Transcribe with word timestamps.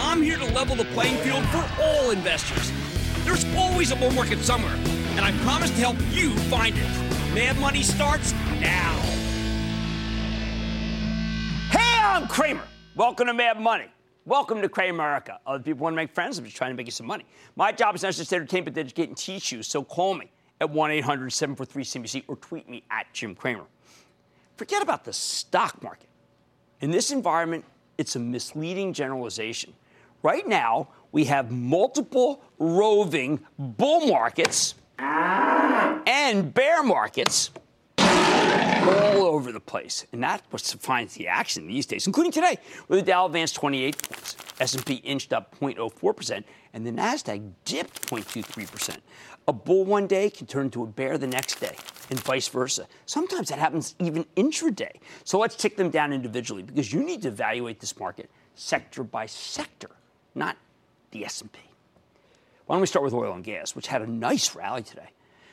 I'm 0.00 0.22
here 0.22 0.38
to 0.38 0.44
level 0.54 0.76
the 0.76 0.84
playing 0.84 1.16
field 1.18 1.44
for 1.46 1.68
all 1.82 2.12
investors. 2.12 2.70
There's 3.24 3.44
always 3.56 3.90
a 3.90 3.96
bull 3.96 4.12
market 4.12 4.38
somewhere, 4.38 4.76
and 5.16 5.20
I 5.20 5.32
promise 5.42 5.70
to 5.70 5.76
help 5.76 5.96
you 6.10 6.36
find 6.42 6.76
it. 6.78 7.34
Mad 7.34 7.58
Money 7.58 7.82
starts 7.82 8.32
now. 8.60 8.94
Hey, 11.70 11.98
I'm 12.00 12.28
Cramer. 12.28 12.62
Welcome 12.94 13.26
to 13.26 13.34
Mad 13.34 13.60
Money. 13.60 13.86
Welcome 14.24 14.62
to 14.62 14.68
Cramer 14.68 14.94
America. 14.94 15.40
Other 15.44 15.64
people 15.64 15.82
want 15.82 15.94
to 15.94 15.96
make 15.96 16.12
friends. 16.12 16.38
I'm 16.38 16.44
just 16.44 16.56
trying 16.56 16.70
to 16.70 16.76
make 16.76 16.86
you 16.86 16.92
some 16.92 17.06
money. 17.06 17.24
My 17.56 17.72
job 17.72 17.96
is 17.96 18.04
not 18.04 18.14
just 18.14 18.30
to 18.30 18.36
entertain, 18.36 18.62
but 18.62 18.74
to 18.74 18.80
educate 18.80 19.08
and 19.08 19.16
teach 19.16 19.50
you. 19.50 19.64
So 19.64 19.82
call 19.82 20.14
me 20.14 20.30
at 20.60 20.70
1 20.70 20.90
800 20.92 21.32
743 21.32 21.82
CNBC 21.82 22.24
or 22.28 22.36
tweet 22.36 22.68
me 22.68 22.84
at 22.88 23.12
Jim 23.12 23.34
Cramer. 23.34 23.66
Forget 24.56 24.80
about 24.80 25.04
the 25.04 25.12
stock 25.12 25.82
market. 25.82 26.08
In 26.80 26.92
this 26.92 27.10
environment, 27.10 27.64
it's 27.98 28.14
a 28.14 28.20
misleading 28.20 28.92
generalization. 28.92 29.74
Right 30.22 30.46
now, 30.46 30.88
we 31.12 31.24
have 31.24 31.50
multiple 31.50 32.42
roving 32.58 33.40
bull 33.58 34.06
markets 34.06 34.74
and 34.98 36.52
bear 36.52 36.82
markets 36.82 37.50
all 37.98 39.26
over 39.26 39.52
the 39.52 39.60
place. 39.60 40.06
And 40.12 40.22
that's 40.22 40.42
what 40.50 40.62
defines 40.62 41.14
the 41.14 41.28
action 41.28 41.66
these 41.66 41.86
days, 41.86 42.06
including 42.06 42.32
today, 42.32 42.58
where 42.86 42.98
the 42.98 43.06
Dow 43.06 43.26
advanced 43.26 43.54
28 43.56 44.02
points, 44.02 44.36
S&P 44.60 44.94
inched 44.96 45.32
up 45.32 45.58
0.04%, 45.60 46.44
and 46.72 46.86
the 46.86 46.90
Nasdaq 46.90 47.52
dipped 47.64 48.08
0.23%. 48.08 48.96
A 49.46 49.52
bull 49.52 49.84
one 49.84 50.06
day 50.06 50.28
can 50.30 50.46
turn 50.46 50.66
into 50.66 50.82
a 50.82 50.86
bear 50.86 51.16
the 51.16 51.26
next 51.26 51.60
day, 51.60 51.76
and 52.10 52.20
vice 52.20 52.48
versa. 52.48 52.86
Sometimes 53.06 53.48
that 53.48 53.58
happens 53.58 53.94
even 53.98 54.24
intraday. 54.36 54.92
So 55.24 55.38
let's 55.38 55.56
tick 55.56 55.76
them 55.76 55.90
down 55.90 56.12
individually 56.12 56.62
because 56.62 56.92
you 56.92 57.02
need 57.02 57.22
to 57.22 57.28
evaluate 57.28 57.80
this 57.80 57.98
market 57.98 58.30
sector 58.54 59.04
by 59.04 59.26
sector 59.26 59.90
not 60.34 60.56
the 61.10 61.24
S&P. 61.24 61.60
Why 62.66 62.74
don't 62.74 62.80
we 62.82 62.86
start 62.86 63.04
with 63.04 63.14
oil 63.14 63.32
and 63.32 63.42
gas, 63.42 63.74
which 63.74 63.86
had 63.86 64.02
a 64.02 64.06
nice 64.06 64.54
rally 64.54 64.82
today. 64.82 65.08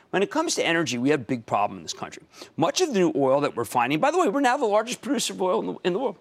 When 0.10 0.22
it 0.22 0.32
comes 0.32 0.56
to 0.56 0.66
energy, 0.66 0.98
we 0.98 1.10
have 1.10 1.22
a 1.22 1.24
big 1.24 1.46
problem 1.46 1.78
in 1.78 1.84
this 1.84 1.94
country. 1.94 2.24
Much 2.58 2.82
of 2.82 2.94
the 2.94 3.00
new 3.00 3.14
oil 3.16 3.42
that 3.42 3.56
we're 3.56 3.66
finding, 3.66 4.00
by 4.00 4.12
the 4.12 4.18
way, 4.18 4.28
we're 4.28 4.42
now 4.42 4.58
the 4.58 4.66
largest 4.66 5.02
producer 5.02 5.34
of 5.34 5.42
oil 5.42 5.60
in 5.60 5.66
the, 5.68 5.76
in 5.84 5.94
the 5.94 6.00
world. 6.00 6.18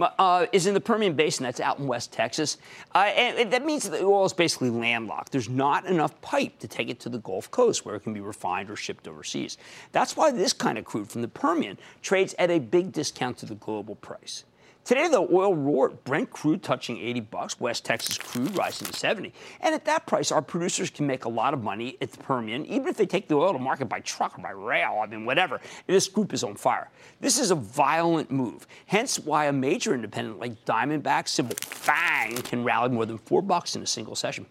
Uh, 0.00 0.46
is 0.52 0.66
in 0.66 0.72
the 0.72 0.80
Permian 0.80 1.12
Basin. 1.14 1.44
That's 1.44 1.60
out 1.60 1.78
in 1.78 1.86
West 1.86 2.12
Texas. 2.12 2.56
Uh, 2.94 3.10
and 3.14 3.52
that 3.52 3.66
means 3.66 3.82
that 3.82 3.98
the 3.98 4.04
oil 4.04 4.24
is 4.24 4.32
basically 4.32 4.70
landlocked. 4.70 5.32
There's 5.32 5.50
not 5.50 5.84
enough 5.84 6.18
pipe 6.22 6.58
to 6.60 6.68
take 6.68 6.88
it 6.88 6.98
to 7.00 7.10
the 7.10 7.18
Gulf 7.18 7.50
Coast 7.50 7.84
where 7.84 7.94
it 7.94 8.00
can 8.00 8.14
be 8.14 8.20
refined 8.20 8.70
or 8.70 8.76
shipped 8.76 9.06
overseas. 9.06 9.58
That's 9.92 10.16
why 10.16 10.30
this 10.30 10.54
kind 10.54 10.78
of 10.78 10.86
crude 10.86 11.10
from 11.10 11.20
the 11.20 11.28
Permian 11.28 11.78
trades 12.00 12.34
at 12.38 12.50
a 12.50 12.58
big 12.58 12.92
discount 12.92 13.36
to 13.38 13.46
the 13.46 13.54
global 13.54 13.96
price. 13.96 14.44
Today, 14.84 15.06
the 15.06 15.20
oil 15.20 15.54
roared. 15.54 16.02
Brent 16.02 16.30
crude 16.30 16.62
touching 16.62 16.98
80 16.98 17.20
bucks, 17.20 17.60
West 17.60 17.84
Texas 17.84 18.18
crude 18.18 18.56
rising 18.56 18.88
to 18.88 18.92
70. 18.92 19.32
And 19.60 19.76
at 19.76 19.84
that 19.84 20.06
price, 20.06 20.32
our 20.32 20.42
producers 20.42 20.90
can 20.90 21.06
make 21.06 21.24
a 21.24 21.28
lot 21.28 21.54
of 21.54 21.62
money 21.62 21.96
at 22.00 22.10
the 22.10 22.18
Permian, 22.18 22.66
even 22.66 22.88
if 22.88 22.96
they 22.96 23.06
take 23.06 23.28
the 23.28 23.36
oil 23.36 23.52
to 23.52 23.60
market 23.60 23.88
by 23.88 24.00
truck 24.00 24.36
or 24.36 24.42
by 24.42 24.50
rail. 24.50 25.00
I 25.00 25.06
mean, 25.06 25.24
whatever. 25.24 25.60
This 25.86 26.08
group 26.08 26.32
is 26.32 26.42
on 26.42 26.56
fire. 26.56 26.90
This 27.20 27.38
is 27.38 27.52
a 27.52 27.54
violent 27.54 28.32
move. 28.32 28.66
Hence, 28.86 29.20
why 29.20 29.46
a 29.46 29.52
major 29.52 29.94
independent 29.94 30.40
like 30.40 30.64
Diamondback 30.64 31.28
symbol 31.28 31.54
FANG 31.60 32.38
can 32.38 32.64
rally 32.64 32.88
more 32.88 33.06
than 33.06 33.18
four 33.18 33.40
bucks 33.40 33.76
in 33.76 33.82
a 33.82 33.86
single 33.86 34.16
session. 34.16 34.46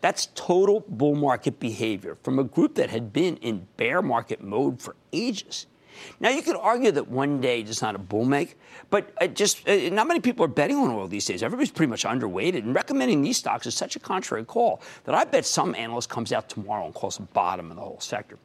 That's 0.00 0.26
total 0.34 0.84
bull 0.88 1.14
market 1.14 1.60
behavior 1.60 2.18
from 2.22 2.40
a 2.40 2.44
group 2.44 2.74
that 2.74 2.90
had 2.90 3.12
been 3.12 3.36
in 3.36 3.68
bear 3.76 4.02
market 4.02 4.42
mode 4.42 4.82
for 4.82 4.96
ages. 5.12 5.66
Now, 6.20 6.30
you 6.30 6.42
could 6.42 6.56
argue 6.56 6.90
that 6.92 7.08
one 7.08 7.40
day 7.40 7.62
does 7.62 7.82
not 7.82 7.94
a 7.94 7.98
bull 7.98 8.24
make, 8.24 8.58
but 8.90 9.34
just 9.34 9.68
uh, 9.68 9.90
not 9.90 10.06
many 10.06 10.20
people 10.20 10.44
are 10.44 10.48
betting 10.48 10.76
on 10.76 10.90
oil 10.90 11.08
these 11.08 11.26
days. 11.26 11.42
Everybody's 11.42 11.70
pretty 11.70 11.90
much 11.90 12.04
underweighted, 12.04 12.58
and 12.58 12.74
recommending 12.74 13.22
these 13.22 13.36
stocks 13.36 13.66
is 13.66 13.74
such 13.74 13.96
a 13.96 14.00
contrary 14.00 14.44
call 14.44 14.82
that 15.04 15.14
I 15.14 15.24
bet 15.24 15.44
some 15.44 15.74
analyst 15.74 16.08
comes 16.08 16.32
out 16.32 16.48
tomorrow 16.48 16.84
and 16.84 16.94
calls 16.94 17.16
the 17.16 17.22
bottom 17.24 17.70
of 17.70 17.76
the 17.76 17.82
whole 17.82 18.00
sector. 18.00 18.38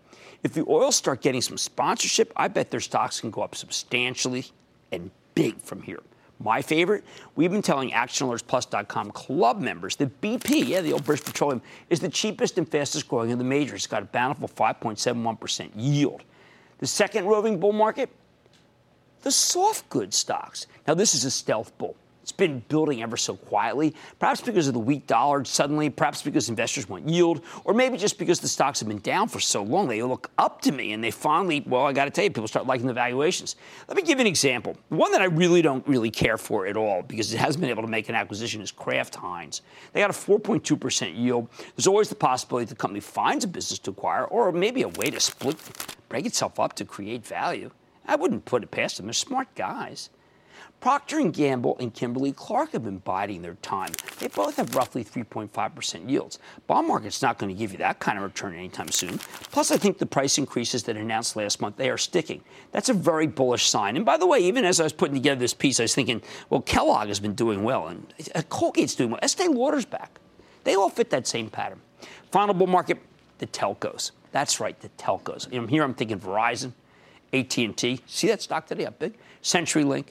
If 0.44 0.54
the 0.54 0.66
oils 0.70 0.96
start 0.96 1.22
getting 1.22 1.42
some 1.42 1.58
sponsorship, 1.58 2.32
I 2.36 2.48
bet 2.48 2.72
their 2.72 2.80
stocks 2.80 3.20
can 3.20 3.30
go 3.30 3.42
up 3.42 3.56
substantially 3.56 4.46
and 4.92 5.12
big 5.36 5.60
from 5.62 5.82
here. 5.82 6.00
My 6.42 6.62
favorite, 6.62 7.04
we've 7.36 7.52
been 7.52 7.62
telling 7.62 7.92
ActionAlertsPlus.com 7.92 9.12
club 9.12 9.60
members 9.60 9.98
that 9.98 10.22
BP, 10.22 10.68
yeah, 10.68 10.80
the 10.80 10.94
old 10.94 11.04
British 11.04 11.26
Petroleum, 11.26 11.62
is 11.90 12.00
the 12.00 12.08
cheapest 12.08 12.58
and 12.58 12.68
fastest 12.68 13.10
growing 13.10 13.34
of 13.34 13.40
the 13.40 13.44
majors. 13.44 13.82
It's 13.82 13.88
got 13.88 14.04
a 14.04 14.06
bountiful 14.06 14.48
5.71% 14.48 15.72
yield. 15.76 16.24
The 16.80 16.88
second 16.88 17.26
roving 17.26 17.60
bull 17.60 17.74
market, 17.74 18.10
the 19.22 19.32
soft 19.32 19.90
goods 19.90 20.18
stocks. 20.18 20.66
Now, 20.88 20.94
this 20.94 21.14
is 21.14 21.26
a 21.26 21.32
stealth 21.32 21.78
bull. 21.78 21.96
It's 22.30 22.38
been 22.38 22.60
building 22.68 23.02
ever 23.02 23.18
so 23.18 23.36
quietly, 23.36 23.96
perhaps 24.20 24.40
because 24.40 24.68
of 24.68 24.76
the 24.76 24.80
weak 24.80 25.08
dollar 25.08 25.44
suddenly, 25.46 25.90
perhaps 25.90 26.22
because 26.22 26.48
investors 26.48 26.88
want 26.88 27.10
yield, 27.10 27.42
or 27.64 27.74
maybe 27.74 27.98
just 27.98 28.20
because 28.20 28.40
the 28.40 28.48
stocks 28.48 28.80
have 28.82 28.88
been 28.88 29.00
down 29.00 29.30
for 29.30 29.40
so 29.40 29.64
long. 29.64 29.88
They 29.88 30.04
look 30.04 30.30
up 30.38 30.62
to 30.62 30.72
me 30.72 30.94
and 30.94 31.04
they 31.04 31.10
finally, 31.10 31.64
well, 31.66 31.88
I 31.88 31.92
got 31.92 32.06
to 32.06 32.12
tell 32.12 32.24
you, 32.24 32.30
people 32.30 32.48
start 32.48 32.68
liking 32.68 32.86
the 32.86 32.94
valuations. 32.94 33.56
Let 33.88 33.98
me 33.98 34.04
give 34.04 34.20
you 34.20 34.22
an 34.22 34.28
example. 34.28 34.78
One 34.90 35.12
that 35.12 35.24
I 35.24 35.26
really 35.26 35.64
don't 35.64 35.86
really 35.88 36.12
care 36.12 36.38
for 36.38 36.68
at 36.68 36.78
all 36.78 37.02
because 37.02 37.34
it 37.34 37.38
hasn't 37.40 37.62
been 37.62 37.72
able 37.72 37.82
to 37.82 37.90
make 37.90 38.10
an 38.10 38.16
acquisition 38.16 38.62
is 38.62 38.72
Kraft 38.72 39.16
Heinz. 39.16 39.64
They 39.94 40.00
got 40.00 40.12
a 40.12 40.14
4.2% 40.14 41.18
yield. 41.18 41.48
There's 41.76 41.88
always 41.88 42.10
the 42.10 42.16
possibility 42.16 42.70
the 42.70 42.76
company 42.76 43.00
finds 43.00 43.44
a 43.44 43.48
business 43.48 43.80
to 43.80 43.90
acquire 43.90 44.26
or 44.26 44.52
maybe 44.52 44.84
a 44.84 44.88
way 44.88 45.10
to 45.10 45.20
split, 45.20 45.58
break 46.10 46.28
itself 46.28 46.60
up 46.60 46.74
to 46.74 46.86
create 46.86 47.26
value. 47.26 47.72
I 48.06 48.18
wouldn't 48.18 48.46
put 48.46 48.62
it 48.62 48.70
past 48.70 48.98
them. 48.98 49.08
They're 49.08 49.14
smart 49.14 49.48
guys. 49.56 50.12
Procter 50.80 51.22
& 51.24 51.32
Gamble 51.32 51.76
and 51.80 51.94
Kimberly-Clark 51.94 52.72
have 52.72 52.86
been 52.86 53.00
biding 53.00 53.42
their 53.42 53.56
time. 53.56 53.92
They 54.20 54.30
both 54.30 54.56
have 54.56 54.76
roughly 54.76 55.04
3.5% 55.04 56.10
yields. 56.10 56.40
Bond 56.68 56.88
market's 56.88 57.22
not 57.22 57.38
going 57.38 57.54
to 57.54 57.58
give 57.58 57.74
you 57.74 57.78
that 57.80 58.00
kind 58.00 58.18
of 58.18 58.24
return 58.24 58.56
anytime 58.56 58.88
soon. 58.90 59.18
Plus, 59.52 59.72
I 59.72 59.78
think 59.78 59.98
the 59.98 60.06
price 60.06 60.38
increases 60.38 60.84
that 60.84 60.96
announced 60.96 61.36
last 61.36 61.60
month, 61.60 61.76
they 61.76 61.90
are 61.90 61.98
sticking. 61.98 62.42
That's 62.72 62.88
a 62.88 62.94
very 62.94 63.28
bullish 63.28 63.68
sign. 63.68 63.98
And 63.98 64.06
by 64.06 64.16
the 64.16 64.26
way, 64.26 64.40
even 64.40 64.64
as 64.64 64.80
I 64.80 64.84
was 64.84 64.94
putting 64.94 65.16
together 65.16 65.40
this 65.40 65.54
piece, 65.54 65.82
I 65.82 65.84
was 65.84 65.94
thinking, 65.94 66.22
well, 66.50 66.62
Kellogg 66.62 67.10
has 67.10 67.20
been 67.20 67.36
doing 67.36 67.64
well, 67.64 67.88
and 67.88 68.14
uh, 68.34 68.42
Colgate's 68.44 68.96
doing 68.96 69.12
well. 69.12 69.20
Estee 69.22 69.50
Lauder's 69.50 69.86
back. 69.86 70.20
They 70.64 70.76
all 70.76 70.90
fit 70.90 71.10
that 71.10 71.28
same 71.28 71.50
pattern. 71.50 71.82
Final 72.32 72.54
bull 72.54 72.68
market, 72.68 73.00
the 73.40 73.48
telcos. 73.48 74.12
That's 74.32 74.62
right, 74.62 74.80
the 74.80 74.90
telcos. 74.90 75.52
Here 75.70 75.84
I'm 75.84 75.94
thinking 75.94 76.20
Verizon, 76.20 76.72
AT&T. 77.34 78.02
See 78.06 78.28
that 78.28 78.42
stock 78.42 78.68
today 78.68 78.86
up 78.86 79.00
big? 79.00 79.18
CenturyLink, 79.42 80.06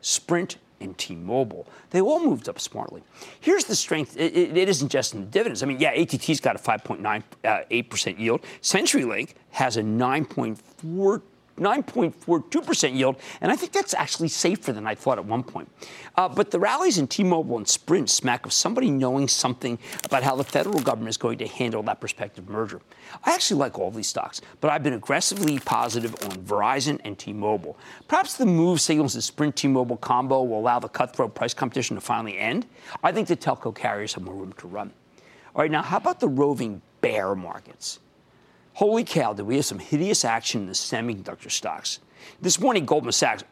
Sprint, 0.00 0.56
and 0.80 0.96
T-Mobile. 0.96 1.66
They 1.90 2.00
all 2.00 2.24
moved 2.24 2.48
up 2.48 2.60
smartly. 2.60 3.02
Here's 3.40 3.64
the 3.64 3.74
strength. 3.74 4.16
it, 4.16 4.36
it, 4.36 4.56
it 4.56 4.68
isn't 4.68 4.90
just 4.90 5.14
in 5.14 5.20
the 5.20 5.26
dividends. 5.26 5.62
I 5.62 5.66
mean, 5.66 5.80
yeah, 5.80 5.90
ATT's 5.90 6.40
got 6.40 6.56
a 6.56 6.58
5.98% 6.58 7.24
uh, 7.44 8.16
yield. 8.16 8.42
CenturyLink 8.62 9.34
has 9.50 9.76
a 9.76 9.82
9.4 9.82 11.22
9.42% 11.58 12.94
yield, 12.94 13.16
and 13.40 13.52
I 13.52 13.56
think 13.56 13.72
that's 13.72 13.94
actually 13.94 14.28
safer 14.28 14.72
than 14.72 14.86
I 14.86 14.94
thought 14.94 15.18
at 15.18 15.24
one 15.24 15.42
point. 15.42 15.70
Uh, 16.16 16.28
but 16.28 16.50
the 16.50 16.58
rallies 16.58 16.98
in 16.98 17.06
T-Mobile 17.06 17.58
and 17.58 17.68
Sprint 17.68 18.10
smack 18.10 18.46
of 18.46 18.52
somebody 18.52 18.90
knowing 18.90 19.28
something 19.28 19.78
about 20.04 20.22
how 20.22 20.36
the 20.36 20.44
federal 20.44 20.80
government 20.80 21.10
is 21.10 21.16
going 21.16 21.38
to 21.38 21.46
handle 21.46 21.82
that 21.84 22.00
prospective 22.00 22.48
merger. 22.48 22.80
I 23.24 23.34
actually 23.34 23.60
like 23.60 23.78
all 23.78 23.90
these 23.90 24.08
stocks, 24.08 24.40
but 24.60 24.70
I've 24.70 24.82
been 24.82 24.94
aggressively 24.94 25.58
positive 25.58 26.14
on 26.24 26.30
Verizon 26.44 27.00
and 27.04 27.18
T-Mobile. 27.18 27.78
Perhaps 28.08 28.34
the 28.34 28.46
move 28.46 28.80
signals 28.80 29.14
the 29.14 29.22
Sprint 29.22 29.56
T-Mobile 29.56 29.96
combo 29.98 30.42
will 30.42 30.58
allow 30.58 30.78
the 30.78 30.88
cutthroat 30.88 31.34
price 31.34 31.54
competition 31.54 31.96
to 31.96 32.00
finally 32.00 32.38
end. 32.38 32.66
I 33.02 33.12
think 33.12 33.28
the 33.28 33.36
telco 33.36 33.74
carriers 33.74 34.14
have 34.14 34.24
more 34.24 34.34
room 34.34 34.52
to 34.58 34.66
run. 34.66 34.92
All 35.54 35.62
right, 35.62 35.70
now 35.70 35.82
how 35.82 35.96
about 35.96 36.20
the 36.20 36.28
roving 36.28 36.82
bear 37.00 37.34
markets? 37.34 38.00
Holy 38.78 39.02
cow, 39.02 39.32
did 39.32 39.44
we 39.44 39.56
have 39.56 39.64
some 39.64 39.80
hideous 39.80 40.24
action 40.24 40.60
in 40.60 40.66
the 40.68 40.72
semiconductor 40.72 41.50
stocks? 41.50 41.98
This 42.40 42.60
morning, 42.60 42.86
Goldman 42.86 43.10
Sachs, 43.10 43.42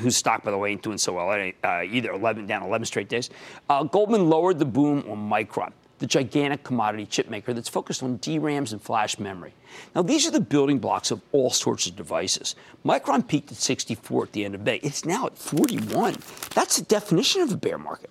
whose 0.00 0.16
stock, 0.16 0.42
by 0.42 0.50
the 0.50 0.58
way, 0.58 0.72
ain't 0.72 0.82
doing 0.82 0.98
so 0.98 1.12
well 1.12 1.52
uh, 1.62 1.82
either, 1.84 2.10
11 2.10 2.48
down 2.48 2.64
11 2.64 2.86
straight 2.86 3.08
days, 3.08 3.30
uh, 3.70 3.84
Goldman 3.84 4.28
lowered 4.28 4.58
the 4.58 4.64
boom 4.64 5.04
on 5.08 5.18
Micron, 5.30 5.70
the 6.00 6.06
gigantic 6.08 6.64
commodity 6.64 7.06
chip 7.06 7.30
maker 7.30 7.54
that's 7.54 7.68
focused 7.68 8.02
on 8.02 8.18
DRAMs 8.18 8.72
and 8.72 8.82
flash 8.82 9.20
memory. 9.20 9.54
Now, 9.94 10.02
these 10.02 10.26
are 10.26 10.32
the 10.32 10.40
building 10.40 10.80
blocks 10.80 11.12
of 11.12 11.20
all 11.30 11.50
sorts 11.50 11.86
of 11.86 11.94
devices. 11.94 12.56
Micron 12.84 13.28
peaked 13.28 13.52
at 13.52 13.58
64 13.58 14.24
at 14.24 14.32
the 14.32 14.44
end 14.44 14.56
of 14.56 14.62
May. 14.62 14.78
It's 14.78 15.04
now 15.04 15.26
at 15.26 15.38
41. 15.38 16.16
That's 16.56 16.78
the 16.78 16.84
definition 16.86 17.42
of 17.42 17.52
a 17.52 17.56
bear 17.56 17.78
market. 17.78 18.10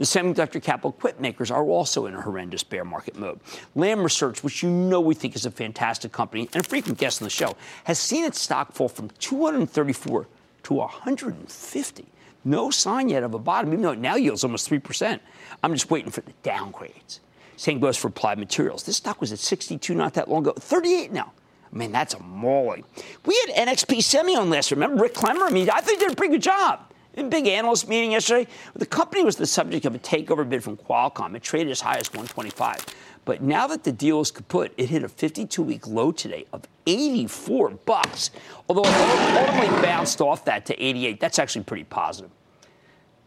The 0.00 0.06
semiconductor 0.06 0.62
capital 0.62 0.92
equipment 0.96 1.20
makers 1.20 1.50
are 1.50 1.62
also 1.62 2.06
in 2.06 2.14
a 2.14 2.22
horrendous 2.22 2.62
bear 2.62 2.86
market 2.86 3.18
mode. 3.18 3.38
Lam 3.74 4.02
Research, 4.02 4.42
which 4.42 4.62
you 4.62 4.70
know 4.70 4.98
we 4.98 5.14
think 5.14 5.36
is 5.36 5.44
a 5.44 5.50
fantastic 5.50 6.10
company 6.10 6.48
and 6.54 6.64
a 6.64 6.66
frequent 6.66 6.96
guest 6.96 7.20
on 7.20 7.26
the 7.26 7.30
show, 7.30 7.54
has 7.84 7.98
seen 7.98 8.24
its 8.24 8.40
stock 8.40 8.72
fall 8.72 8.88
from 8.88 9.10
234 9.18 10.26
to 10.62 10.72
150. 10.72 12.06
No 12.46 12.70
sign 12.70 13.10
yet 13.10 13.22
of 13.22 13.34
a 13.34 13.38
bottom, 13.38 13.74
even 13.74 13.82
though 13.82 13.90
it 13.90 13.98
now 13.98 14.14
yields 14.14 14.42
almost 14.42 14.70
3%. 14.70 15.20
I'm 15.62 15.74
just 15.74 15.90
waiting 15.90 16.10
for 16.10 16.22
the 16.22 16.32
downgrades. 16.42 17.18
Same 17.58 17.78
goes 17.78 17.98
for 17.98 18.08
Applied 18.08 18.38
Materials. 18.38 18.84
This 18.84 18.96
stock 18.96 19.20
was 19.20 19.32
at 19.32 19.38
62 19.38 19.94
not 19.94 20.14
that 20.14 20.30
long 20.30 20.44
ago, 20.44 20.54
38 20.58 21.12
now. 21.12 21.30
I 21.70 21.76
mean, 21.76 21.92
that's 21.92 22.14
a 22.14 22.22
mauling. 22.22 22.84
We 23.26 23.38
had 23.46 23.68
NXP 23.68 24.02
Semi 24.02 24.34
on 24.34 24.48
last. 24.48 24.70
Year, 24.70 24.80
remember 24.80 25.02
Rick 25.02 25.12
Clemmer? 25.12 25.44
I 25.44 25.50
mean, 25.50 25.68
I 25.68 25.82
think 25.82 26.00
they 26.00 26.06
did 26.06 26.14
a 26.14 26.16
pretty 26.16 26.32
good 26.32 26.42
job. 26.42 26.89
In 27.14 27.28
big 27.28 27.46
analyst 27.48 27.88
meeting 27.88 28.12
yesterday, 28.12 28.48
the 28.74 28.86
company 28.86 29.24
was 29.24 29.36
the 29.36 29.46
subject 29.46 29.84
of 29.84 29.94
a 29.94 29.98
takeover 29.98 30.48
bid 30.48 30.62
from 30.62 30.76
Qualcomm. 30.76 31.34
It 31.34 31.42
traded 31.42 31.70
as 31.72 31.80
high 31.80 31.96
as 31.96 32.08
125. 32.10 32.86
But 33.24 33.42
now 33.42 33.66
that 33.66 33.84
the 33.84 33.92
deal 33.92 34.20
is 34.20 34.30
kaput, 34.30 34.72
it 34.76 34.88
hit 34.88 35.02
a 35.02 35.08
52-week 35.08 35.86
low 35.86 36.12
today 36.12 36.46
of 36.52 36.64
84 36.86 37.70
bucks. 37.70 38.30
Although 38.68 38.88
it 38.88 39.36
ultimately 39.36 39.82
bounced 39.82 40.20
off 40.20 40.44
that 40.44 40.66
to 40.66 40.82
88. 40.82 41.20
That's 41.20 41.38
actually 41.38 41.64
pretty 41.64 41.84
positive. 41.84 42.30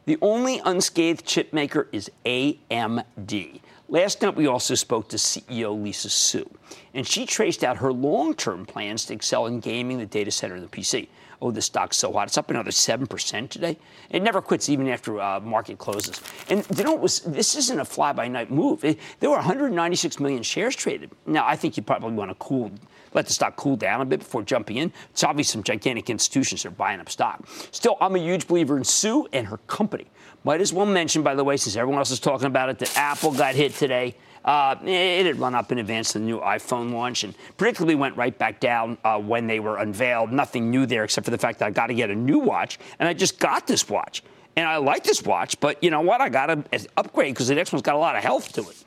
The 0.05 0.17
only 0.21 0.59
unscathed 0.65 1.25
chip 1.25 1.53
maker 1.53 1.87
is 1.91 2.09
AMD. 2.25 3.61
Last 3.89 4.21
night, 4.21 4.35
we 4.35 4.47
also 4.47 4.75
spoke 4.75 5.09
to 5.09 5.17
CEO 5.17 5.81
Lisa 5.81 6.09
Su, 6.09 6.49
and 6.93 7.05
she 7.05 7.25
traced 7.25 7.63
out 7.63 7.77
her 7.77 7.93
long 7.93 8.33
term 8.33 8.65
plans 8.65 9.05
to 9.05 9.13
excel 9.13 9.45
in 9.45 9.59
gaming, 9.59 9.99
the 9.99 10.05
data 10.05 10.31
center, 10.31 10.55
and 10.55 10.63
the 10.63 10.67
PC 10.67 11.07
oh, 11.43 11.51
the 11.51 11.61
stock's 11.61 11.97
so 11.97 12.11
hot. 12.13 12.27
It's 12.27 12.37
up 12.37 12.49
another 12.49 12.71
7% 12.71 13.49
today. 13.49 13.77
It 14.09 14.23
never 14.23 14.41
quits 14.41 14.69
even 14.69 14.87
after 14.87 15.19
uh, 15.19 15.41
market 15.41 15.77
closes. 15.77 16.21
And 16.49 16.65
you 16.75 16.85
know, 16.85 16.95
was, 16.95 17.19
this 17.19 17.55
isn't 17.55 17.79
a 17.79 17.83
fly 17.83 18.13
by 18.13 18.29
night 18.29 18.49
move. 18.49 18.85
It, 18.85 18.97
there 19.19 19.29
were 19.29 19.35
196 19.35 20.21
million 20.21 20.41
shares 20.41 20.73
traded. 20.73 21.11
Now, 21.25 21.45
I 21.45 21.57
think 21.57 21.75
you 21.75 21.83
probably 21.83 22.13
want 22.13 22.31
to 22.31 22.35
cool, 22.35 22.71
let 23.13 23.27
the 23.27 23.33
stock 23.33 23.57
cool 23.57 23.75
down 23.75 23.99
a 23.99 24.05
bit 24.05 24.19
before 24.19 24.41
jumping 24.41 24.77
in. 24.77 24.93
It's 25.09 25.23
obviously 25.25 25.51
some 25.51 25.63
gigantic 25.63 26.09
institutions 26.09 26.65
are 26.65 26.71
buying 26.71 27.01
up 27.01 27.09
stock. 27.09 27.45
Still, 27.71 27.97
I'm 27.99 28.15
a 28.15 28.19
huge 28.19 28.47
believer 28.47 28.77
in 28.77 28.85
Su 28.85 29.27
and 29.33 29.45
her 29.47 29.57
company. 29.67 30.07
Might 30.45 30.61
as 30.61 30.71
well 30.71 30.85
mention, 30.85 31.23
by 31.23 31.35
the 31.35 31.43
way, 31.43 31.57
since 31.57 31.75
everyone 31.75 31.99
else 31.99 32.11
is 32.11 32.21
talking 32.21 32.47
about 32.47 32.69
it, 32.69 32.79
that 32.79 32.97
Apple 32.97 33.33
got 33.33 33.53
hit 33.53 33.73
today. 33.73 34.15
Uh, 34.45 34.75
it 34.83 35.25
had 35.25 35.39
run 35.39 35.55
up 35.55 35.71
in 35.71 35.77
advance 35.77 36.15
of 36.15 36.21
the 36.21 36.25
new 36.25 36.39
iPhone 36.39 36.91
launch 36.91 37.23
and 37.23 37.33
predictably 37.57 37.97
went 37.97 38.15
right 38.17 38.37
back 38.37 38.59
down 38.59 38.97
uh, 39.03 39.17
when 39.17 39.47
they 39.47 39.59
were 39.59 39.77
unveiled. 39.77 40.31
Nothing 40.31 40.69
new 40.69 40.85
there 40.85 41.03
except 41.03 41.25
for 41.25 41.31
the 41.31 41.37
fact 41.37 41.59
that 41.59 41.65
I 41.65 41.71
got 41.71 41.87
to 41.87 41.93
get 41.93 42.09
a 42.09 42.15
new 42.15 42.39
watch, 42.39 42.77
and 42.99 43.07
I 43.07 43.13
just 43.13 43.39
got 43.39 43.67
this 43.67 43.89
watch. 43.89 44.23
And 44.55 44.67
I 44.67 44.77
like 44.77 45.03
this 45.03 45.23
watch, 45.23 45.59
but 45.59 45.83
you 45.83 45.89
know 45.89 46.01
what? 46.01 46.21
I 46.21 46.29
got 46.29 46.47
to 46.47 46.87
upgrade 46.97 47.33
because 47.33 47.47
the 47.47 47.55
next 47.55 47.71
one's 47.71 47.81
got 47.81 47.95
a 47.95 47.99
lot 47.99 48.15
of 48.15 48.23
health 48.23 48.53
to 48.53 48.61
it. 48.61 48.83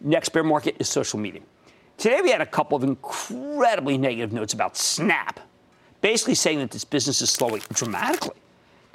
Next 0.00 0.28
bear 0.30 0.44
market 0.44 0.76
is 0.78 0.88
social 0.88 1.18
media. 1.18 1.40
Today 1.96 2.20
we 2.20 2.30
had 2.30 2.42
a 2.42 2.46
couple 2.46 2.76
of 2.76 2.84
incredibly 2.84 3.96
negative 3.96 4.32
notes 4.32 4.52
about 4.52 4.76
Snap, 4.76 5.40
basically 6.02 6.34
saying 6.34 6.58
that 6.58 6.70
this 6.70 6.84
business 6.84 7.22
is 7.22 7.30
slowing 7.30 7.62
dramatically. 7.72 8.36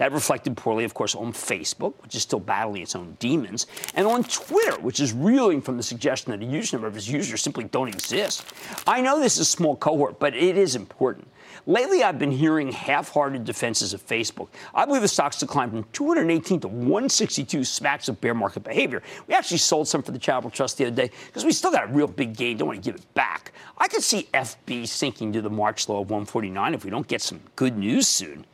That 0.02 0.14
reflected 0.14 0.58
poorly, 0.58 0.84
of 0.84 0.96
course, 0.96 1.14
on 1.14 1.32
Facebook, 1.32 1.94
which 2.02 2.16
is 2.16 2.24
still 2.24 2.40
battling 2.40 2.82
its 2.82 2.96
own 2.96 3.18
demons, 3.20 3.68
and 3.94 4.08
on 4.08 4.24
Twitter, 4.24 4.80
which 4.82 5.00
is 5.00 5.14
reeling 5.14 5.62
from 5.62 5.78
the 5.78 5.84
suggestion 5.84 6.32
that 6.32 6.42
a 6.42 6.50
huge 6.50 6.74
number 6.74 6.88
of 6.88 6.98
its 6.98 7.08
users 7.08 7.40
simply 7.40 7.66
don't 7.66 7.88
exist. 7.88 8.44
I 8.88 9.02
know 9.02 9.20
this 9.20 9.36
is 9.36 9.42
a 9.42 9.46
small 9.46 9.76
cohort, 9.76 10.18
but 10.18 10.34
it 10.34 10.58
is 10.58 10.76
important. 10.76 11.28
Lately, 11.68 12.02
I've 12.02 12.18
been 12.18 12.32
hearing 12.32 12.72
half-hearted 12.72 13.46
defenses 13.46 13.94
of 13.94 14.04
Facebook. 14.04 14.48
I 14.74 14.86
believe 14.86 15.04
the 15.04 15.08
stock's 15.08 15.38
declined 15.38 15.70
from 15.70 15.86
218 15.94 16.62
to 16.62 16.68
162 16.68 17.64
smacks 17.64 18.10
of 18.10 18.20
bear 18.20 18.34
market 18.34 18.64
behavior. 18.64 19.04
We 19.28 19.36
actually 19.36 19.60
sold 19.60 19.88
some 19.88 20.02
for 20.02 20.14
the 20.14 20.18
Charitable 20.18 20.50
Trust 20.50 20.80
the 20.80 20.88
other 20.88 20.96
day 20.96 21.12
because 21.28 21.46
we 21.46 21.52
still 21.52 21.72
got 21.72 21.84
a 21.84 21.94
real 21.94 22.08
big 22.08 22.36
gain. 22.36 22.58
Don't 22.58 22.70
want 22.70 22.84
to 22.84 22.92
give 22.92 23.00
it 23.00 23.14
back. 23.14 23.52
I 23.78 23.88
could 23.88 24.02
see 24.02 24.28
FB 24.34 24.88
sinking 24.88 25.32
to 25.34 25.44
the 25.44 25.52
March 25.52 25.88
low 25.88 26.02
of 26.02 26.10
149 26.10 26.74
if 26.74 26.84
we 26.84 26.90
don't 26.90 27.08
get 27.08 27.22
some 27.22 27.40
good 27.56 27.78
news 27.78 28.08
soon. 28.08 28.48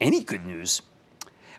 Any 0.00 0.22
good 0.22 0.46
news 0.46 0.82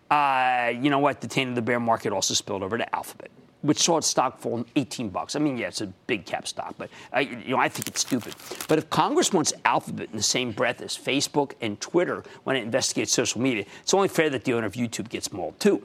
uh, 0.09 0.74
you 0.81 0.89
know 0.89 1.00
what? 1.00 1.21
The 1.21 1.27
taint 1.27 1.50
of 1.50 1.56
the 1.56 1.62
bear 1.62 1.80
market 1.80 2.12
also 2.12 2.33
spilled 2.33 2.63
over 2.63 2.77
to 2.77 2.95
Alphabet, 2.95 3.30
which 3.62 3.80
saw 3.80 3.97
its 3.97 4.07
stock 4.07 4.39
fall 4.39 4.65
18 4.75 5.09
bucks. 5.09 5.36
I 5.36 5.39
mean, 5.39 5.57
yeah, 5.57 5.68
it's 5.68 5.81
a 5.81 5.88
big 6.07 6.25
cap 6.25 6.47
stock, 6.47 6.75
but 6.77 6.89
I, 7.13 7.21
you 7.21 7.50
know, 7.50 7.57
I 7.57 7.69
think 7.69 7.88
it's 7.88 8.01
stupid. 8.01 8.36
But 8.68 8.80
if 8.80 8.89
Congress 8.89 9.31
wants 9.33 9.53
Alphabet 9.65 10.09
in 10.09 10.18
the 10.18 10.24
same 10.24 10.51
breath 10.51 10.81
as 10.81 10.97
Facebook 10.97 11.53
and 11.62 11.80
Twitter 11.80 12.24
when 12.44 12.56
it 12.56 12.63
investigates 12.63 13.12
social 13.12 13.39
media, 13.39 13.65
it's 13.81 13.94
only 13.94 14.07
fair 14.07 14.30
that 14.31 14.45
the 14.45 14.53
owner 14.53 14.65
of 14.65 14.74
YouTube 14.74 15.09
gets 15.09 15.31
mauled 15.31 15.59
too. 15.59 15.83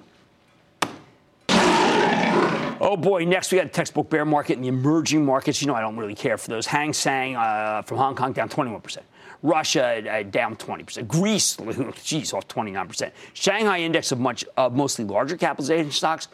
Oh 2.81 2.97
boy, 2.97 3.25
next 3.25 3.53
we 3.53 3.59
got 3.59 3.65
the 3.65 3.71
textbook 3.71 4.11
bear 4.11 4.25
market 4.25 4.55
in 4.55 4.63
the 4.63 4.69
emerging 4.69 5.25
markets. 5.25 5.61
You 5.61 5.69
know, 5.69 5.75
I 5.75 5.81
don't 5.81 5.97
really 5.97 6.15
care 6.15 6.37
for 6.37 6.49
those. 6.49 6.67
Hang 6.67 6.93
Seng 6.93 7.37
uh, 7.37 7.83
from 7.83 7.99
Hong 7.99 8.15
Kong 8.15 8.33
down 8.33 8.49
21%. 8.49 8.99
Russia 9.45 10.03
uh, 10.11 10.23
down 10.25 10.57
20%. 10.57 11.07
Greece, 11.07 11.57
geez, 12.03 12.33
off 12.33 12.49
29%. 12.49 13.13
Shanghai 13.35 13.81
index 13.81 14.11
of 14.11 14.19
much, 14.19 14.45
uh, 14.57 14.71
mostly 14.71 15.05
larger 15.05 15.37
capitalization 15.37 15.93
stocks, 15.93 16.29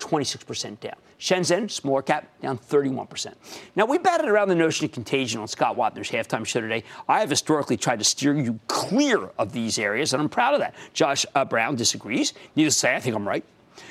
26% 0.00 0.80
down. 0.80 0.94
Shenzhen, 1.20 1.70
smaller 1.70 2.00
cap, 2.00 2.40
down 2.40 2.56
31%. 2.56 3.34
Now, 3.76 3.84
we 3.84 3.98
batted 3.98 4.28
around 4.28 4.48
the 4.48 4.54
notion 4.54 4.86
of 4.86 4.92
contagion 4.92 5.40
on 5.40 5.48
Scott 5.48 5.76
Wapner's 5.76 6.10
halftime 6.10 6.46
show 6.46 6.60
today. 6.60 6.84
I 7.08 7.20
have 7.20 7.28
historically 7.28 7.76
tried 7.76 7.98
to 7.98 8.04
steer 8.04 8.34
you 8.34 8.58
clear 8.68 9.30
of 9.38 9.52
these 9.52 9.78
areas, 9.78 10.14
and 10.14 10.22
I'm 10.22 10.28
proud 10.28 10.54
of 10.54 10.60
that. 10.60 10.74
Josh 10.94 11.26
uh, 11.34 11.44
Brown 11.44 11.76
disagrees. 11.76 12.32
Needless 12.56 12.74
to 12.76 12.80
say, 12.80 12.94
I 12.94 13.00
think 13.00 13.14
I'm 13.14 13.28
right. 13.28 13.44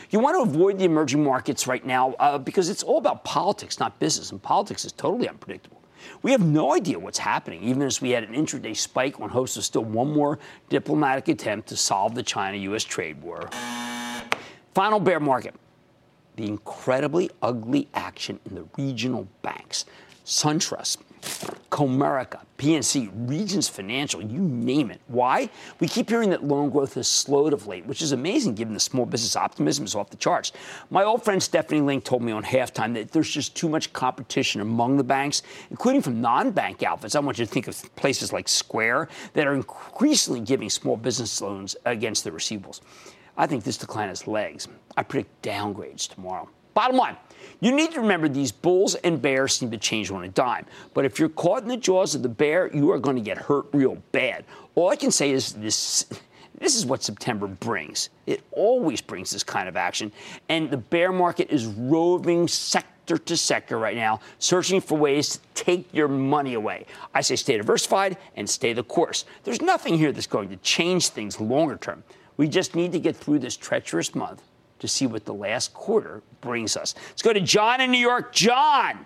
You 0.10 0.20
want 0.20 0.36
to 0.38 0.50
avoid 0.50 0.79
the 0.79 0.86
emerging 0.86 1.24
markets 1.24 1.67
right 1.67 1.86
now 1.86 2.13
uh, 2.13 2.38
because 2.38 2.70
it's 2.70 2.81
all 2.81 2.98
about 2.98 3.24
politics, 3.24 3.79
not 3.79 4.00
business, 4.00 4.31
and 4.31 4.41
politics 4.41 4.86
is 4.86 4.93
totally 4.93 5.29
unpredictable. 5.29 5.76
We 6.21 6.31
have 6.31 6.41
no 6.41 6.73
idea 6.73 6.99
what's 6.99 7.19
happening, 7.19 7.63
even 7.63 7.81
as 7.83 8.01
we 8.01 8.11
had 8.11 8.23
an 8.23 8.33
intraday 8.33 8.75
spike 8.75 9.19
on 9.19 9.29
hopes 9.29 9.57
of 9.57 9.63
still 9.63 9.83
one 9.83 10.11
more 10.13 10.39
diplomatic 10.69 11.27
attempt 11.27 11.69
to 11.69 11.77
solve 11.77 12.15
the 12.15 12.23
China 12.23 12.57
U.S. 12.57 12.83
trade 12.83 13.21
war. 13.21 13.49
Final 14.73 14.99
bear 14.99 15.19
market. 15.19 15.55
The 16.35 16.47
incredibly 16.47 17.31
ugly 17.41 17.87
action 17.93 18.39
in 18.45 18.55
the 18.55 18.65
regional 18.77 19.27
banks. 19.41 19.85
SunTrust, 20.25 20.97
Comerica, 21.69 22.41
PNC, 22.57 23.12
Regions 23.29 23.67
Financial, 23.67 24.22
you 24.22 24.39
name 24.39 24.89
it. 24.89 25.00
Why? 25.07 25.50
We 25.79 25.88
keep 25.88 26.10
hearing 26.10 26.29
that 26.31 26.43
loan 26.43 26.69
growth 26.69 26.96
has 26.96 27.07
slowed 27.07 27.53
of 27.53 27.67
late, 27.67 27.86
which 27.86 28.01
is 28.01 28.13
amazing 28.13 28.55
given 28.55 28.74
the 28.74 28.79
small 28.79 29.05
business 29.05 29.36
optimism 29.36 29.86
is 29.86 29.93
off 29.93 30.10
the 30.10 30.17
charts. 30.17 30.53
My 30.89 31.03
old 31.03 31.24
friend 31.24 31.41
Stephanie 31.41 31.81
Link 31.81 32.03
told 32.03 32.24
me 32.24 32.31
on 32.31 32.43
halftime 32.43 32.93
that 32.96 33.12
there's 33.12 33.29
just 33.29 33.55
too 33.55 33.69
much 33.69 33.93
competition 33.93 34.62
among 34.62 34.98
the 34.98 35.03
banks, 35.03 35.43
including 35.69 36.01
from 36.01 36.19
non-bank 36.19 36.81
outfits. 36.84 37.15
I 37.15 37.19
want 37.19 37.38
you 37.38 37.46
to 37.46 37.51
think 37.51 37.67
of 37.67 37.96
places 37.96 38.34
like 38.34 38.48
Square 38.48 39.10
that 39.34 39.46
are 39.46 39.53
increasingly 39.53 40.39
giving 40.39 40.69
small 40.69 40.98
business 40.98 41.41
loans 41.41 41.75
against 41.86 42.24
their 42.24 42.34
receivables. 42.34 42.81
I 43.38 43.46
think 43.46 43.63
this 43.63 43.77
decline 43.77 44.10
has 44.10 44.25
legs. 44.25 44.67
I 44.96 45.03
predict 45.03 45.43
downgrades 45.43 46.07
tomorrow. 46.07 46.50
Bottom 46.77 46.98
line, 46.98 47.17
you 47.60 47.72
need 47.75 47.91
to 47.93 48.01
remember 48.01 48.29
these 48.29 48.51
bulls 48.51 48.93
and 48.93 49.19
bears 49.19 49.57
seem 49.57 49.72
to 49.72 49.79
change 49.79 50.12
on 50.12 50.24
a 50.24 50.27
dime. 50.27 50.67
But 50.93 51.05
if 51.05 51.17
you're 51.17 51.27
caught 51.27 51.63
in 51.63 51.69
the 51.69 51.75
jaws 51.75 52.13
of 52.13 52.22
the 52.22 52.29
bear, 52.29 52.69
you 52.72 52.91
are 52.91 53.00
going 53.00 53.15
to 53.15 53.22
get 53.24 53.39
hurt 53.39 53.65
real 53.74 53.98
bad. 54.12 54.46
All 54.75 54.89
I 54.89 54.96
can 54.96 55.10
say 55.10 55.31
is 55.31 55.53
this 55.53 56.05
This 56.60 56.75
is 56.75 56.86
what 56.86 57.01
September 57.01 57.48
brings. 57.48 58.10
It 58.27 58.43
always 58.51 59.01
brings 59.01 59.31
this 59.31 59.43
kind 59.43 59.67
of 59.67 59.75
action. 59.75 60.12
And 60.50 60.69
the 60.69 60.77
bear 60.77 61.12
market 61.12 61.50
is 61.50 61.65
roving 61.65 62.48
sector 62.48 63.17
to 63.17 63.36
sector 63.36 63.79
right 63.79 63.96
now, 63.96 64.19
searching 64.38 64.79
for 64.79 65.00
ways 65.00 65.38
to 65.38 65.39
take 65.55 65.91
your 65.91 66.07
money 66.07 66.53
away. 66.53 66.86
I 67.12 67.22
say 67.22 67.38
stay 67.38 67.57
diversified 67.57 68.17
and 68.36 68.48
stay 68.48 68.74
the 68.74 68.84
course. 68.84 69.25
There's 69.46 69.63
nothing 69.63 69.98
here 69.98 70.12
that's 70.12 70.27
going 70.27 70.50
to 70.50 70.57
change 70.57 71.07
things 71.07 71.41
longer 71.41 71.77
term. 71.77 72.03
We 72.38 72.48
just 72.48 72.75
need 72.75 72.91
to 72.91 73.00
get 73.00 73.15
through 73.15 73.39
this 73.39 73.57
treacherous 73.57 74.13
month 74.13 74.43
to 74.79 74.88
see 74.88 75.07
what 75.07 75.25
the 75.25 75.34
last 75.34 75.74
quarter 75.74 76.22
brings 76.41 76.77
us. 76.77 76.96
Let's 77.10 77.22
go 77.22 77.34
to 77.34 77.41
John 77.41 77.81
in 77.81 77.91
New 77.91 77.98
York. 77.98 78.34
John. 78.34 79.05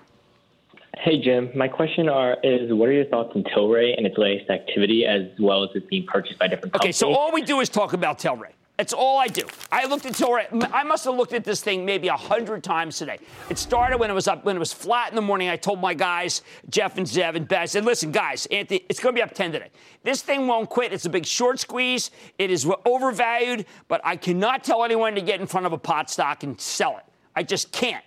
Hey, 0.98 1.22
Jim. 1.22 1.50
My 1.56 1.68
question 1.68 2.10
are, 2.10 2.38
is 2.44 2.72
what 2.74 2.90
are 2.90 2.92
your 2.92 3.06
thoughts 3.06 3.32
on 3.36 3.44
Tilray 3.44 3.98
and 3.98 4.06
its 4.06 4.18
latest 4.18 4.50
activity 4.50 5.06
as 5.06 5.28
well 5.40 5.64
as 5.64 5.70
it 5.74 5.88
being 5.90 6.06
purchased 6.06 6.38
by 6.38 6.48
different 6.48 6.74
companies? 6.74 7.02
Okay, 7.02 7.14
so 7.14 7.14
all 7.18 7.32
we 7.32 7.42
do 7.42 7.60
is 7.60 7.70
talk 7.70 7.94
about 7.94 8.20
Tilray. 8.20 8.52
That's 8.82 8.94
all 8.94 9.20
I 9.20 9.28
do. 9.28 9.44
I 9.72 9.86
looked 9.86 10.08
at 10.08 10.14
Tilray. 10.14 10.68
I 10.74 10.82
must 10.82 11.06
have 11.06 11.14
looked 11.14 11.34
at 11.34 11.44
this 11.44 11.62
thing 11.62 11.86
maybe 11.86 12.08
a 12.08 12.18
hundred 12.18 12.64
times 12.64 12.98
today. 12.98 13.20
It 13.48 13.60
started 13.60 14.00
when 14.00 14.10
it 14.10 14.14
was 14.16 14.28
up, 14.28 14.44
when 14.44 14.56
it 14.56 14.60
was 14.60 14.74
flat 14.74 15.10
in 15.10 15.16
the 15.16 15.22
morning. 15.22 15.50
I 15.50 15.56
told 15.56 15.80
my 15.80 15.94
guys, 15.94 16.42
Jeff 16.68 16.98
and 16.98 17.06
Zev 17.06 17.36
and 17.36 17.48
Ben, 17.48 17.62
I 17.62 17.66
said, 17.66 17.86
listen, 17.86 18.12
guys, 18.12 18.48
Anthony, 18.48 18.84
it's 18.90 19.00
going 19.00 19.14
to 19.14 19.20
be 19.20 19.22
up 19.22 19.36
10 19.36 19.52
today. 19.52 19.70
This 20.02 20.24
thing 20.24 20.48
won't 20.48 20.68
quit. 20.68 20.94
It's 20.94 21.06
a 21.06 21.12
big 21.12 21.28
short 21.28 21.60
squeeze. 21.60 22.10
It 22.40 22.50
is 22.50 22.68
overvalued, 22.84 23.68
but 23.88 24.02
I 24.04 24.16
cannot 24.16 24.64
tell 24.64 24.84
anyone 24.84 25.14
to 25.14 25.22
get 25.22 25.40
in 25.40 25.46
front 25.46 25.68
of 25.68 25.74
a 25.74 25.78
pot 25.78 26.10
stock 26.10 26.42
and 26.42 26.60
sell 26.60 26.98
it. 26.98 27.04
I 27.36 27.44
just 27.44 27.72
can't. 27.72 28.04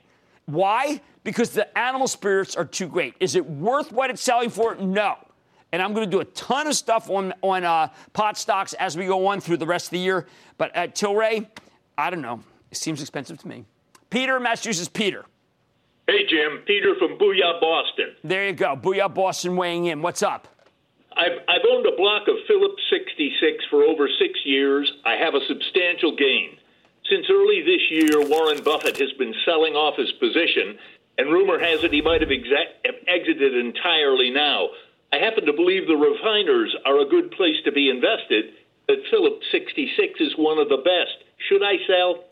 Why? 0.46 1.00
Because 1.22 1.50
the 1.50 1.78
animal 1.78 2.08
spirits 2.08 2.56
are 2.56 2.64
too 2.64 2.88
great. 2.88 3.14
Is 3.20 3.36
it 3.36 3.48
worth 3.48 3.92
what 3.92 4.10
it's 4.10 4.22
selling 4.22 4.50
for? 4.50 4.74
No 4.74 5.18
and 5.74 5.82
I'm 5.82 5.92
going 5.92 6.08
to 6.08 6.10
do 6.10 6.20
a 6.20 6.24
ton 6.24 6.68
of 6.68 6.76
stuff 6.76 7.10
on 7.10 7.34
on 7.42 7.64
uh, 7.64 7.88
pot 8.12 8.38
stocks 8.38 8.74
as 8.74 8.96
we 8.96 9.06
go 9.06 9.26
on 9.26 9.40
through 9.40 9.56
the 9.56 9.66
rest 9.66 9.86
of 9.86 9.90
the 9.90 9.98
year. 9.98 10.26
But 10.56 10.74
at 10.76 10.94
Tilray, 10.94 11.48
I 11.98 12.10
don't 12.10 12.22
know. 12.22 12.44
It 12.70 12.76
seems 12.76 13.00
expensive 13.00 13.38
to 13.38 13.48
me. 13.48 13.64
Peter, 14.08 14.38
Massachusetts. 14.38 14.88
Peter. 14.88 15.24
Hey, 16.06 16.26
Jim. 16.28 16.62
Peter 16.64 16.94
from 16.96 17.18
Booyah, 17.18 17.60
Boston. 17.60 18.14
There 18.22 18.46
you 18.46 18.52
go. 18.52 18.76
Booyah, 18.76 19.12
Boston 19.12 19.56
weighing 19.56 19.86
in. 19.86 20.00
What's 20.00 20.22
up? 20.22 20.46
I've, 21.16 21.42
I've 21.48 21.66
owned 21.68 21.86
a 21.86 21.96
block 21.96 22.28
of 22.28 22.36
Phillips 22.46 22.82
66 22.90 23.64
for 23.68 23.82
over 23.82 24.08
six 24.20 24.38
years. 24.44 24.92
I 25.04 25.14
have 25.14 25.34
a 25.34 25.40
substantial 25.48 26.14
gain. 26.14 26.56
Since 27.10 27.26
early 27.30 27.62
this 27.62 27.90
year, 27.90 28.28
Warren 28.28 28.62
Buffett 28.62 28.96
has 28.98 29.12
been 29.14 29.34
selling 29.44 29.74
off 29.74 29.96
his 29.98 30.12
position, 30.12 30.78
and 31.18 31.32
rumor 31.32 31.58
has 31.58 31.82
it 31.82 31.92
he 31.92 32.00
might 32.00 32.20
have 32.20 32.30
exited 32.30 33.54
entirely 33.56 34.30
now. 34.30 34.68
I 35.14 35.18
happen 35.18 35.46
to 35.46 35.52
believe 35.52 35.86
the 35.86 35.94
refiners 35.94 36.74
are 36.84 36.98
a 36.98 37.04
good 37.08 37.30
place 37.30 37.54
to 37.64 37.70
be 37.70 37.88
invested, 37.88 38.46
that 38.88 38.96
Phillips 39.12 39.46
66 39.52 40.20
is 40.20 40.32
one 40.36 40.58
of 40.58 40.68
the 40.68 40.78
best. 40.78 41.22
Should 41.48 41.62
I 41.62 41.74
sell? 41.86 42.24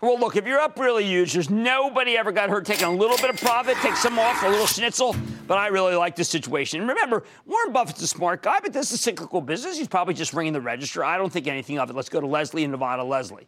Well, 0.00 0.18
look, 0.18 0.34
if 0.34 0.46
you're 0.46 0.58
up 0.58 0.78
really 0.78 1.04
huge, 1.04 1.34
there's 1.34 1.50
nobody 1.50 2.16
ever 2.16 2.32
got 2.32 2.48
hurt 2.48 2.64
taking 2.64 2.86
a 2.86 2.90
little 2.90 3.18
bit 3.18 3.28
of 3.28 3.36
profit, 3.36 3.76
take 3.82 3.96
some 3.96 4.18
off, 4.18 4.42
a 4.42 4.48
little 4.48 4.66
schnitzel. 4.66 5.14
But 5.46 5.58
I 5.58 5.66
really 5.66 5.94
like 5.94 6.16
this 6.16 6.30
situation. 6.30 6.80
And 6.80 6.88
remember, 6.88 7.22
Warren 7.44 7.70
Buffett's 7.70 8.00
a 8.00 8.06
smart 8.06 8.40
guy, 8.42 8.60
but 8.62 8.72
this 8.72 8.86
is 8.86 8.94
a 8.94 9.02
cyclical 9.02 9.42
business. 9.42 9.76
He's 9.76 9.86
probably 9.86 10.14
just 10.14 10.32
ringing 10.32 10.54
the 10.54 10.60
register. 10.62 11.04
I 11.04 11.18
don't 11.18 11.30
think 11.30 11.46
anything 11.46 11.78
of 11.78 11.90
it. 11.90 11.96
Let's 11.96 12.08
go 12.08 12.20
to 12.20 12.26
Leslie 12.26 12.64
in 12.64 12.70
Nevada. 12.70 13.04
Leslie. 13.04 13.46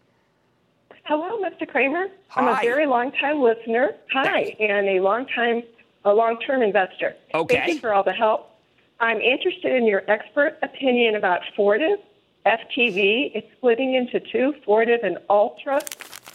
Hello, 1.05 1.43
Mr. 1.43 1.67
Cramer. 1.67 2.09
Hi. 2.29 2.41
I'm 2.43 2.49
a 2.49 2.61
very 2.61 2.87
long 2.87 3.13
time 3.13 3.41
listener. 3.41 3.93
Hi, 4.13 4.55
and 4.61 4.89
a 4.91 5.01
long 5.01 5.27
time, 5.35 5.63
a 6.05 6.13
long 6.13 6.39
term 6.41 6.61
investor. 6.61 7.17
Okay. 7.35 7.57
Thank 7.57 7.73
you 7.73 7.79
for 7.81 7.95
all 7.95 8.05
the 8.05 8.13
help. 8.13 8.51
I'm 9.01 9.21
interested 9.21 9.75
in 9.75 9.87
your 9.87 10.03
expert 10.09 10.59
opinion 10.63 11.17
about 11.17 11.41
Fortive, 11.57 11.99
FTV. 12.47 13.33
It's 13.35 13.47
splitting 13.57 13.95
into 13.95 14.21
two, 14.21 14.55
Fortive 14.65 15.01
and 15.03 15.19
Altra. 15.29 15.83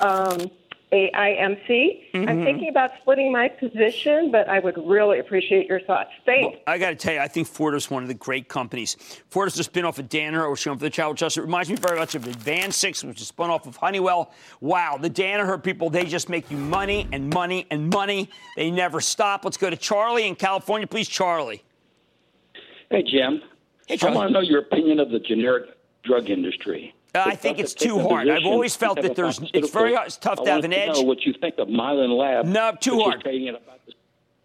Um, 0.02 0.52
AIMC. 0.92 1.68
Mm-hmm. 2.14 2.30
I'm 2.30 2.44
thinking 2.44 2.70
about 2.70 2.92
splitting 3.02 3.32
my 3.32 3.48
position, 3.48 4.32
but 4.32 4.50
I 4.50 4.60
would 4.60 4.76
really 4.78 5.20
appreciate 5.20 5.68
your 5.68 5.80
thoughts. 5.82 6.10
Thanks. 6.26 6.56
Well, 6.56 6.64
I 6.66 6.78
got 6.80 6.90
to 6.90 6.96
tell 6.96 7.14
you, 7.14 7.20
I 7.20 7.28
think 7.28 7.48
Fortive 7.48 7.78
is 7.78 7.92
one 7.92 8.02
of 8.02 8.08
the 8.08 8.16
great 8.16 8.48
companies. 8.48 8.96
Fortive 9.30 9.54
is 9.54 9.68
a 9.68 9.70
spinoff 9.70 10.00
of 10.00 10.10
Danaher, 10.10 10.48
or 10.48 10.56
shown 10.56 10.78
for 10.78 10.84
the 10.84 10.90
Child 10.90 11.18
Trust. 11.18 11.38
It 11.38 11.42
reminds 11.42 11.70
me 11.70 11.76
very 11.76 12.00
much 12.00 12.16
of 12.16 12.24
AdvanSix, 12.24 13.04
which 13.04 13.22
is 13.22 13.28
spun 13.28 13.52
off 13.52 13.68
of 13.68 13.76
Honeywell. 13.76 14.32
Wow, 14.62 14.98
the 15.00 15.10
Danaher 15.10 15.62
people, 15.62 15.90
they 15.92 16.06
just 16.06 16.28
make 16.28 16.50
you 16.50 16.58
money 16.58 17.08
and 17.12 17.32
money 17.32 17.68
and 17.70 17.90
money. 17.90 18.30
They 18.56 18.72
never 18.72 19.00
stop. 19.00 19.46
Let's 19.46 19.58
go 19.58 19.70
to 19.70 19.78
Charlie 19.78 20.28
in 20.28 20.36
California, 20.36 20.88
please, 20.88 21.08
Charlie. 21.08 21.62
Hey, 22.90 23.04
Jim. 23.04 23.42
Hey, 23.88 23.98
I 24.02 24.12
want 24.12 24.30
to 24.30 24.34
know 24.34 24.40
your 24.40 24.60
opinion 24.60 25.00
of 25.00 25.12
the 25.12 25.20
generic 25.20 25.70
drug 26.04 26.30
industry. 26.30 26.96
Uh, 27.14 27.24
I 27.26 27.36
think 27.36 27.60
it's 27.60 27.74
too 27.74 28.00
hard. 28.00 28.30
I've 28.30 28.46
always 28.46 28.76
felt 28.76 29.02
that 29.02 29.16
there's 29.16 29.40
it's 29.54 29.72
very 29.72 29.94
it's 29.94 30.18
tough 30.18 30.44
to 30.44 30.50
have 30.50 30.64
an 30.64 30.74
edge. 30.74 30.96
know 30.96 31.02
what 31.02 31.24
you 31.26 31.34
think 31.34 31.58
of 31.58 31.68
Mylan 31.68 32.16
Lab? 32.16 32.46
No, 32.46 32.76
too 32.80 33.00
hard. 33.00 33.24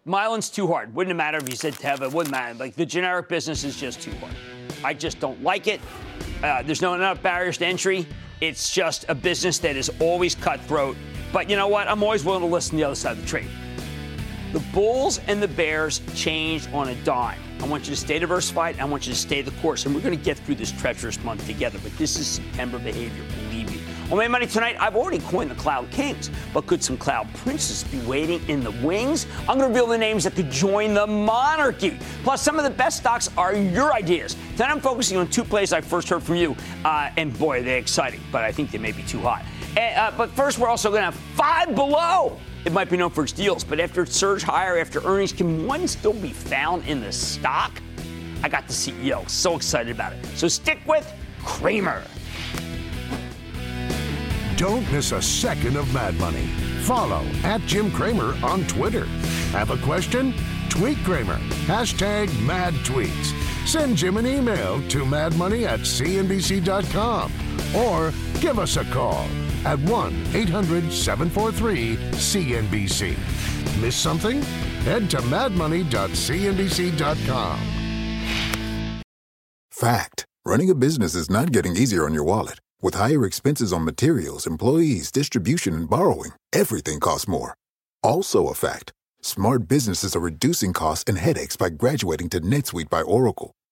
Mylan's 0.07 0.49
too 0.49 0.67
hard. 0.67 0.93
Wouldn't 0.93 1.11
it 1.11 1.17
matter 1.17 1.37
if 1.39 1.49
you 1.49 1.55
said 1.55 1.73
Teva. 1.73 2.11
Wouldn't 2.11 2.31
matter. 2.31 2.53
Like 2.55 2.75
the 2.75 2.85
generic 2.85 3.29
business 3.29 3.63
is 3.63 3.79
just 3.79 4.01
too 4.01 4.11
hard. 4.15 4.33
I 4.83 4.93
just 4.93 5.19
don't 5.19 5.41
like 5.41 5.67
it. 5.67 5.79
Uh, 6.43 6.61
there's 6.61 6.81
no 6.81 6.93
enough 6.93 7.21
barriers 7.23 7.57
to 7.59 7.65
entry. 7.65 8.07
It's 8.41 8.71
just 8.71 9.05
a 9.09 9.15
business 9.15 9.57
that 9.59 9.75
is 9.75 9.91
always 9.99 10.35
cutthroat. 10.35 10.95
But 11.33 11.49
you 11.49 11.55
know 11.55 11.67
what? 11.67 11.87
I'm 11.87 12.03
always 12.03 12.23
willing 12.23 12.41
to 12.41 12.47
listen 12.47 12.71
to 12.71 12.77
the 12.77 12.83
other 12.83 12.95
side 12.95 13.13
of 13.13 13.21
the 13.21 13.27
trade. 13.27 13.47
The 14.55 14.63
Bulls 14.71 15.19
and 15.27 15.43
the 15.43 15.49
Bears 15.49 15.99
change 16.15 16.71
on 16.71 16.87
a 16.87 16.95
dime. 17.03 17.41
I 17.59 17.67
want 17.67 17.89
you 17.89 17.93
to 17.93 17.99
stay 17.99 18.19
diversified. 18.19 18.79
I 18.79 18.85
want 18.85 19.05
you 19.05 19.11
to 19.11 19.19
stay 19.19 19.41
the 19.41 19.51
course. 19.59 19.85
And 19.85 19.93
we're 19.93 19.99
going 19.99 20.17
to 20.17 20.23
get 20.23 20.37
through 20.37 20.55
this 20.55 20.71
treacherous 20.71 21.21
month 21.25 21.45
together. 21.45 21.77
But 21.83 21.91
this 21.97 22.17
is 22.17 22.25
September 22.25 22.79
behavior, 22.79 23.25
believe 23.49 23.69
me. 23.69 23.81
On 24.09 24.17
my 24.17 24.29
money 24.29 24.47
tonight, 24.47 24.77
I've 24.79 24.95
already 24.95 25.19
coined 25.19 25.51
the 25.51 25.55
Cloud 25.55 25.91
Kings. 25.91 26.31
But 26.53 26.67
could 26.67 26.81
some 26.81 26.95
Cloud 26.95 27.27
Princes 27.33 27.83
be 27.83 27.99
waiting 28.07 28.47
in 28.47 28.63
the 28.63 28.71
wings? 28.81 29.27
I'm 29.39 29.57
going 29.57 29.59
to 29.59 29.67
reveal 29.67 29.87
the 29.87 29.97
names 29.97 30.23
that 30.23 30.35
could 30.35 30.49
join 30.49 30.93
the 30.93 31.05
monarchy. 31.05 31.99
Plus, 32.23 32.41
some 32.41 32.57
of 32.57 32.63
the 32.63 32.69
best 32.69 32.95
stocks 32.95 33.29
are 33.35 33.53
your 33.53 33.93
ideas. 33.93 34.37
Tonight, 34.55 34.71
I'm 34.71 34.79
focusing 34.79 35.17
on 35.17 35.27
two 35.27 35.43
plays 35.43 35.73
I 35.73 35.81
first 35.81 36.07
heard 36.07 36.23
from 36.23 36.37
you. 36.37 36.55
Uh, 36.85 37.09
and 37.17 37.37
boy, 37.37 37.61
they're 37.61 37.77
exciting. 37.77 38.21
But 38.31 38.45
I 38.45 38.53
think 38.53 38.71
they 38.71 38.77
may 38.77 38.93
be 38.93 39.03
too 39.03 39.19
hot. 39.19 39.43
And, 39.75 39.97
uh, 39.97 40.11
but 40.15 40.29
first, 40.29 40.59
we're 40.59 40.69
also 40.69 40.91
going 40.91 41.01
to 41.01 41.11
have 41.11 41.15
five 41.35 41.75
below. 41.75 42.39
It 42.65 42.73
might 42.73 42.89
be 42.89 42.97
known 42.97 43.11
for 43.11 43.23
its 43.23 43.31
deals, 43.31 43.63
but 43.63 43.79
after 43.79 44.01
it 44.01 44.11
surged 44.11 44.43
higher 44.43 44.79
after 44.79 44.99
earnings, 45.05 45.31
can 45.31 45.67
one 45.67 45.87
still 45.87 46.13
be 46.13 46.31
found 46.31 46.87
in 46.87 46.99
the 46.99 47.11
stock? 47.11 47.71
I 48.41 48.49
got 48.49 48.67
the 48.67 48.73
CEO. 48.73 49.29
So 49.29 49.55
excited 49.55 49.93
about 49.95 50.13
it. 50.13 50.25
So 50.35 50.47
stick 50.47 50.79
with 50.87 51.11
Cramer. 51.43 52.03
Don't 54.57 54.89
miss 54.91 55.11
a 55.11 55.21
second 55.21 55.75
of 55.75 55.93
Mad 55.93 56.15
Money. 56.15 56.47
Follow 56.81 57.23
at 57.43 57.61
Jim 57.61 57.91
Cramer 57.91 58.35
on 58.43 58.65
Twitter. 58.65 59.05
Have 59.51 59.69
a 59.69 59.77
question? 59.77 60.33
Tweet 60.69 60.97
Cramer. 60.99 61.37
Hashtag 61.67 62.27
mad 62.45 62.73
tweets. 62.85 63.33
Send 63.67 63.97
Jim 63.97 64.17
an 64.17 64.25
email 64.25 64.81
to 64.89 65.03
madmoney 65.03 65.65
at 65.65 65.81
cnbc.com 65.81 67.31
or 67.75 68.11
give 68.39 68.59
us 68.59 68.77
a 68.77 68.85
call 68.85 69.27
at 69.65 69.79
1 69.79 70.27
800 70.33 70.91
743 70.91 71.97
CNBC. 72.13 73.15
Miss 73.81 73.95
something? 73.95 74.41
Head 74.83 75.09
to 75.09 75.17
madmoney.cnbc.com. 75.17 77.59
Fact 79.71 80.25
Running 80.47 80.69
a 80.69 80.75
business 80.75 81.15
is 81.15 81.27
not 81.27 81.51
getting 81.51 81.75
easier 81.75 82.05
on 82.05 82.13
your 82.13 82.23
wallet. 82.23 82.59
With 82.79 82.93
higher 82.93 83.25
expenses 83.25 83.73
on 83.73 83.83
materials, 83.83 84.45
employees, 84.45 85.11
distribution, 85.11 85.73
and 85.73 85.89
borrowing, 85.89 86.33
everything 86.53 86.99
costs 86.99 87.27
more. 87.27 87.55
Also, 88.03 88.49
a 88.49 88.53
fact 88.53 88.91
smart 89.21 89.67
businesses 89.67 90.15
are 90.15 90.19
reducing 90.19 90.71
costs 90.71 91.03
and 91.07 91.17
headaches 91.17 91.57
by 91.57 91.69
graduating 91.69 92.29
to 92.29 92.41
NetSuite 92.41 92.91
by 92.91 93.01
Oracle. 93.01 93.53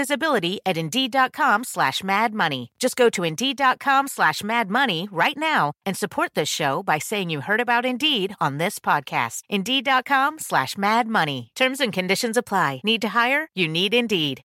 visibility 0.00 0.60
at 0.64 0.78
Indeed.com 0.78 1.64
slash 1.64 2.02
Mad 2.02 2.32
Money. 2.32 2.72
Just 2.78 2.96
go 2.96 3.10
to 3.10 3.22
Indeed.com 3.22 4.08
slash 4.08 4.42
Mad 4.42 4.70
Money 4.70 5.08
right 5.12 5.36
now 5.36 5.72
and 5.84 5.94
support 5.94 6.30
this 6.34 6.48
show 6.48 6.82
by 6.82 6.98
saying 6.98 7.28
you 7.28 7.42
heard 7.42 7.60
about 7.60 7.84
Indeed 7.84 8.34
on 8.40 8.56
this 8.56 8.78
podcast. 8.78 9.42
Indeed.com 9.50 10.38
slash 10.38 10.78
Mad 10.78 11.06
Money. 11.06 11.50
Terms 11.54 11.80
and 11.80 11.92
conditions 11.92 12.38
apply. 12.38 12.80
Need 12.82 13.02
to 13.02 13.10
hire? 13.10 13.48
You 13.54 13.68
need 13.68 13.92
Indeed. 13.92 14.40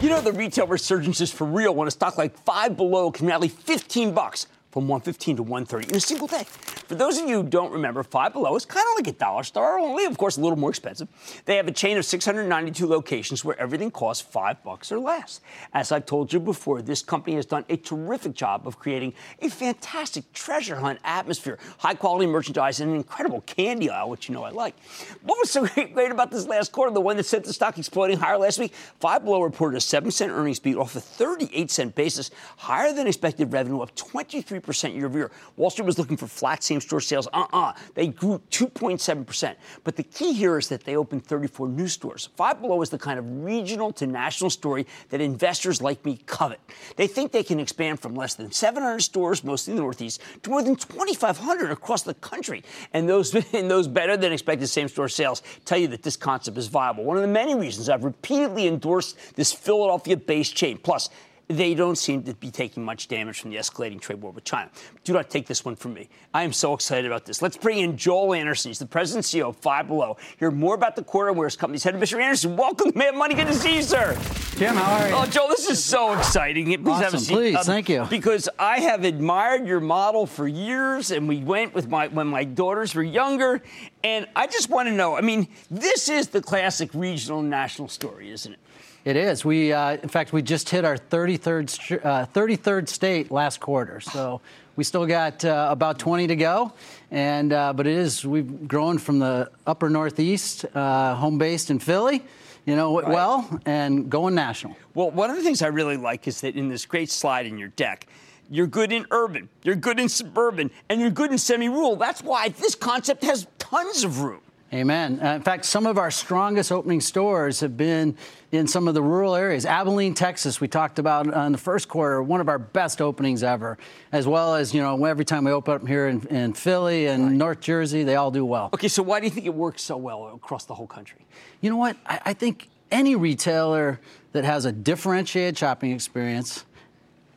You 0.00 0.08
know 0.08 0.20
the 0.20 0.32
retail 0.32 0.66
resurgence 0.68 1.20
is 1.20 1.32
for 1.32 1.44
real 1.44 1.74
when 1.74 1.88
a 1.88 1.90
stock 1.90 2.16
like 2.16 2.38
Five 2.38 2.76
Below 2.76 3.10
can 3.10 3.26
rally 3.26 3.48
15 3.48 4.14
bucks 4.14 4.46
from 4.70 4.86
115 4.86 5.36
to 5.36 5.42
130 5.42 5.88
in 5.90 5.96
a 5.96 6.00
single 6.00 6.26
day. 6.26 6.44
For 6.44 6.94
those 6.94 7.18
of 7.18 7.28
you 7.28 7.42
who 7.42 7.48
don't 7.48 7.72
remember, 7.72 8.02
Five 8.02 8.32
Below 8.32 8.54
is 8.56 8.64
kind 8.64 8.84
of 8.90 9.04
like 9.04 9.14
a 9.14 9.18
dollar 9.18 9.42
store, 9.42 9.78
only 9.78 10.04
of 10.04 10.16
course 10.16 10.36
a 10.36 10.40
little 10.40 10.58
more 10.58 10.70
expensive. 10.70 11.08
They 11.44 11.56
have 11.56 11.68
a 11.68 11.72
chain 11.72 11.96
of 11.96 12.04
692 12.04 12.86
locations 12.86 13.44
where 13.44 13.58
everything 13.60 13.90
costs 13.90 14.22
five 14.22 14.62
bucks 14.62 14.92
or 14.92 14.98
less. 14.98 15.40
As 15.72 15.92
I've 15.92 16.06
told 16.06 16.32
you 16.32 16.40
before, 16.40 16.82
this 16.82 17.02
company 17.02 17.36
has 17.36 17.46
done 17.46 17.64
a 17.68 17.76
terrific 17.76 18.34
job 18.34 18.66
of 18.66 18.78
creating 18.78 19.14
a 19.40 19.48
fantastic 19.48 20.32
treasure 20.32 20.76
hunt 20.76 21.00
atmosphere, 21.04 21.58
high 21.78 21.94
quality 21.94 22.26
merchandise, 22.26 22.80
and 22.80 22.90
an 22.90 22.96
incredible 22.96 23.40
candy 23.42 23.90
aisle, 23.90 24.10
which 24.10 24.28
you 24.28 24.34
know 24.34 24.44
I 24.44 24.50
like. 24.50 24.74
What 25.22 25.38
was 25.38 25.50
so 25.50 25.66
great 25.92 26.10
about 26.10 26.30
this 26.30 26.46
last 26.46 26.72
quarter, 26.72 26.92
the 26.92 27.00
one 27.00 27.16
that 27.16 27.26
sent 27.26 27.44
the 27.44 27.52
stock 27.52 27.78
exploding 27.78 28.18
higher 28.18 28.38
last 28.38 28.58
week? 28.58 28.74
Five 29.00 29.24
Below 29.24 29.42
reported 29.42 29.76
a 29.76 29.80
7 29.80 30.10
cent 30.10 30.32
earnings 30.32 30.60
beat 30.60 30.76
off 30.76 30.94
a 30.94 31.00
38 31.00 31.70
cent 31.70 31.94
basis, 31.94 32.30
higher 32.56 32.92
than 32.92 33.06
expected 33.06 33.52
revenue 33.52 33.80
of 33.80 33.94
23% 33.94 34.59
year 34.66 35.06
over 35.06 35.18
year. 35.18 35.30
Wall 35.56 35.70
Street 35.70 35.86
was 35.86 35.98
looking 35.98 36.16
for 36.16 36.26
flat 36.26 36.62
same 36.62 36.80
store 36.80 37.00
sales. 37.00 37.26
Uh 37.32 37.40
uh-uh. 37.52 37.58
uh 37.58 37.72
They 37.94 38.08
grew 38.08 38.40
2.7%. 38.50 39.56
But 39.84 39.96
the 39.96 40.02
key 40.02 40.32
here 40.32 40.58
is 40.58 40.68
that 40.68 40.84
they 40.84 40.96
opened 40.96 41.24
34 41.24 41.68
new 41.68 41.88
stores. 41.88 42.28
Five 42.36 42.60
Below 42.60 42.82
is 42.82 42.90
the 42.90 42.98
kind 42.98 43.18
of 43.18 43.44
regional 43.44 43.92
to 43.94 44.06
national 44.06 44.50
story 44.50 44.86
that 45.10 45.20
investors 45.20 45.80
like 45.80 46.04
me 46.04 46.18
covet. 46.26 46.60
They 46.96 47.06
think 47.06 47.32
they 47.32 47.42
can 47.42 47.60
expand 47.60 48.00
from 48.00 48.14
less 48.14 48.34
than 48.34 48.52
700 48.52 49.00
stores, 49.00 49.44
mostly 49.44 49.72
in 49.72 49.76
the 49.76 49.82
Northeast, 49.82 50.20
to 50.42 50.50
more 50.50 50.62
than 50.62 50.76
2,500 50.76 51.70
across 51.70 52.02
the 52.02 52.14
country. 52.14 52.62
And 52.92 53.08
those, 53.08 53.34
and 53.54 53.70
those 53.70 53.88
better 53.88 54.16
than 54.16 54.32
expected 54.32 54.66
same 54.68 54.88
store 54.88 55.08
sales 55.08 55.42
tell 55.64 55.78
you 55.78 55.88
that 55.88 56.02
this 56.02 56.16
concept 56.16 56.56
is 56.58 56.68
viable. 56.68 57.04
One 57.04 57.16
of 57.16 57.22
the 57.22 57.28
many 57.28 57.54
reasons 57.54 57.88
I've 57.88 58.04
repeatedly 58.04 58.66
endorsed 58.66 59.36
this 59.36 59.52
Philadelphia 59.52 60.16
based 60.16 60.54
chain. 60.54 60.78
Plus, 60.78 61.10
they 61.50 61.74
don't 61.74 61.96
seem 61.96 62.22
to 62.22 62.34
be 62.34 62.50
taking 62.50 62.84
much 62.84 63.08
damage 63.08 63.40
from 63.40 63.50
the 63.50 63.56
escalating 63.56 64.00
trade 64.00 64.22
war 64.22 64.30
with 64.30 64.44
China. 64.44 64.70
Do 65.02 65.12
not 65.12 65.28
take 65.30 65.46
this 65.46 65.64
one 65.64 65.74
from 65.74 65.94
me. 65.94 66.08
I 66.32 66.44
am 66.44 66.52
so 66.52 66.74
excited 66.74 67.06
about 67.06 67.26
this. 67.26 67.42
Let's 67.42 67.56
bring 67.56 67.78
in 67.78 67.96
Joel 67.96 68.34
Anderson. 68.34 68.70
He's 68.70 68.78
the 68.78 68.86
president 68.86 69.32
and 69.32 69.42
CEO 69.42 69.48
of 69.48 69.56
Five 69.56 69.88
Below. 69.88 70.16
Hear 70.38 70.52
more 70.52 70.76
about 70.76 70.94
the 70.94 71.02
quarter 71.02 71.32
where 71.32 71.48
his 71.48 71.56
company's 71.56 71.82
headed. 71.82 72.00
Mr. 72.00 72.22
Anderson, 72.22 72.56
welcome 72.56 72.92
to 72.92 72.98
Mad 72.98 73.16
Money. 73.16 73.34
Good 73.34 73.48
to 73.48 73.54
see 73.54 73.76
you, 73.76 73.82
sir. 73.82 74.16
Jim, 74.56 74.76
how 74.76 75.00
are 75.00 75.08
you? 75.08 75.14
Oh, 75.14 75.26
Joel, 75.26 75.48
this 75.48 75.68
is 75.68 75.82
so 75.82 76.16
exciting. 76.16 76.66
Please 76.66 76.86
awesome. 76.86 77.02
have 77.02 77.14
a 77.14 77.18
seat. 77.18 77.34
Please, 77.34 77.56
um, 77.56 77.64
thank 77.64 77.88
you. 77.88 78.06
Because 78.08 78.48
I 78.56 78.78
have 78.80 79.04
admired 79.04 79.66
your 79.66 79.80
model 79.80 80.26
for 80.26 80.46
years, 80.46 81.10
and 81.10 81.26
we 81.26 81.38
went 81.38 81.74
with 81.74 81.88
my 81.88 82.06
when 82.08 82.28
my 82.28 82.44
daughters 82.44 82.94
were 82.94 83.02
younger, 83.02 83.60
and 84.04 84.28
I 84.36 84.46
just 84.46 84.70
want 84.70 84.88
to 84.88 84.94
know. 84.94 85.16
I 85.16 85.20
mean, 85.20 85.48
this 85.68 86.08
is 86.08 86.28
the 86.28 86.42
classic 86.42 86.90
regional 86.94 87.42
national 87.42 87.88
story, 87.88 88.30
isn't 88.30 88.52
it? 88.52 88.60
It 89.04 89.16
is. 89.16 89.44
We, 89.46 89.72
uh, 89.72 89.96
in 89.96 90.10
fact, 90.10 90.32
we 90.32 90.42
just 90.42 90.68
hit 90.68 90.84
our 90.84 90.96
33rd, 90.96 92.04
uh, 92.04 92.26
33rd 92.26 92.88
state 92.88 93.30
last 93.30 93.58
quarter. 93.58 93.98
So 94.00 94.42
we 94.76 94.84
still 94.84 95.06
got 95.06 95.42
uh, 95.42 95.68
about 95.70 95.98
20 95.98 96.26
to 96.26 96.36
go. 96.36 96.72
And, 97.10 97.52
uh, 97.52 97.72
but 97.72 97.86
it 97.86 97.96
is, 97.96 98.26
we've 98.26 98.68
grown 98.68 98.98
from 98.98 99.18
the 99.18 99.50
upper 99.66 99.88
Northeast, 99.88 100.66
uh, 100.74 101.14
home 101.14 101.38
based 101.38 101.70
in 101.70 101.78
Philly, 101.78 102.22
you 102.66 102.76
know, 102.76 103.00
right. 103.00 103.08
well, 103.08 103.60
and 103.64 104.10
going 104.10 104.34
national. 104.34 104.76
Well, 104.94 105.10
one 105.10 105.30
of 105.30 105.36
the 105.36 105.42
things 105.42 105.62
I 105.62 105.68
really 105.68 105.96
like 105.96 106.28
is 106.28 106.42
that 106.42 106.54
in 106.54 106.68
this 106.68 106.84
great 106.84 107.10
slide 107.10 107.46
in 107.46 107.56
your 107.56 107.68
deck, 107.68 108.06
you're 108.50 108.66
good 108.66 108.92
in 108.92 109.06
urban, 109.10 109.48
you're 109.62 109.76
good 109.76 109.98
in 109.98 110.10
suburban, 110.10 110.70
and 110.90 111.00
you're 111.00 111.10
good 111.10 111.30
in 111.30 111.38
semi 111.38 111.68
rural. 111.68 111.96
That's 111.96 112.22
why 112.22 112.50
this 112.50 112.74
concept 112.74 113.24
has 113.24 113.46
tons 113.58 114.04
of 114.04 114.20
room. 114.20 114.42
Amen. 114.72 115.18
Uh, 115.20 115.34
in 115.34 115.42
fact, 115.42 115.64
some 115.64 115.84
of 115.84 115.98
our 115.98 116.12
strongest 116.12 116.70
opening 116.70 117.00
stores 117.00 117.58
have 117.58 117.76
been 117.76 118.16
in 118.52 118.68
some 118.68 118.86
of 118.86 118.94
the 118.94 119.02
rural 119.02 119.34
areas. 119.34 119.66
Abilene, 119.66 120.14
Texas, 120.14 120.60
we 120.60 120.68
talked 120.68 121.00
about 121.00 121.26
in 121.26 121.50
the 121.50 121.58
first 121.58 121.88
quarter, 121.88 122.22
one 122.22 122.40
of 122.40 122.48
our 122.48 122.58
best 122.58 123.00
openings 123.00 123.42
ever, 123.42 123.78
as 124.12 124.28
well 124.28 124.54
as, 124.54 124.72
you 124.72 124.80
know, 124.80 125.04
every 125.04 125.24
time 125.24 125.44
we 125.44 125.50
open 125.50 125.74
up 125.74 125.88
here 125.88 126.06
in, 126.06 126.24
in 126.28 126.52
Philly 126.52 127.06
and 127.06 127.24
right. 127.24 127.32
North 127.32 127.60
Jersey, 127.60 128.04
they 128.04 128.14
all 128.14 128.30
do 128.30 128.44
well. 128.44 128.70
Okay, 128.72 128.86
so 128.86 129.02
why 129.02 129.18
do 129.18 129.26
you 129.26 129.30
think 129.30 129.46
it 129.46 129.54
works 129.54 129.82
so 129.82 129.96
well 129.96 130.32
across 130.34 130.66
the 130.66 130.74
whole 130.74 130.86
country? 130.86 131.26
You 131.60 131.70
know 131.70 131.76
what? 131.76 131.96
I, 132.06 132.20
I 132.26 132.32
think 132.32 132.68
any 132.92 133.16
retailer 133.16 134.00
that 134.32 134.44
has 134.44 134.66
a 134.66 134.72
differentiated 134.72 135.58
shopping 135.58 135.90
experience 135.90 136.64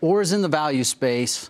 or 0.02 0.22
is 0.22 0.34
in 0.34 0.44
the 0.44 0.48
value 0.48 0.84
space 0.84 1.50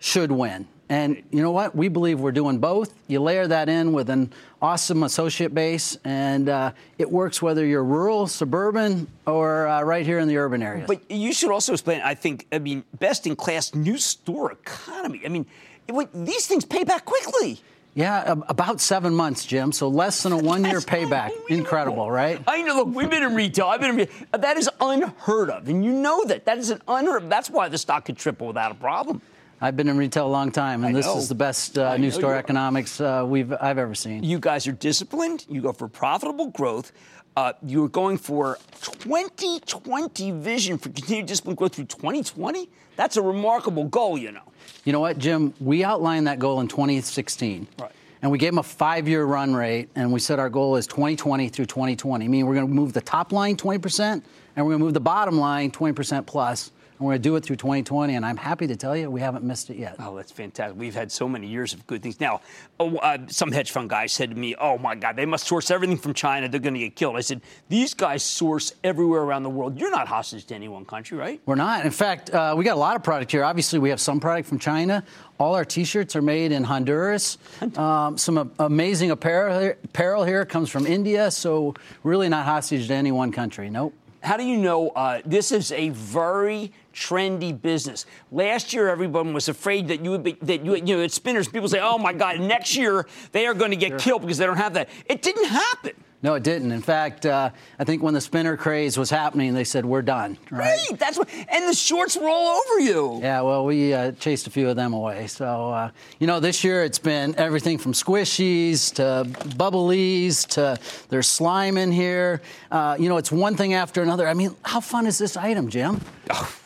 should 0.00 0.32
win. 0.32 0.66
And 0.90 1.22
you 1.30 1.40
know 1.40 1.52
what? 1.52 1.76
We 1.76 1.86
believe 1.86 2.18
we're 2.18 2.32
doing 2.32 2.58
both. 2.58 2.92
You 3.06 3.20
layer 3.20 3.46
that 3.46 3.68
in 3.68 3.92
with 3.92 4.10
an 4.10 4.32
awesome 4.60 5.04
associate 5.04 5.54
base, 5.54 5.96
and 6.04 6.48
uh, 6.48 6.72
it 6.98 7.08
works 7.08 7.40
whether 7.40 7.64
you're 7.64 7.84
rural, 7.84 8.26
suburban, 8.26 9.06
or 9.24 9.68
uh, 9.68 9.82
right 9.82 10.04
here 10.04 10.18
in 10.18 10.26
the 10.26 10.36
urban 10.36 10.62
areas. 10.62 10.88
But 10.88 11.08
you 11.08 11.32
should 11.32 11.52
also 11.52 11.74
explain, 11.74 12.00
I 12.02 12.14
think, 12.14 12.48
I 12.50 12.58
mean, 12.58 12.82
best 12.98 13.28
in 13.28 13.36
class 13.36 13.72
new 13.72 13.98
store 13.98 14.50
economy. 14.50 15.22
I 15.24 15.28
mean, 15.28 15.46
it, 15.86 16.08
these 16.12 16.48
things 16.48 16.64
pay 16.64 16.82
back 16.82 17.04
quickly. 17.04 17.60
Yeah, 17.94 18.34
about 18.48 18.80
seven 18.80 19.14
months, 19.14 19.44
Jim. 19.46 19.70
So 19.70 19.86
less 19.86 20.24
than 20.24 20.32
a 20.32 20.38
one-year 20.38 20.80
payback. 20.80 21.30
Incredible, 21.48 22.10
right? 22.10 22.42
I 22.48 22.62
know. 22.62 22.76
Look, 22.76 22.94
we've 22.94 23.10
been 23.10 23.22
in 23.22 23.34
retail. 23.36 23.66
I've 23.66 23.80
been 23.80 23.90
in 23.90 23.96
retail. 23.96 24.26
That 24.32 24.56
is 24.56 24.68
unheard 24.80 25.50
of, 25.50 25.68
and 25.68 25.84
you 25.84 25.92
know 25.92 26.24
that. 26.24 26.46
That 26.46 26.58
is 26.58 26.70
an 26.70 26.82
unheard. 26.88 27.24
Of. 27.24 27.28
That's 27.28 27.48
why 27.48 27.68
the 27.68 27.78
stock 27.78 28.06
could 28.06 28.16
triple 28.16 28.48
without 28.48 28.72
a 28.72 28.76
problem. 28.76 29.22
I've 29.62 29.76
been 29.76 29.88
in 29.88 29.98
retail 29.98 30.26
a 30.26 30.28
long 30.28 30.50
time, 30.50 30.84
and 30.84 30.96
I 30.96 30.98
this 30.98 31.06
know. 31.06 31.18
is 31.18 31.28
the 31.28 31.34
best 31.34 31.76
uh, 31.76 31.96
new 31.98 32.10
store 32.10 32.34
economics 32.34 32.98
uh, 32.98 33.24
we've 33.26 33.52
I've 33.52 33.76
ever 33.76 33.94
seen. 33.94 34.22
You 34.22 34.38
guys 34.38 34.66
are 34.66 34.72
disciplined. 34.72 35.44
You 35.50 35.60
go 35.60 35.72
for 35.72 35.86
profitable 35.86 36.46
growth. 36.46 36.92
Uh, 37.36 37.52
you're 37.64 37.88
going 37.88 38.16
for 38.16 38.58
2020 38.80 40.30
vision 40.32 40.78
for 40.78 40.88
continued 40.88 41.26
disciplined 41.26 41.58
growth 41.58 41.74
through 41.74 41.84
2020. 41.84 42.70
That's 42.96 43.18
a 43.18 43.22
remarkable 43.22 43.84
goal, 43.84 44.16
you 44.16 44.32
know. 44.32 44.42
You 44.84 44.92
know 44.92 45.00
what, 45.00 45.18
Jim? 45.18 45.52
We 45.60 45.84
outlined 45.84 46.26
that 46.26 46.38
goal 46.38 46.60
in 46.60 46.68
2016. 46.68 47.68
Right. 47.78 47.90
And 48.22 48.30
we 48.30 48.38
gave 48.38 48.52
them 48.52 48.58
a 48.58 48.62
five 48.62 49.08
year 49.08 49.24
run 49.24 49.54
rate, 49.54 49.90
and 49.94 50.10
we 50.10 50.20
said 50.20 50.38
our 50.38 50.50
goal 50.50 50.76
is 50.76 50.86
2020 50.86 51.50
through 51.50 51.66
2020. 51.66 52.24
I 52.24 52.28
mean, 52.28 52.46
we're 52.46 52.54
going 52.54 52.66
to 52.66 52.72
move 52.72 52.94
the 52.94 53.00
top 53.02 53.30
line 53.32 53.56
20%, 53.56 54.00
and 54.10 54.22
we're 54.56 54.62
going 54.62 54.78
to 54.78 54.84
move 54.84 54.94
the 54.94 55.00
bottom 55.00 55.38
line 55.38 55.70
20% 55.70 56.26
plus 56.26 56.72
and 57.00 57.06
we're 57.06 57.12
going 57.12 57.22
to 57.22 57.28
do 57.30 57.36
it 57.36 57.44
through 57.44 57.56
2020. 57.56 58.14
And 58.14 58.26
I'm 58.26 58.36
happy 58.36 58.66
to 58.66 58.76
tell 58.76 58.94
you 58.94 59.10
we 59.10 59.22
haven't 59.22 59.42
missed 59.42 59.70
it 59.70 59.78
yet. 59.78 59.96
Oh, 59.98 60.14
that's 60.14 60.30
fantastic. 60.30 60.78
We've 60.78 60.94
had 60.94 61.10
so 61.10 61.26
many 61.26 61.46
years 61.46 61.72
of 61.72 61.86
good 61.86 62.02
things. 62.02 62.20
Now, 62.20 62.42
oh, 62.78 62.96
uh, 62.98 63.16
some 63.28 63.50
hedge 63.50 63.70
fund 63.70 63.88
guy 63.88 64.04
said 64.04 64.30
to 64.30 64.36
me, 64.36 64.54
"Oh 64.60 64.76
my 64.76 64.94
God, 64.94 65.16
they 65.16 65.24
must 65.24 65.46
source 65.46 65.70
everything 65.70 65.96
from 65.96 66.12
China. 66.12 66.46
They're 66.46 66.60
going 66.60 66.74
to 66.74 66.80
get 66.80 66.96
killed." 66.96 67.16
I 67.16 67.20
said, 67.20 67.40
"These 67.70 67.94
guys 67.94 68.22
source 68.22 68.74
everywhere 68.84 69.22
around 69.22 69.44
the 69.44 69.50
world. 69.50 69.80
You're 69.80 69.90
not 69.90 70.08
hostage 70.08 70.44
to 70.46 70.54
any 70.54 70.68
one 70.68 70.84
country, 70.84 71.16
right?" 71.16 71.40
We're 71.46 71.54
not. 71.54 71.86
In 71.86 71.90
fact, 71.90 72.30
uh, 72.30 72.54
we 72.56 72.64
got 72.64 72.76
a 72.76 72.80
lot 72.80 72.96
of 72.96 73.02
product 73.02 73.32
here. 73.32 73.44
Obviously, 73.44 73.78
we 73.78 73.88
have 73.88 74.00
some 74.00 74.20
product 74.20 74.46
from 74.46 74.58
China. 74.58 75.02
All 75.38 75.54
our 75.54 75.64
T-shirts 75.64 76.14
are 76.16 76.22
made 76.22 76.52
in 76.52 76.64
Honduras. 76.64 77.38
Um, 77.78 78.18
some 78.18 78.52
amazing 78.58 79.10
apparel 79.10 79.58
here, 79.58 79.78
apparel 79.84 80.24
here 80.24 80.44
comes 80.44 80.68
from 80.68 80.86
India. 80.86 81.30
So 81.30 81.74
really 82.02 82.28
not 82.28 82.44
hostage 82.44 82.88
to 82.88 82.94
any 82.94 83.10
one 83.10 83.32
country. 83.32 83.70
Nope. 83.70 83.94
How 84.22 84.36
do 84.36 84.44
you 84.44 84.56
know 84.56 84.90
uh, 84.90 85.22
this 85.24 85.50
is 85.50 85.72
a 85.72 85.88
very 85.90 86.72
trendy 86.92 87.58
business. 87.60 88.06
Last 88.30 88.72
year, 88.72 88.88
everyone 88.88 89.32
was 89.32 89.48
afraid 89.48 89.88
that 89.88 90.04
you 90.04 90.10
would 90.10 90.22
be 90.22 90.32
that 90.42 90.64
you, 90.64 90.74
you 90.74 90.96
know 90.96 91.02
at 91.02 91.12
spinners. 91.12 91.48
People 91.48 91.68
say, 91.68 91.80
"Oh 91.80 91.98
my 91.98 92.12
God, 92.12 92.40
next 92.40 92.76
year 92.76 93.06
they 93.32 93.46
are 93.46 93.54
going 93.54 93.70
to 93.70 93.76
get 93.76 93.90
sure. 93.90 93.98
killed 93.98 94.22
because 94.22 94.38
they 94.38 94.46
don't 94.46 94.56
have 94.56 94.74
that." 94.74 94.88
It 95.06 95.22
didn't 95.22 95.46
happen. 95.46 95.92
No, 96.22 96.34
it 96.34 96.42
didn't. 96.42 96.72
In 96.72 96.82
fact, 96.82 97.24
uh, 97.24 97.50
I 97.78 97.84
think 97.84 98.02
when 98.02 98.12
the 98.12 98.20
spinner 98.20 98.56
craze 98.56 98.98
was 98.98 99.08
happening, 99.08 99.54
they 99.54 99.64
said 99.64 99.86
we're 99.86 100.02
done. 100.02 100.36
Right. 100.50 100.78
right. 100.90 100.98
That's 100.98 101.16
what. 101.16 101.28
And 101.48 101.66
the 101.66 101.74
shorts 101.74 102.16
were 102.16 102.28
all 102.28 102.60
over 102.60 102.80
you. 102.80 103.20
Yeah. 103.22 103.40
Well, 103.40 103.64
we 103.64 103.94
uh, 103.94 104.12
chased 104.12 104.46
a 104.46 104.50
few 104.50 104.68
of 104.68 104.76
them 104.76 104.92
away. 104.92 105.28
So 105.28 105.70
uh, 105.70 105.90
you 106.18 106.26
know, 106.26 106.38
this 106.38 106.62
year 106.62 106.84
it's 106.84 106.98
been 106.98 107.34
everything 107.36 107.78
from 107.78 107.92
squishies 107.92 108.92
to 108.94 109.28
bubblies 109.50 110.46
to 110.48 110.78
there's 111.08 111.26
slime 111.26 111.78
in 111.78 111.90
here. 111.90 112.42
Uh, 112.70 112.96
you 112.98 113.08
know, 113.08 113.16
it's 113.16 113.32
one 113.32 113.56
thing 113.56 113.72
after 113.72 114.02
another. 114.02 114.28
I 114.28 114.34
mean, 114.34 114.54
how 114.62 114.80
fun 114.80 115.06
is 115.06 115.16
this 115.16 115.36
item, 115.36 115.70
Jim? 115.70 116.00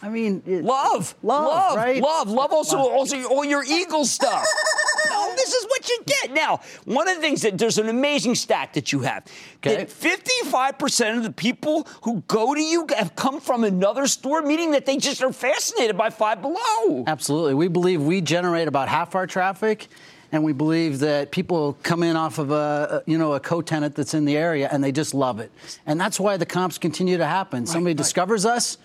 I 0.03 0.09
mean, 0.09 0.43
it, 0.47 0.65
love, 0.65 1.15
love, 1.23 1.45
love, 1.47 1.77
right? 1.77 2.03
love, 2.03 2.29
love. 2.29 2.53
Also, 2.53 2.77
love. 2.77 2.93
also 2.93 3.23
all 3.25 3.45
your 3.45 3.65
Eagle 3.65 4.05
stuff. 4.05 4.45
no, 5.09 5.35
this 5.37 5.53
is 5.53 5.65
what 5.67 5.89
you 5.89 5.99
get. 6.07 6.33
Now, 6.33 6.61
one 6.85 7.09
of 7.09 7.17
the 7.17 7.21
things 7.21 7.43
that 7.43 7.59
there's 7.59 7.79
an 7.79 7.89
amazing 7.89 8.35
stat 8.35 8.75
that 8.75 8.93
you 8.93 9.01
have. 9.01 9.25
Okay. 9.57 9.77
That 9.77 9.89
55% 9.89 11.19
of 11.19 11.23
the 11.23 11.33
people 11.33 11.87
who 12.03 12.23
go 12.29 12.55
to 12.55 12.61
you 12.63 12.87
have 12.97 13.17
come 13.17 13.41
from 13.41 13.65
another 13.65 14.07
store, 14.07 14.43
meaning 14.43 14.73
that 14.73 14.87
they 14.87 14.97
just 14.97 15.23
are 15.23 15.33
fascinated 15.33 15.97
by 15.97 16.11
Five 16.11 16.43
Below. 16.43 17.05
Absolutely. 17.07 17.55
We 17.55 17.69
believe 17.69 18.03
we 18.03 18.21
generate 18.21 18.69
about 18.69 18.89
half 18.89 19.15
our 19.15 19.27
traffic 19.27 19.89
and 20.35 20.43
we 20.43 20.53
believe 20.53 20.99
that 20.99 21.31
people 21.31 21.79
come 21.83 22.03
in 22.03 22.17
off 22.17 22.39
of 22.39 22.51
a 22.51 23.03
you 23.07 23.17
know 23.17 23.35
a 23.35 23.41
co-tenant 23.41 23.95
that's 23.95 24.15
in 24.15 24.25
the 24.25 24.37
area 24.37 24.69
and 24.71 24.83
they 24.83 24.93
just 24.93 25.15
love 25.15 25.39
it 25.39 25.51
and 25.87 26.01
that's 26.01 26.19
why 26.19 26.37
the 26.37 26.47
comps 26.47 26.77
continue 26.77 27.17
to 27.17 27.27
happen 27.27 27.61
right, 27.61 27.69
somebody 27.69 27.93
right. 27.93 27.97
discovers 27.97 28.45
us 28.45 28.77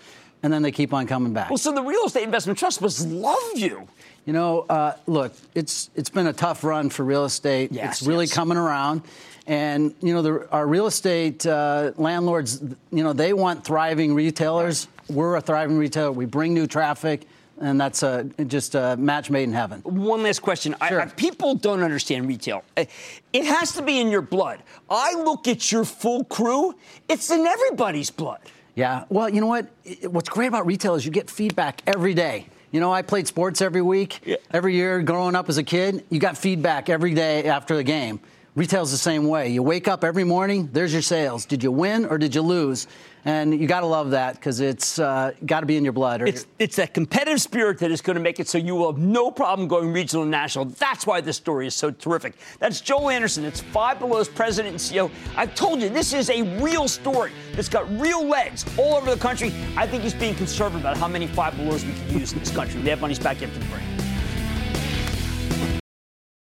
and 0.43 0.53
then 0.53 0.61
they 0.61 0.71
keep 0.71 0.93
on 0.93 1.07
coming 1.07 1.33
back 1.33 1.49
well 1.49 1.57
so 1.57 1.71
the 1.73 1.81
real 1.81 2.05
estate 2.05 2.23
investment 2.23 2.57
trust 2.57 2.81
must 2.81 3.07
love 3.07 3.51
you 3.55 3.87
you 4.25 4.33
know, 4.33 4.61
uh, 4.69 4.93
look, 5.07 5.33
it's 5.55 5.89
it's 5.95 6.09
been 6.09 6.27
a 6.27 6.33
tough 6.33 6.63
run 6.63 6.89
for 6.89 7.03
real 7.03 7.25
estate. 7.25 7.71
Yes, 7.71 7.99
it's 7.99 8.07
really 8.07 8.25
yes. 8.25 8.33
coming 8.33 8.57
around. 8.57 9.01
And 9.47 9.95
you 10.01 10.13
know, 10.13 10.21
the, 10.21 10.49
our 10.51 10.67
real 10.67 10.85
estate 10.85 11.45
uh, 11.45 11.91
landlords, 11.97 12.61
you 12.91 13.03
know, 13.03 13.13
they 13.13 13.33
want 13.33 13.63
thriving 13.63 14.13
retailers. 14.13 14.87
Right. 15.09 15.17
We're 15.17 15.35
a 15.37 15.41
thriving 15.41 15.77
retailer. 15.77 16.11
We 16.11 16.25
bring 16.25 16.53
new 16.53 16.67
traffic 16.67 17.25
and 17.59 17.79
that's 17.79 18.03
a, 18.03 18.23
just 18.47 18.75
a 18.75 18.95
match 18.97 19.29
made 19.29 19.43
in 19.43 19.53
heaven. 19.53 19.81
One 19.81 20.23
last 20.23 20.41
question. 20.41 20.75
Sure. 20.87 21.01
I, 21.01 21.03
I, 21.03 21.07
people 21.07 21.55
don't 21.55 21.83
understand 21.83 22.27
retail. 22.27 22.63
Uh, 22.77 22.85
it 23.33 23.45
has 23.45 23.73
to 23.73 23.81
be 23.81 23.99
in 23.99 24.09
your 24.09 24.21
blood. 24.21 24.63
I 24.89 25.13
look 25.13 25.47
at 25.47 25.71
your 25.71 25.85
full 25.85 26.23
crew, 26.23 26.75
it's 27.07 27.29
in 27.29 27.45
everybody's 27.45 28.09
blood. 28.09 28.39
Yeah. 28.75 29.03
Well, 29.09 29.27
you 29.29 29.41
know 29.41 29.47
what? 29.47 29.67
What's 30.03 30.29
great 30.29 30.47
about 30.47 30.65
retail 30.65 30.95
is 30.95 31.05
you 31.05 31.11
get 31.11 31.29
feedback 31.29 31.81
every 31.85 32.13
day. 32.13 32.47
You 32.71 32.79
know, 32.79 32.93
I 32.93 33.01
played 33.01 33.27
sports 33.27 33.61
every 33.61 33.81
week, 33.81 34.21
yeah. 34.25 34.35
every 34.51 34.75
year 34.75 35.01
growing 35.01 35.35
up 35.35 35.49
as 35.49 35.57
a 35.57 35.63
kid. 35.63 36.05
You 36.09 36.19
got 36.19 36.37
feedback 36.37 36.89
every 36.89 37.13
day 37.13 37.45
after 37.45 37.75
the 37.75 37.83
game. 37.83 38.19
Retail's 38.55 38.91
the 38.91 38.97
same 38.97 39.27
way. 39.27 39.49
You 39.49 39.63
wake 39.63 39.87
up 39.87 40.03
every 40.03 40.23
morning, 40.23 40.69
there's 40.71 40.93
your 40.93 41.01
sales. 41.01 41.45
Did 41.45 41.63
you 41.63 41.71
win 41.71 42.05
or 42.05 42.17
did 42.17 42.35
you 42.35 42.41
lose? 42.41 42.87
And 43.25 43.59
you 43.59 43.67
got 43.67 43.81
to 43.81 43.85
love 43.85 44.11
that 44.11 44.35
because 44.35 44.59
it's 44.59 44.97
uh, 44.97 45.33
got 45.45 45.59
to 45.59 45.65
be 45.65 45.75
in 45.75 45.83
your 45.83 45.93
blood. 45.93 46.21
It's, 46.27 46.45
it's 46.57 46.77
that 46.77 46.93
competitive 46.93 47.41
spirit 47.41 47.79
that 47.79 47.91
is 47.91 48.01
going 48.01 48.15
to 48.15 48.21
make 48.21 48.39
it 48.39 48.47
so 48.47 48.57
you 48.57 48.75
will 48.75 48.93
have 48.93 49.01
no 49.01 49.29
problem 49.29 49.67
going 49.67 49.91
regional 49.91 50.23
and 50.23 50.31
national. 50.31 50.65
That's 50.65 51.05
why 51.05 51.21
this 51.21 51.37
story 51.37 51.67
is 51.67 51.75
so 51.75 51.91
terrific. 51.91 52.35
That's 52.59 52.81
Joel 52.81 53.09
Anderson. 53.09 53.43
It's 53.45 53.59
Five 53.59 53.99
Below's 53.99 54.29
president 54.29 54.73
and 54.73 54.79
CEO. 54.79 55.11
I've 55.35 55.53
told 55.55 55.81
you, 55.81 55.89
this 55.89 56.13
is 56.13 56.29
a 56.29 56.43
real 56.61 56.87
story 56.87 57.31
that's 57.53 57.69
got 57.69 57.89
real 57.99 58.25
legs 58.25 58.65
all 58.77 58.95
over 58.95 59.13
the 59.13 59.19
country. 59.19 59.53
I 59.75 59.85
think 59.85 60.03
he's 60.03 60.13
being 60.13 60.35
conservative 60.35 60.81
about 60.81 60.97
how 60.97 61.07
many 61.07 61.27
Five 61.27 61.57
Belows 61.57 61.85
we 61.85 61.93
can 61.93 62.19
use 62.19 62.31
in 62.33 62.39
this 62.39 62.51
country. 62.51 62.81
They 62.81 62.89
have 62.91 63.01
money's 63.01 63.19
back 63.19 63.41
after 63.41 63.59
the 63.59 63.65
break. 63.65 63.83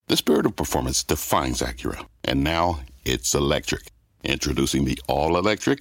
The 0.08 0.16
spirit 0.16 0.46
of 0.46 0.56
performance 0.56 1.02
defines 1.02 1.60
Acura, 1.60 2.06
and 2.24 2.42
now 2.42 2.80
it's 3.04 3.34
electric. 3.34 3.92
Introducing 4.24 4.84
the 4.84 4.98
all 5.06 5.36
electric 5.36 5.80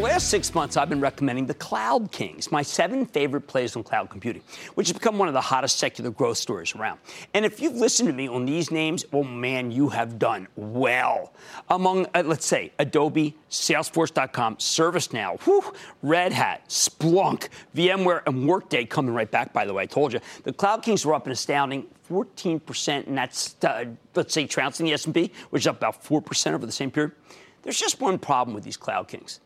The 0.00 0.06
last 0.06 0.30
six 0.30 0.54
months, 0.54 0.78
I've 0.78 0.88
been 0.88 1.02
recommending 1.02 1.44
the 1.44 1.52
Cloud 1.52 2.10
Kings, 2.10 2.50
my 2.50 2.62
seven 2.62 3.04
favorite 3.04 3.42
plays 3.42 3.76
on 3.76 3.82
cloud 3.82 4.08
computing, 4.08 4.42
which 4.74 4.88
has 4.88 4.94
become 4.94 5.18
one 5.18 5.28
of 5.28 5.34
the 5.34 5.42
hottest 5.42 5.78
secular 5.78 6.10
growth 6.10 6.38
stories 6.38 6.74
around. 6.74 6.98
And 7.34 7.44
if 7.44 7.60
you've 7.60 7.74
listened 7.74 8.06
to 8.06 8.14
me 8.14 8.26
on 8.26 8.46
these 8.46 8.70
names, 8.70 9.04
oh 9.12 9.22
man, 9.22 9.70
you 9.70 9.90
have 9.90 10.18
done 10.18 10.48
well. 10.56 11.34
Among, 11.68 12.06
uh, 12.14 12.22
let's 12.24 12.46
say, 12.46 12.72
Adobe, 12.78 13.36
Salesforce.com, 13.50 14.56
ServiceNow, 14.56 15.38
whew, 15.42 15.70
Red 16.00 16.32
Hat, 16.32 16.66
Splunk, 16.70 17.50
VMware, 17.76 18.22
and 18.26 18.48
Workday 18.48 18.86
coming 18.86 19.12
right 19.12 19.30
back, 19.30 19.52
by 19.52 19.66
the 19.66 19.74
way, 19.74 19.82
I 19.82 19.86
told 19.86 20.14
you. 20.14 20.20
The 20.44 20.52
Cloud 20.54 20.82
Kings 20.82 21.04
were 21.04 21.12
up 21.12 21.26
an 21.26 21.32
astounding 21.32 21.86
14%, 22.08 23.06
and 23.06 23.18
that's, 23.18 23.54
uh, 23.64 23.84
let's 24.14 24.32
say, 24.32 24.46
trouncing 24.46 24.86
the 24.86 24.94
S&P, 24.94 25.30
which 25.50 25.64
is 25.64 25.66
up 25.66 25.76
about 25.76 26.02
4% 26.02 26.54
over 26.54 26.64
the 26.64 26.72
same 26.72 26.90
period. 26.90 27.12
There's 27.60 27.78
just 27.78 28.00
one 28.00 28.18
problem 28.18 28.54
with 28.54 28.64
these 28.64 28.78
Cloud 28.78 29.06
Kings 29.06 29.40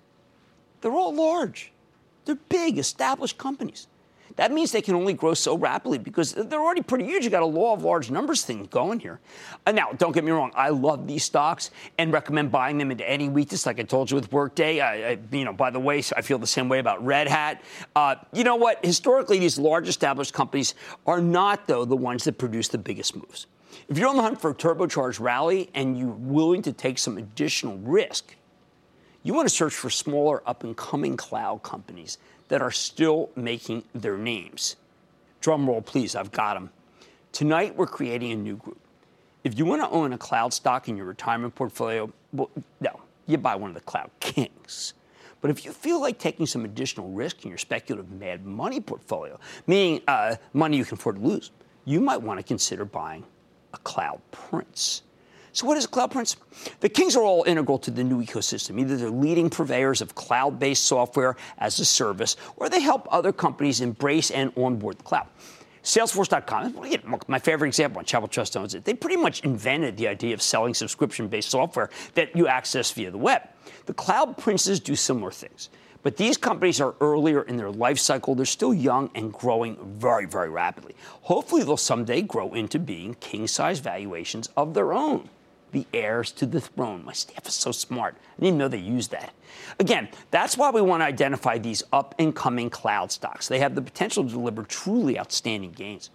they're 0.85 0.93
all 0.93 1.15
large. 1.15 1.73
They're 2.27 2.35
big, 2.51 2.77
established 2.77 3.39
companies. 3.39 3.87
That 4.37 4.53
means 4.53 4.71
they 4.71 4.83
can 4.83 4.95
only 4.95 5.15
grow 5.15 5.33
so 5.33 5.57
rapidly 5.57 5.97
because 5.97 6.35
they're 6.35 6.61
already 6.61 6.83
pretty 6.83 7.07
huge. 7.07 7.25
You 7.25 7.31
got 7.31 7.43
a 7.43 7.47
law 7.47 7.73
of 7.73 7.83
large 7.83 8.11
numbers 8.11 8.45
thing 8.45 8.69
going 8.71 9.01
here. 9.01 9.19
And 9.65 9.75
now, 9.77 9.93
don't 9.93 10.13
get 10.13 10.25
me 10.25 10.31
wrong, 10.31 10.53
I 10.55 10.69
love 10.69 11.07
these 11.07 11.25
stocks 11.25 11.71
and 11.97 12.13
recommend 12.13 12.53
buying 12.53 12.77
them 12.77 12.91
into 12.91 13.09
any 13.09 13.31
weakness, 13.31 13.65
like 13.65 13.81
I 13.81 13.85
told 13.85 14.11
you 14.11 14.17
with 14.17 14.31
Workday. 14.31 14.81
I, 14.81 15.13
I, 15.13 15.19
you 15.33 15.47
know, 15.47 15.55
by 15.55 15.71
the 15.71 15.81
way, 15.81 16.03
I 16.15 16.21
feel 16.21 16.37
the 16.37 16.47
same 16.47 16.69
way 16.69 16.81
about 16.81 17.03
Red 17.03 17.29
Hat. 17.29 17.63
Uh, 17.97 18.17
you 18.35 18.45
know 18.45 18.57
what? 18.57 18.85
Historically, 18.85 19.39
these 19.39 19.59
large 19.59 19.89
established 19.89 20.35
companies 20.35 20.75
are 21.07 21.23
not, 21.23 21.67
though, 21.67 21.87
the 21.87 21.97
ones 21.97 22.25
that 22.25 22.37
produce 22.37 22.69
the 22.69 22.77
biggest 22.77 23.17
moves. 23.17 23.47
If 23.89 23.97
you're 23.97 24.09
on 24.11 24.17
the 24.17 24.23
hunt 24.23 24.39
for 24.39 24.51
a 24.51 24.55
turbocharged 24.55 25.19
rally 25.19 25.71
and 25.73 25.99
you're 25.99 26.09
willing 26.09 26.61
to 26.63 26.75
take 26.75 26.99
some 26.99 27.17
additional 27.17 27.79
risk, 27.79 28.37
you 29.25 29.35
want 29.35 29.49
to 29.49 29.55
search 29.55 29.75
for 29.75 29.91
smaller 29.91 30.49
up 30.49 30.63
and 30.63 30.77
coming 30.77 31.17
cloud 31.17 31.65
companies 31.65 32.19
that 32.49 32.63
are 32.63 32.71
still 32.71 33.31
making 33.35 33.83
their 33.95 34.17
names. 34.17 34.77
Drum 35.41 35.67
roll, 35.67 35.83
please, 35.83 36.15
I've 36.15 36.31
got 36.31 36.55
them. 36.55 36.71
Tonight, 37.33 37.75
we're 37.75 37.87
creating 37.87 38.31
a 38.33 38.37
new 38.37 38.57
group. 38.57 38.79
If 39.43 39.59
you 39.59 39.65
want 39.65 39.83
to 39.83 39.89
own 39.89 40.13
a 40.13 40.19
cloud 40.19 40.53
stock 40.53 40.89
in 40.89 40.97
your 40.97 41.07
retirement 41.07 41.55
portfolio, 41.55 42.13
well, 42.33 42.51
no, 42.81 43.01
you 43.27 43.39
buy 43.39 43.57
one 43.57 43.71
of 43.71 43.75
the 43.75 43.81
cloud 43.81 44.11
kings. 44.21 44.95
But 45.41 45.51
if 45.51 45.65
you 45.65 45.73
feel 45.73 46.01
like 46.01 46.19
taking 46.19 46.47
some 46.47 46.65
additional 46.65 47.11
risk 47.11 47.45
in 47.45 47.51
your 47.51 47.59
speculative 47.59 48.11
mad 48.11 48.45
money 48.47 48.81
portfolio, 48.81 49.39
meaning 49.67 50.01
uh, 50.07 50.37
money 50.53 50.77
you 50.77 50.85
can 50.85 50.97
afford 50.97 51.17
to 51.17 51.23
lose, 51.23 51.51
you 51.85 52.01
might 52.01 52.23
want 52.23 52.39
to 52.39 52.43
consider 52.43 52.85
buying 52.85 53.25
a 53.73 53.79
cloud 53.79 54.21
prince. 54.31 55.03
So, 55.55 55.69
what 55.69 55.79
is 55.79 55.87
cloud 55.87 56.11
prince? 56.11 56.37
The 56.81 56.89
Kings 56.89 57.15
are 57.15 57.23
all 57.23 57.45
integral 57.45 57.79
to 57.79 57.93
the 57.93 58.03
new 58.03 58.21
ecosystem. 58.21 58.81
Either 58.81 58.97
they're 58.97 59.09
leading 59.09 59.49
purveyors 59.49 60.01
of 60.01 60.17
cloud 60.17 60.59
based 60.59 60.85
software 60.85 61.37
as 61.59 61.79
a 61.79 61.85
service, 61.85 62.37
or 62.57 62.69
they 62.69 62.81
help 62.81 63.07
other 63.13 63.33
companies 63.33 63.81
embrace 63.81 64.33
and 64.33 64.53
onboard 64.57 64.99
the 64.99 65.05
cloud. 65.05 65.29
Salesforce.com, 65.85 67.21
my 67.29 67.39
favorite 67.39 67.69
example, 67.69 68.01
and 68.01 68.09
Travel 68.09 68.27
Trust 68.27 68.57
owns 68.57 68.75
it. 68.75 68.85
They 68.85 68.95
pretty 68.95 69.17
much 69.17 69.43
invented 69.45 69.97
the 69.97 70.09
idea 70.09 70.35
of 70.35 70.43
selling 70.43 70.75
subscription 70.75 71.29
based 71.29 71.51
software 71.51 71.89
that 72.15 72.35
you 72.35 72.49
access 72.49 72.91
via 72.91 73.13
the 73.13 73.19
web. 73.19 73.43
The 73.87 73.95
cloud 73.95 74.37
princes 74.37 74.81
do 74.81 74.97
similar 74.97 75.31
things. 75.31 75.69
But 76.03 76.17
these 76.17 76.37
companies 76.37 76.81
are 76.81 76.97
earlier 77.01 77.43
in 77.43 77.57
their 77.57 77.71
life 77.71 78.01
cycle. 78.01 78.35
They're 78.35 78.45
still 78.45 78.75
young 78.75 79.09
and 79.15 79.33
growing 79.33 79.77
very, 79.85 80.27
very 80.27 80.51
rapidly. 80.51 80.97
Hopefully, 81.23 81.63
they'll 81.63 81.77
someday 81.77 82.23
grow 82.23 82.53
into 82.55 82.81
being 82.81 83.15
king 83.21 83.47
size 83.47 83.79
valuations 83.79 84.49
of 84.57 84.75
their 84.75 84.93
own 84.93 85.29
the 85.75 85.87
heirs 85.93 86.33
to 86.33 86.47
the 86.47 86.61
throne. 86.61 87.05
My 87.05 87.13
staff 87.13 87.47
is 87.47 87.53
so 87.53 87.73
smart. 87.73 88.17
I 88.39 88.41
didn't 88.41 88.57
know 88.57 88.69
they 88.69 88.79
used 88.79 89.11
that. 89.11 89.35
Again, 89.79 90.09
that's 90.31 90.57
why 90.57 90.71
we 90.71 90.81
want 90.81 91.03
to 91.03 91.05
identify 91.05 91.59
these 91.59 91.83
up 91.93 92.15
and 92.19 92.35
coming 92.35 92.71
cloud 92.71 93.13
stocks. 93.13 93.49
They 93.49 93.59
have 93.59 93.75
the 93.75 93.83
potential 93.83 94.25
to 94.25 94.31
deliver 94.31 94.63
truly 94.63 95.19
outstanding 95.19 95.73
gains. 95.73 96.09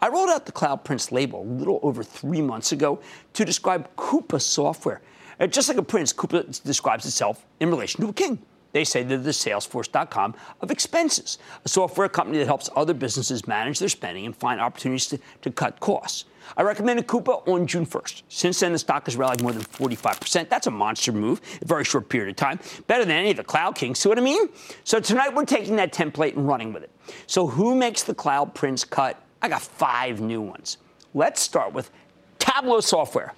I 0.00 0.08
rolled 0.08 0.28
out 0.28 0.46
the 0.46 0.52
Cloud 0.52 0.84
Prince 0.84 1.10
label 1.10 1.42
a 1.42 1.50
little 1.50 1.80
over 1.82 2.04
three 2.04 2.42
months 2.42 2.72
ago 2.72 3.00
to 3.32 3.44
describe 3.44 3.88
Coupa 3.96 4.40
software. 4.40 5.00
Uh, 5.40 5.46
just 5.46 5.68
like 5.68 5.78
a 5.78 5.82
prince, 5.82 6.12
Coupa 6.12 6.62
describes 6.62 7.06
itself 7.06 7.44
in 7.58 7.70
relation 7.70 8.02
to 8.02 8.08
a 8.08 8.12
king. 8.12 8.38
They 8.74 8.82
say 8.82 9.04
they're 9.04 9.18
the 9.18 9.30
Salesforce.com 9.30 10.34
of 10.60 10.70
expenses, 10.72 11.38
a 11.64 11.68
software 11.68 12.08
company 12.08 12.38
that 12.38 12.46
helps 12.46 12.68
other 12.74 12.92
businesses 12.92 13.46
manage 13.46 13.78
their 13.78 13.88
spending 13.88 14.26
and 14.26 14.36
find 14.36 14.60
opportunities 14.60 15.06
to, 15.06 15.20
to 15.42 15.52
cut 15.52 15.78
costs. 15.78 16.24
I 16.56 16.62
recommended 16.62 17.06
Coupa 17.06 17.46
on 17.46 17.68
June 17.68 17.86
1st. 17.86 18.24
Since 18.28 18.58
then, 18.58 18.72
the 18.72 18.78
stock 18.80 19.04
has 19.06 19.14
rallied 19.14 19.42
more 19.42 19.52
than 19.52 19.62
45%. 19.62 20.48
That's 20.48 20.66
a 20.66 20.72
monster 20.72 21.12
move, 21.12 21.40
a 21.62 21.64
very 21.64 21.84
short 21.84 22.08
period 22.08 22.30
of 22.30 22.36
time. 22.36 22.58
Better 22.88 23.04
than 23.04 23.16
any 23.16 23.30
of 23.30 23.36
the 23.36 23.44
cloud 23.44 23.76
kings. 23.76 24.00
See 24.00 24.08
what 24.08 24.18
I 24.18 24.22
mean? 24.22 24.48
So 24.82 24.98
tonight, 24.98 25.32
we're 25.32 25.44
taking 25.44 25.76
that 25.76 25.92
template 25.92 26.34
and 26.34 26.46
running 26.46 26.72
with 26.72 26.82
it. 26.82 26.90
So, 27.28 27.46
who 27.46 27.76
makes 27.76 28.02
the 28.02 28.14
cloud 28.14 28.54
prince 28.54 28.84
cut? 28.84 29.22
I 29.40 29.48
got 29.48 29.62
five 29.62 30.20
new 30.20 30.40
ones. 30.40 30.78
Let's 31.14 31.40
start 31.40 31.72
with 31.72 31.92
Tableau 32.40 32.80
Software. 32.80 33.34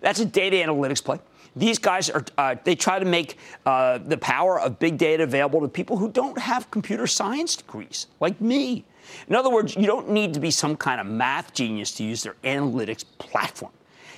That's 0.00 0.20
a 0.20 0.26
data 0.26 0.56
analytics 0.56 1.02
play. 1.02 1.20
These 1.56 1.78
guys 1.78 2.10
are, 2.10 2.24
uh, 2.36 2.56
they 2.64 2.74
try 2.74 2.98
to 2.98 3.04
make 3.04 3.38
uh, 3.64 3.98
the 3.98 4.18
power 4.18 4.60
of 4.60 4.78
big 4.78 4.98
data 4.98 5.22
available 5.22 5.60
to 5.60 5.68
people 5.68 5.96
who 5.96 6.10
don't 6.10 6.38
have 6.38 6.70
computer 6.70 7.06
science 7.06 7.56
degrees, 7.56 8.08
like 8.20 8.40
me. 8.40 8.84
In 9.28 9.34
other 9.34 9.50
words, 9.50 9.76
you 9.76 9.86
don't 9.86 10.10
need 10.10 10.34
to 10.34 10.40
be 10.40 10.50
some 10.50 10.76
kind 10.76 11.00
of 11.00 11.06
math 11.06 11.54
genius 11.54 11.92
to 11.92 12.04
use 12.04 12.22
their 12.22 12.36
analytics 12.42 13.04
platform. 13.18 13.72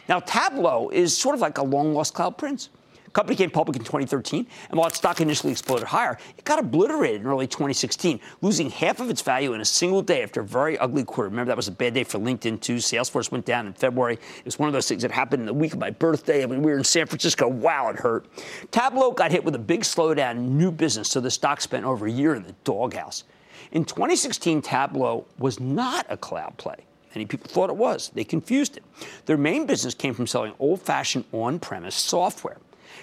Now, 0.09 0.21
Tableau 0.21 0.89
is 0.91 1.17
sort 1.17 1.35
of 1.35 1.41
like 1.41 1.59
a 1.59 1.65
long 1.65 1.93
lost 1.93 2.15
cloud 2.15 2.39
prince 2.39 2.71
company 3.17 3.35
came 3.35 3.49
public 3.49 3.79
in 3.79 3.83
2013, 3.83 4.47
and 4.69 4.79
while 4.79 4.89
its 4.89 4.99
stock 4.99 5.23
initially 5.23 5.51
exploded 5.51 5.89
higher, 5.89 6.19
it 6.37 6.45
got 6.45 6.59
obliterated 6.59 7.23
in 7.23 7.27
early 7.27 7.47
2016, 7.47 8.21
losing 8.43 8.69
half 8.69 9.01
of 9.01 9.09
its 9.09 9.23
value 9.23 9.55
in 9.55 9.63
a 9.63 9.65
single 9.65 10.03
day 10.03 10.23
after 10.23 10.43
a 10.43 10.45
very 10.45 10.77
ugly 10.77 11.03
quarter. 11.03 11.31
Remember, 11.31 11.49
that 11.49 11.57
was 11.57 11.67
a 11.67 11.73
bad 11.73 11.95
day 11.95 12.05
for 12.05 12.19
LinkedIn, 12.19 12.61
too. 12.61 12.77
Salesforce 12.77 13.31
went 13.33 13.47
down 13.47 13.67
in 13.67 13.73
February. 13.73 14.17
It 14.17 14.45
was 14.45 14.59
one 14.59 14.69
of 14.69 14.75
those 14.75 14.87
things 14.87 15.01
that 15.01 15.11
happened 15.11 15.41
in 15.41 15.47
the 15.47 15.55
week 15.55 15.73
of 15.73 15.79
my 15.79 15.89
birthday. 15.89 16.43
I 16.43 16.47
mean, 16.47 16.61
we 16.61 16.71
were 16.71 16.77
in 16.77 16.85
San 16.85 17.07
Francisco. 17.07 17.49
Wow, 17.49 17.89
it 17.89 17.97
hurt. 17.97 18.27
Tableau 18.71 19.13
got 19.13 19.31
hit 19.31 19.43
with 19.43 19.55
a 19.55 19.59
big 19.59 19.81
slowdown 19.81 20.33
in 20.33 20.59
new 20.59 20.71
business, 20.71 21.09
so 21.09 21.19
the 21.19 21.31
stock 21.31 21.63
spent 21.63 21.87
over 21.87 22.05
a 22.07 22.11
year 22.13 22.35
in 22.35 22.43
the 22.43 22.55
doghouse. 22.65 23.25
In 23.73 23.87
2016, 23.87 24.61
Tableau 24.61 25.25
was 25.39 25.59
not 25.59 26.05
a 26.11 26.19
cloud 26.19 26.59
play. 26.59 26.85
Many 27.15 27.25
people 27.25 27.49
thought 27.49 27.71
it 27.71 27.77
was. 27.77 28.11
They 28.11 28.25
confused 28.25 28.77
it. 28.77 28.85
Their 29.25 29.39
main 29.39 29.65
business 29.65 29.95
came 29.95 30.13
from 30.13 30.27
selling 30.27 30.53
old 30.59 30.83
fashioned 30.83 31.25
on 31.33 31.59
premise 31.59 31.95
software. 31.95 32.59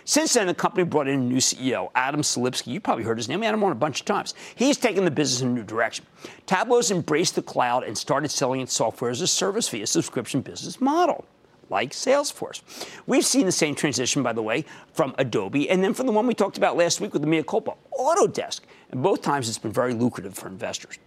Since 0.06 0.34
then, 0.34 0.48
the 0.48 0.54
company 0.54 0.84
brought 0.84 1.08
in 1.08 1.20
a 1.20 1.24
new 1.24 1.38
CEO, 1.38 1.90
Adam 1.96 2.22
Selipsky. 2.22 2.68
You 2.68 2.80
probably 2.80 3.04
heard 3.04 3.18
his 3.18 3.30
name. 3.30 3.44
Him 3.44 3.64
on 3.64 3.72
a 3.72 3.76
bunch 3.76 4.00
of 4.00 4.06
times. 4.06 4.34
He's 4.56 4.78
taken 4.78 5.06
the 5.06 5.12
business 5.12 5.42
in 5.42 5.50
a 5.50 5.52
new 5.52 5.64
direction. 5.64 6.06
Tableau's 6.46 6.92
embraced 6.92 7.36
the 7.36 7.42
cloud 7.42 7.84
and 7.84 7.98
started 7.98 8.30
selling 8.30 8.62
its 8.62 8.74
software 8.74 9.12
as 9.12 9.22
a 9.22 9.28
service 9.28 9.70
via 9.70 9.88
subscription 9.88 10.42
business 10.42 10.80
model 10.80 11.26
like 11.70 11.92
Salesforce. 11.92 12.62
We've 13.08 13.26
seen 13.26 13.46
the 13.46 13.52
same 13.52 13.74
transition, 13.74 14.22
by 14.22 14.34
the 14.34 14.44
way, 14.44 14.66
from 14.94 15.16
Adobe 15.18 15.70
and 15.70 15.84
then 15.84 15.94
from 15.94 16.06
the 16.06 16.12
one 16.12 16.28
we 16.28 16.36
talked 16.36 16.58
about 16.58 16.78
last 16.78 17.02
week 17.02 17.14
with 17.14 17.22
the 17.22 17.28
Mea 17.28 17.44
Culpa, 17.44 17.74
Autodesk. 18.00 18.62
And 18.92 19.02
both 19.02 19.22
times 19.22 19.50
it's 19.50 19.58
been 19.58 19.72
very 19.72 19.94
lucrative 19.94 20.36
for 20.36 20.48
investors. 20.48 21.00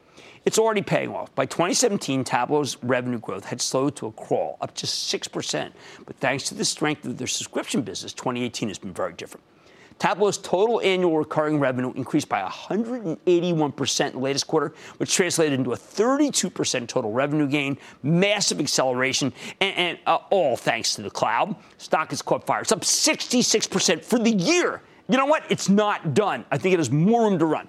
It's 0.47 0.61
already 0.61 0.81
paying 0.81 1.13
off. 1.13 1.35
By 1.35 1.45
2017, 1.45 2.23
Tableau's 2.23 2.77
revenue 2.85 3.19
growth 3.19 3.45
had 3.45 3.61
slowed 3.61 3.97
to 3.97 4.07
a 4.07 4.13
crawl, 4.13 4.57
up 4.61 4.77
just 4.77 5.13
6%. 5.13 5.73
But 6.07 6.17
thanks 6.19 6.45
to 6.45 6.55
the 6.55 6.65
strength 6.65 7.05
of 7.05 7.19
their 7.19 7.27
subscription 7.27 7.83
business, 7.83 8.13
2018 8.13 8.69
has 8.69 8.79
been 8.79 8.93
very 8.93 9.13
different. 9.13 9.43
Tableau's 9.99 10.39
total 10.39 10.81
annual 10.83 11.19
recurring 11.19 11.59
revenue 11.59 11.93
increased 11.95 12.29
by 12.29 12.41
181% 12.43 14.07
in 14.07 14.13
the 14.13 14.19
latest 14.21 14.47
quarter, 14.47 14.73
which 14.99 15.13
translated 15.13 15.59
into 15.59 15.73
a 15.73 15.77
32% 15.77 16.87
total 16.87 17.11
revenue 17.11 17.49
gain, 17.49 17.77
massive 18.05 18.61
acceleration, 18.61 19.33
and, 19.61 19.77
and 19.77 19.99
uh, 20.07 20.19
all 20.31 20.57
thanks 20.57 20.95
to 20.95 21.03
the 21.03 21.11
cloud. 21.11 21.57
Stock 21.79 22.11
has 22.11 22.23
caught 22.23 22.47
fire. 22.47 22.61
It's 22.61 22.71
up 22.71 22.83
66% 22.83 24.05
for 24.05 24.21
the 24.21 24.31
year. 24.31 24.83
You 25.09 25.17
know 25.17 25.27
what? 25.27 25.43
It's 25.49 25.69
not 25.69 26.15
done. 26.15 26.45
I 26.53 26.59
think 26.59 26.73
it 26.73 26.79
has 26.79 26.91
more 26.91 27.29
room 27.29 27.39
to 27.41 27.47
run. 27.47 27.69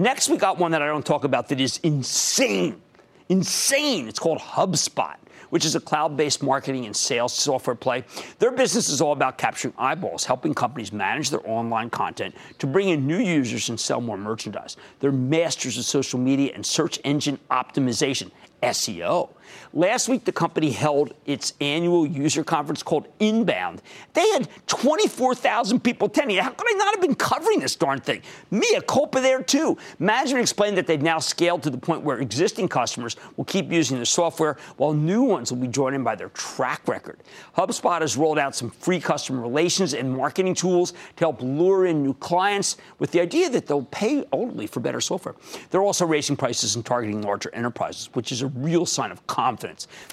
Next, 0.00 0.30
we 0.30 0.38
got 0.38 0.56
one 0.56 0.70
that 0.70 0.80
I 0.80 0.86
don't 0.86 1.04
talk 1.04 1.24
about 1.24 1.46
that 1.48 1.60
is 1.60 1.78
insane. 1.82 2.80
Insane. 3.28 4.08
It's 4.08 4.18
called 4.18 4.38
HubSpot 4.38 5.16
which 5.50 5.64
is 5.64 5.74
a 5.74 5.80
cloud 5.80 6.16
based 6.16 6.42
marketing 6.42 6.86
and 6.86 6.96
sales 6.96 7.32
software 7.32 7.74
play. 7.74 8.04
Their 8.38 8.52
business 8.52 8.88
is 8.88 9.00
all 9.00 9.12
about 9.12 9.36
capturing 9.36 9.74
eyeballs, 9.76 10.24
helping 10.24 10.54
companies 10.54 10.92
manage 10.92 11.28
their 11.28 11.40
online 11.44 11.90
content 11.90 12.36
to 12.58 12.68
bring 12.68 12.88
in 12.88 13.04
new 13.04 13.18
users 13.18 13.68
and 13.68 13.78
sell 13.78 14.00
more 14.00 14.16
merchandise. 14.16 14.76
They're 15.00 15.10
masters 15.10 15.76
of 15.76 15.84
social 15.84 16.20
media 16.20 16.52
and 16.54 16.64
search 16.64 17.00
engine 17.02 17.38
optimization, 17.50 18.30
SEO. 18.62 19.30
Last 19.72 20.08
week, 20.08 20.24
the 20.24 20.32
company 20.32 20.72
held 20.72 21.14
its 21.26 21.52
annual 21.60 22.04
user 22.04 22.42
conference 22.42 22.82
called 22.82 23.06
Inbound. 23.20 23.80
They 24.14 24.28
had 24.30 24.48
24,000 24.66 25.78
people 25.78 26.08
attending. 26.08 26.38
How 26.38 26.50
could 26.50 26.66
I 26.68 26.76
not 26.76 26.94
have 26.94 27.00
been 27.00 27.14
covering 27.14 27.60
this 27.60 27.76
darn 27.76 28.00
thing? 28.00 28.22
Mea 28.50 28.80
culpa 28.88 29.20
there, 29.20 29.40
too. 29.44 29.78
Management 30.00 30.42
explained 30.42 30.76
that 30.76 30.88
they've 30.88 31.00
now 31.00 31.20
scaled 31.20 31.62
to 31.62 31.70
the 31.70 31.78
point 31.78 32.02
where 32.02 32.18
existing 32.18 32.66
customers 32.66 33.14
will 33.36 33.44
keep 33.44 33.70
using 33.70 34.00
the 34.00 34.06
software, 34.06 34.56
while 34.76 34.92
new 34.92 35.22
ones 35.22 35.52
will 35.52 35.60
be 35.60 35.68
joined 35.68 35.94
in 35.94 36.02
by 36.02 36.16
their 36.16 36.30
track 36.30 36.88
record. 36.88 37.20
HubSpot 37.56 38.00
has 38.00 38.16
rolled 38.16 38.40
out 38.40 38.56
some 38.56 38.70
free 38.70 38.98
customer 38.98 39.40
relations 39.40 39.94
and 39.94 40.16
marketing 40.16 40.54
tools 40.54 40.94
to 41.14 41.20
help 41.20 41.40
lure 41.42 41.86
in 41.86 42.02
new 42.02 42.14
clients 42.14 42.76
with 42.98 43.12
the 43.12 43.20
idea 43.20 43.48
that 43.48 43.68
they'll 43.68 43.84
pay 43.84 44.24
ultimately 44.32 44.66
for 44.66 44.80
better 44.80 45.00
software. 45.00 45.36
They're 45.70 45.82
also 45.82 46.06
raising 46.06 46.36
prices 46.36 46.74
and 46.74 46.84
targeting 46.84 47.22
larger 47.22 47.54
enterprises, 47.54 48.10
which 48.14 48.32
is 48.32 48.42
a 48.42 48.48
real 48.48 48.84
sign 48.84 49.12
of 49.12 49.24
confidence. 49.28 49.59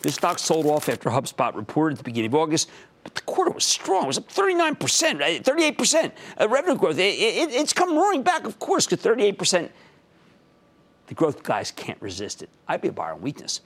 This 0.01 0.15
stock 0.15 0.39
sold 0.39 0.65
off 0.65 0.89
after 0.89 1.09
HubSpot 1.09 1.55
reported 1.55 1.93
at 1.93 1.97
the 1.99 2.03
beginning 2.03 2.31
of 2.31 2.35
August, 2.35 2.69
but 3.03 3.15
the 3.15 3.21
quarter 3.21 3.51
was 3.51 3.63
strong. 3.63 4.03
It 4.03 4.07
was 4.07 4.17
up 4.17 4.27
39%, 4.29 5.43
38% 5.43 6.11
uh, 6.39 6.49
revenue 6.49 6.77
growth. 6.77 6.97
It, 6.97 7.17
it, 7.19 7.51
it's 7.51 7.73
come 7.73 7.95
roaring 7.95 8.23
back, 8.23 8.45
of 8.45 8.59
course, 8.59 8.85
because 8.85 9.03
38%. 9.03 9.69
The 11.07 11.13
growth 11.13 11.41
guys 11.41 11.71
can't 11.71 12.01
resist 12.01 12.41
it. 12.41 12.49
I'd 12.67 12.81
be 12.81 12.89
a 12.89 12.91
buyer 12.91 13.13
on 13.13 13.21
weakness. 13.21 13.61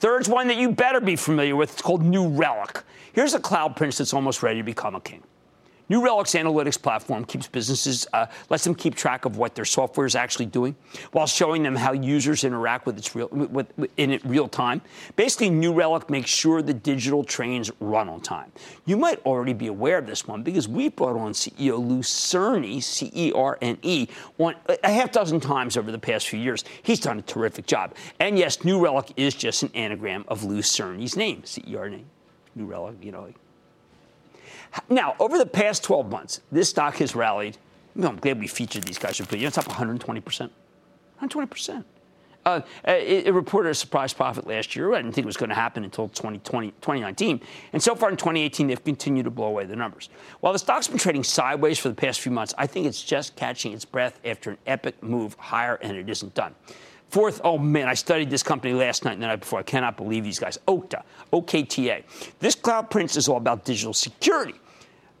Third's 0.00 0.28
one 0.28 0.48
that 0.48 0.56
you 0.56 0.72
better 0.72 1.00
be 1.00 1.14
familiar 1.14 1.54
with. 1.54 1.72
It's 1.72 1.82
called 1.82 2.02
New 2.02 2.28
Relic. 2.28 2.82
Here's 3.12 3.34
a 3.34 3.40
cloud 3.40 3.76
prince 3.76 3.98
that's 3.98 4.12
almost 4.12 4.42
ready 4.42 4.58
to 4.58 4.64
become 4.64 4.94
a 4.94 5.00
king. 5.00 5.22
New 5.90 6.04
Relic's 6.04 6.34
analytics 6.34 6.80
platform 6.80 7.24
keeps 7.24 7.48
businesses, 7.48 8.06
uh, 8.12 8.26
lets 8.48 8.62
them 8.62 8.76
keep 8.76 8.94
track 8.94 9.24
of 9.24 9.38
what 9.38 9.56
their 9.56 9.64
software 9.64 10.06
is 10.06 10.14
actually 10.14 10.46
doing 10.46 10.76
while 11.10 11.26
showing 11.26 11.64
them 11.64 11.74
how 11.74 11.90
users 11.90 12.44
interact 12.44 12.86
with 12.86 12.96
its 12.96 13.16
real, 13.16 13.26
with, 13.32 13.68
with, 13.76 13.90
in 13.96 14.12
it 14.12 14.24
real 14.24 14.46
time. 14.46 14.80
Basically, 15.16 15.50
New 15.50 15.72
Relic 15.72 16.08
makes 16.08 16.30
sure 16.30 16.62
the 16.62 16.72
digital 16.72 17.24
trains 17.24 17.72
run 17.80 18.08
on 18.08 18.20
time. 18.20 18.52
You 18.86 18.96
might 18.96 19.18
already 19.26 19.52
be 19.52 19.66
aware 19.66 19.98
of 19.98 20.06
this 20.06 20.28
one 20.28 20.44
because 20.44 20.68
we 20.68 20.90
brought 20.90 21.16
on 21.16 21.32
CEO 21.32 21.84
Lew 21.84 22.04
Cirne, 22.04 22.80
C 22.80 23.10
E 23.12 23.32
R 23.34 23.58
N 23.60 23.76
E, 23.82 24.06
on 24.38 24.54
a 24.68 24.92
half 24.92 25.10
dozen 25.10 25.40
times 25.40 25.76
over 25.76 25.90
the 25.90 25.98
past 25.98 26.28
few 26.28 26.38
years. 26.38 26.64
He's 26.84 27.00
done 27.00 27.18
a 27.18 27.22
terrific 27.22 27.66
job. 27.66 27.96
And 28.20 28.38
yes, 28.38 28.62
New 28.62 28.78
Relic 28.78 29.12
is 29.16 29.34
just 29.34 29.64
an 29.64 29.72
anagram 29.74 30.24
of 30.28 30.44
Lew 30.44 30.62
Cirne's 30.62 31.16
name, 31.16 31.42
C 31.44 31.64
E 31.66 31.74
R 31.74 31.86
N 31.86 31.94
E. 31.94 32.04
New 32.54 32.66
Relic, 32.66 32.94
you 33.02 33.10
know, 33.10 33.32
now, 34.88 35.16
over 35.18 35.38
the 35.38 35.46
past 35.46 35.84
12 35.84 36.10
months, 36.10 36.40
this 36.52 36.68
stock 36.68 36.96
has 36.96 37.14
rallied. 37.14 37.56
I'm 38.00 38.16
glad 38.16 38.38
we 38.38 38.46
featured 38.46 38.84
these 38.84 38.98
guys. 38.98 39.18
You 39.18 39.26
know, 39.30 39.46
it's 39.46 39.58
up 39.58 39.64
120%. 39.66 40.50
120%. 41.20 41.84
Uh, 42.46 42.62
it, 42.86 43.26
it, 43.26 43.34
reported 43.34 43.68
a 43.68 43.74
surprise 43.74 44.14
profit 44.14 44.46
last 44.46 44.74
year. 44.74 44.94
I 44.94 44.96
didn't 45.02 45.12
think 45.12 45.26
it 45.26 45.26
was 45.26 45.36
going 45.36 45.50
to 45.50 45.54
happen 45.54 45.84
until 45.84 46.08
2020, 46.08 46.70
2019. 46.70 47.40
And 47.74 47.82
so 47.82 47.94
far 47.94 48.08
in 48.08 48.16
2018, 48.16 48.66
they've 48.66 48.82
continued 48.82 49.24
to 49.24 49.30
blow 49.30 49.48
away 49.48 49.66
the 49.66 49.76
numbers. 49.76 50.08
While 50.40 50.54
the 50.54 50.58
stock's 50.58 50.88
been 50.88 50.96
trading 50.96 51.22
sideways 51.22 51.78
for 51.78 51.90
the 51.90 51.94
past 51.94 52.20
few 52.20 52.32
months, 52.32 52.54
I 52.56 52.66
think 52.66 52.86
it's 52.86 53.02
just 53.02 53.36
catching 53.36 53.74
its 53.74 53.84
breath 53.84 54.20
after 54.24 54.50
an 54.50 54.58
epic 54.66 55.02
move 55.02 55.34
higher, 55.34 55.74
and 55.82 55.94
it 55.94 56.08
isn't 56.08 56.32
done. 56.34 56.54
Fourth, 57.10 57.40
oh 57.42 57.58
man, 57.58 57.88
I 57.88 57.94
studied 57.94 58.30
this 58.30 58.44
company 58.44 58.72
last 58.72 59.04
night 59.04 59.14
and 59.14 59.22
the 59.22 59.26
night 59.26 59.40
before. 59.40 59.58
I 59.58 59.64
cannot 59.64 59.96
believe 59.96 60.22
these 60.22 60.38
guys. 60.38 60.58
Okta, 60.68 61.02
OKTA. 61.32 62.04
This 62.38 62.54
cloud 62.54 62.88
prince 62.88 63.16
is 63.16 63.28
all 63.28 63.36
about 63.36 63.64
digital 63.64 63.92
security. 63.92 64.54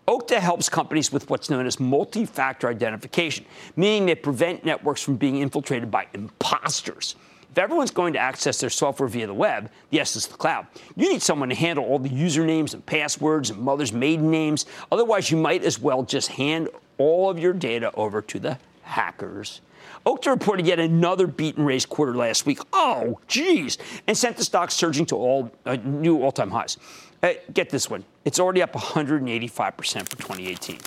Okta 0.06 0.38
helps 0.38 0.68
companies 0.68 1.10
with 1.12 1.28
what's 1.28 1.50
known 1.50 1.66
as 1.66 1.80
multi 1.80 2.24
factor 2.24 2.68
identification, 2.68 3.44
meaning 3.74 4.06
they 4.06 4.14
prevent 4.14 4.64
networks 4.64 5.02
from 5.02 5.16
being 5.16 5.38
infiltrated 5.38 5.90
by 5.90 6.06
imposters. 6.14 7.16
If 7.50 7.58
everyone's 7.58 7.90
going 7.90 8.12
to 8.12 8.20
access 8.20 8.60
their 8.60 8.70
software 8.70 9.08
via 9.08 9.26
the 9.26 9.34
web, 9.34 9.68
yes, 9.90 10.14
it's 10.14 10.28
the 10.28 10.36
cloud. 10.36 10.68
You 10.94 11.12
need 11.12 11.22
someone 11.22 11.48
to 11.48 11.56
handle 11.56 11.84
all 11.84 11.98
the 11.98 12.08
usernames 12.08 12.72
and 12.72 12.86
passwords 12.86 13.50
and 13.50 13.60
mother's 13.60 13.92
maiden 13.92 14.30
names. 14.30 14.66
Otherwise, 14.92 15.32
you 15.32 15.36
might 15.36 15.64
as 15.64 15.80
well 15.80 16.04
just 16.04 16.28
hand 16.28 16.68
all 16.98 17.28
of 17.28 17.40
your 17.40 17.52
data 17.52 17.90
over 17.94 18.22
to 18.22 18.38
the 18.38 18.58
hackers. 18.82 19.60
Okta 20.06 20.26
reported 20.26 20.66
yet 20.66 20.78
another 20.78 21.26
beat 21.26 21.56
and 21.56 21.66
raise 21.66 21.86
quarter 21.86 22.14
last 22.14 22.46
week. 22.46 22.60
Oh, 22.72 23.20
geez, 23.28 23.78
and 24.06 24.16
sent 24.16 24.36
the 24.36 24.44
stock 24.44 24.70
surging 24.70 25.06
to 25.06 25.16
all 25.16 25.50
uh, 25.66 25.76
new 25.84 26.22
all-time 26.22 26.50
highs. 26.50 26.78
Uh, 27.22 27.32
get 27.52 27.68
this 27.70 27.90
one. 27.90 28.04
It's 28.24 28.40
already 28.40 28.62
up 28.62 28.72
185% 28.72 30.08
for 30.08 30.16
2018. 30.16 30.78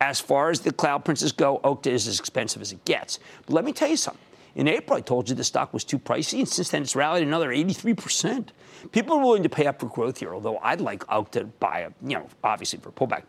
As 0.00 0.20
far 0.20 0.50
as 0.50 0.60
the 0.60 0.72
cloud 0.72 1.04
princes 1.04 1.32
go, 1.32 1.60
Okta 1.62 1.86
is 1.88 2.08
as 2.08 2.18
expensive 2.18 2.60
as 2.60 2.72
it 2.72 2.84
gets. 2.84 3.18
But 3.46 3.54
let 3.54 3.64
me 3.64 3.72
tell 3.72 3.88
you 3.88 3.96
something. 3.96 4.22
In 4.56 4.68
April, 4.68 4.96
I 4.96 5.02
told 5.02 5.28
you 5.28 5.34
the 5.34 5.44
stock 5.44 5.74
was 5.74 5.84
too 5.84 5.98
pricey, 5.98 6.38
and 6.38 6.48
since 6.48 6.70
then 6.70 6.80
it's 6.80 6.96
rallied 6.96 7.22
another 7.22 7.50
83%. 7.50 8.48
People 8.90 9.18
are 9.18 9.22
willing 9.22 9.42
to 9.42 9.50
pay 9.50 9.66
up 9.66 9.78
for 9.78 9.86
growth 9.86 10.18
here, 10.18 10.34
although 10.34 10.58
I'd 10.58 10.80
like 10.80 11.06
Okta 11.06 11.30
to 11.32 11.44
buy 11.44 11.80
a, 11.80 11.90
you 12.02 12.16
know, 12.16 12.26
obviously 12.42 12.78
for 12.78 12.88
a 12.88 12.92
pullback. 12.92 13.24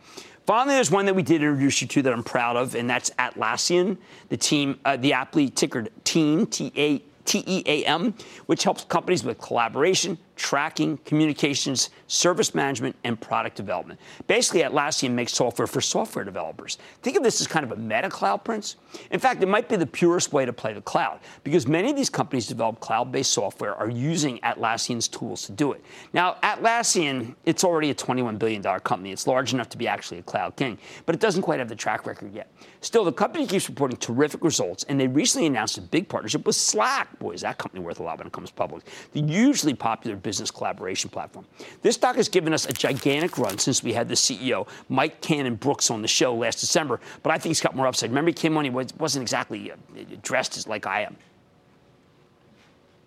Finally, 0.47 0.75
there's 0.75 0.89
one 0.89 1.05
that 1.05 1.13
we 1.13 1.23
did 1.23 1.41
introduce 1.43 1.81
you 1.81 1.87
to 1.89 2.01
that 2.01 2.13
I'm 2.13 2.23
proud 2.23 2.55
of, 2.55 2.73
and 2.73 2.89
that's 2.89 3.09
Atlassian, 3.19 3.97
the 4.29 4.37
team, 4.37 4.79
uh, 4.85 4.95
the 4.95 5.11
aptly 5.11 5.49
tickered 5.49 5.89
Team, 6.05 6.47
T 6.47 6.71
A 6.77 6.99
T 7.25 7.43
E 7.45 7.63
A 7.65 7.83
M, 7.83 8.13
which 8.45 8.63
helps 8.63 8.85
companies 8.85 9.25
with 9.25 9.37
collaboration, 9.39 10.17
tracking, 10.37 10.97
communications, 10.99 11.89
service 12.07 12.55
management, 12.55 12.95
and 13.03 13.19
product 13.19 13.57
development. 13.57 13.99
Basically, 14.27 14.61
Atlassian 14.61 15.11
makes 15.11 15.33
software 15.33 15.67
for 15.67 15.81
software 15.81 16.23
developers. 16.23 16.77
Think 17.01 17.17
of 17.17 17.23
this 17.23 17.41
as 17.41 17.47
kind 17.47 17.65
of 17.65 17.71
a 17.71 17.75
meta 17.75 18.09
cloud, 18.09 18.43
Prince. 18.45 18.77
In 19.11 19.19
fact, 19.19 19.43
it 19.43 19.47
might 19.47 19.67
be 19.67 19.75
the 19.75 19.85
purest 19.85 20.31
way 20.31 20.45
to 20.45 20.53
play 20.53 20.73
the 20.73 20.81
cloud 20.81 21.19
because 21.43 21.67
many 21.67 21.89
of 21.89 21.95
these 21.95 22.09
companies 22.09 22.47
develop 22.47 22.79
cloud 22.79 23.11
based 23.11 23.33
software 23.33 23.75
are 23.75 23.89
using 23.89 24.39
Atlassian's 24.39 25.07
tools 25.07 25.45
to 25.47 25.51
do 25.51 25.73
it. 25.73 25.83
Now, 26.13 26.37
Atlassian, 26.43 27.35
it's 27.45 27.63
already 27.63 27.89
a 27.89 27.95
$21 27.95 28.39
billion 28.39 28.61
company. 28.61 29.11
It's 29.11 29.27
large 29.27 29.53
enough 29.53 29.69
to 29.69 29.77
be 29.77 29.87
actually 29.87 30.19
a 30.19 30.23
cloud 30.23 30.55
king, 30.55 30.77
but 31.05 31.15
it 31.15 31.21
doesn't 31.21 31.41
quite 31.41 31.59
have 31.59 31.69
the 31.69 31.75
track 31.75 32.05
record 32.05 32.33
yet. 32.33 32.51
Still, 32.81 33.03
the 33.03 33.11
company 33.11 33.47
keeps 33.47 33.67
reporting 33.67 33.97
terrific 33.97 34.43
results, 34.43 34.83
and 34.85 34.99
they 34.99 35.07
recently 35.07 35.47
announced 35.47 35.77
a 35.77 35.81
big 35.81 36.07
partnership 36.07 36.45
with 36.45 36.55
Slack. 36.55 37.17
Boy, 37.19 37.31
is 37.31 37.41
that 37.41 37.57
company 37.57 37.83
worth 37.83 37.99
a 37.99 38.03
lot 38.03 38.19
when 38.19 38.27
it 38.27 38.33
comes 38.33 38.51
public. 38.51 38.83
The 39.13 39.21
hugely 39.21 39.73
popular 39.73 40.15
business 40.27 40.51
collaboration 40.51 41.09
platform. 41.09 41.45
This 41.81 41.95
stock 41.95 42.17
has 42.17 42.27
given 42.27 42.53
us 42.53 42.65
a 42.65 42.73
gigantic 42.73 43.37
run 43.37 43.57
since 43.57 43.81
we 43.81 43.93
had 43.93 44.09
the 44.09 44.13
CEO, 44.13 44.67
Mike 44.89 45.21
Cannon-Brookes, 45.21 45.89
on 45.89 46.01
the 46.01 46.07
show 46.09 46.35
last 46.35 46.59
December, 46.59 46.99
but 47.23 47.31
I 47.31 47.37
think 47.37 47.51
he's 47.51 47.61
got 47.61 47.77
more 47.77 47.87
upside. 47.87 48.09
Remember, 48.09 48.29
he 48.29 48.33
came 48.33 48.57
on, 48.57 48.65
he 48.65 48.69
wasn't 48.69 49.21
exactly 49.21 49.71
uh, 49.71 49.75
dressed 50.21 50.57
as 50.57 50.67
like 50.67 50.85
I 50.85 51.03
am. 51.03 51.15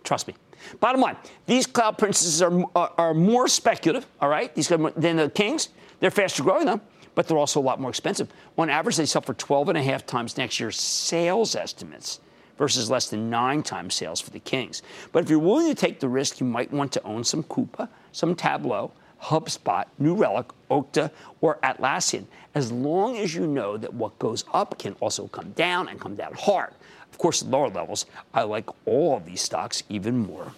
Trust 0.03 0.29
me. 0.29 0.35
Bottom 0.81 1.03
line, 1.03 1.19
these 1.45 1.67
cloud 1.67 1.99
princesses 1.99 2.41
are, 2.41 2.65
are, 2.75 2.93
are 2.97 3.13
more 3.13 3.47
speculative, 3.49 4.07
all 4.19 4.31
right, 4.31 4.55
these 4.55 4.69
than 4.69 5.17
the 5.17 5.31
kings. 5.35 5.69
They're 6.01 6.11
faster 6.11 6.43
growing, 6.43 6.65
though, 6.65 6.81
but 7.15 7.29
they're 7.29 7.37
also 7.37 7.61
a 7.61 7.67
lot 7.71 7.83
more 7.83 7.91
expensive. 7.91 8.33
On 8.57 8.71
average, 8.71 8.97
they 8.97 9.05
sell 9.05 9.21
for 9.21 9.35
12 9.35 9.69
and 9.69 9.77
a 9.77 9.83
half 9.83 10.07
times 10.07 10.39
next 10.39 10.59
year's 10.59 10.81
sales 10.81 11.55
estimates 11.55 12.21
versus 12.61 12.91
less 12.91 13.09
than 13.09 13.31
nine 13.31 13.63
times 13.63 13.95
sales 13.95 14.21
for 14.21 14.29
the 14.29 14.39
Kings. 14.39 14.83
But 15.13 15.25
if 15.25 15.31
you're 15.31 15.39
willing 15.39 15.67
to 15.69 15.75
take 15.75 15.99
the 15.99 16.11
risk, 16.11 16.41
you 16.41 16.47
might 16.47 16.71
want 16.71 16.93
to 16.93 17.03
own 17.05 17.25
some 17.25 17.43
Coupa, 17.45 17.89
some 18.13 18.35
Tableau, 18.35 18.93
HubSpot, 19.23 19.87
New 19.99 20.15
Relic, 20.15 20.47
Okta, 20.71 21.11
or 21.41 21.57
Atlassian, 21.63 22.27
as 22.55 22.71
long 22.71 23.17
as 23.17 23.35
you 23.35 23.47
know 23.47 23.79
that 23.79 23.95
what 23.95 24.19
goes 24.19 24.45
up 24.53 24.79
can 24.79 24.95
also 25.01 25.27
come 25.29 25.53
down 25.53 25.89
and 25.89 25.99
come 25.99 26.15
down 26.15 26.35
hard. 26.35 26.75
Of 27.11 27.17
course, 27.17 27.41
at 27.41 27.49
lower 27.49 27.71
levels, 27.71 28.05
I 28.35 28.43
like 28.43 28.69
all 28.85 29.17
of 29.17 29.25
these 29.25 29.41
stocks 29.41 29.83
even 29.89 30.19
more. 30.19 30.53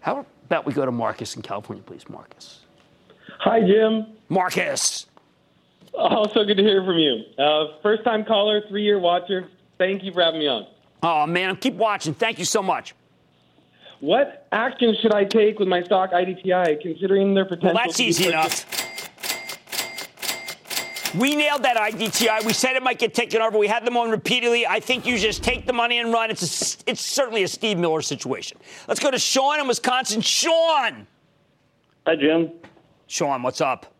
How 0.00 0.26
about 0.44 0.66
we 0.66 0.74
go 0.74 0.84
to 0.84 0.92
Marcus 0.92 1.34
in 1.34 1.40
California, 1.40 1.82
please, 1.82 2.06
Marcus? 2.10 2.60
Hi, 3.38 3.60
Jim. 3.62 4.06
Marcus. 4.28 5.06
Also 5.94 6.44
good 6.44 6.58
to 6.58 6.62
hear 6.62 6.84
from 6.84 6.98
you. 6.98 7.22
Uh, 7.38 7.78
first 7.82 8.04
time 8.04 8.24
caller, 8.26 8.62
three 8.68 8.82
year 8.82 8.98
watcher. 8.98 9.48
Thank 9.82 10.04
you 10.04 10.12
for 10.12 10.22
having 10.22 10.38
me 10.38 10.46
on. 10.46 10.68
Oh, 11.02 11.26
man, 11.26 11.56
keep 11.56 11.74
watching. 11.74 12.14
Thank 12.14 12.38
you 12.38 12.44
so 12.44 12.62
much. 12.62 12.94
What 13.98 14.46
action 14.52 14.94
should 15.02 15.12
I 15.12 15.24
take 15.24 15.58
with 15.58 15.66
my 15.66 15.82
stock 15.82 16.12
IDTI, 16.12 16.80
considering 16.80 17.34
their 17.34 17.44
potential? 17.44 17.74
Well, 17.74 17.84
that's 17.84 17.98
easy 17.98 18.28
enough. 18.28 18.64
We 21.16 21.34
nailed 21.34 21.64
that 21.64 21.76
IDTI. 21.76 22.44
We 22.44 22.52
said 22.52 22.76
it 22.76 22.82
might 22.84 23.00
get 23.00 23.12
taken 23.12 23.42
over. 23.42 23.58
We 23.58 23.66
had 23.66 23.84
them 23.84 23.96
on 23.96 24.12
repeatedly. 24.12 24.68
I 24.68 24.78
think 24.78 25.04
you 25.04 25.18
just 25.18 25.42
take 25.42 25.66
the 25.66 25.72
money 25.72 25.98
and 25.98 26.12
run. 26.12 26.30
It's 26.30 26.42
a, 26.76 26.90
it's 26.90 27.00
certainly 27.00 27.42
a 27.42 27.48
Steve 27.48 27.76
Miller 27.76 28.02
situation. 28.02 28.58
Let's 28.86 29.00
go 29.00 29.10
to 29.10 29.18
Sean 29.18 29.58
in 29.58 29.66
Wisconsin. 29.66 30.20
Sean. 30.20 31.08
Hi, 32.06 32.14
Jim. 32.14 32.52
Sean, 33.08 33.42
what's 33.42 33.60
up? 33.60 33.92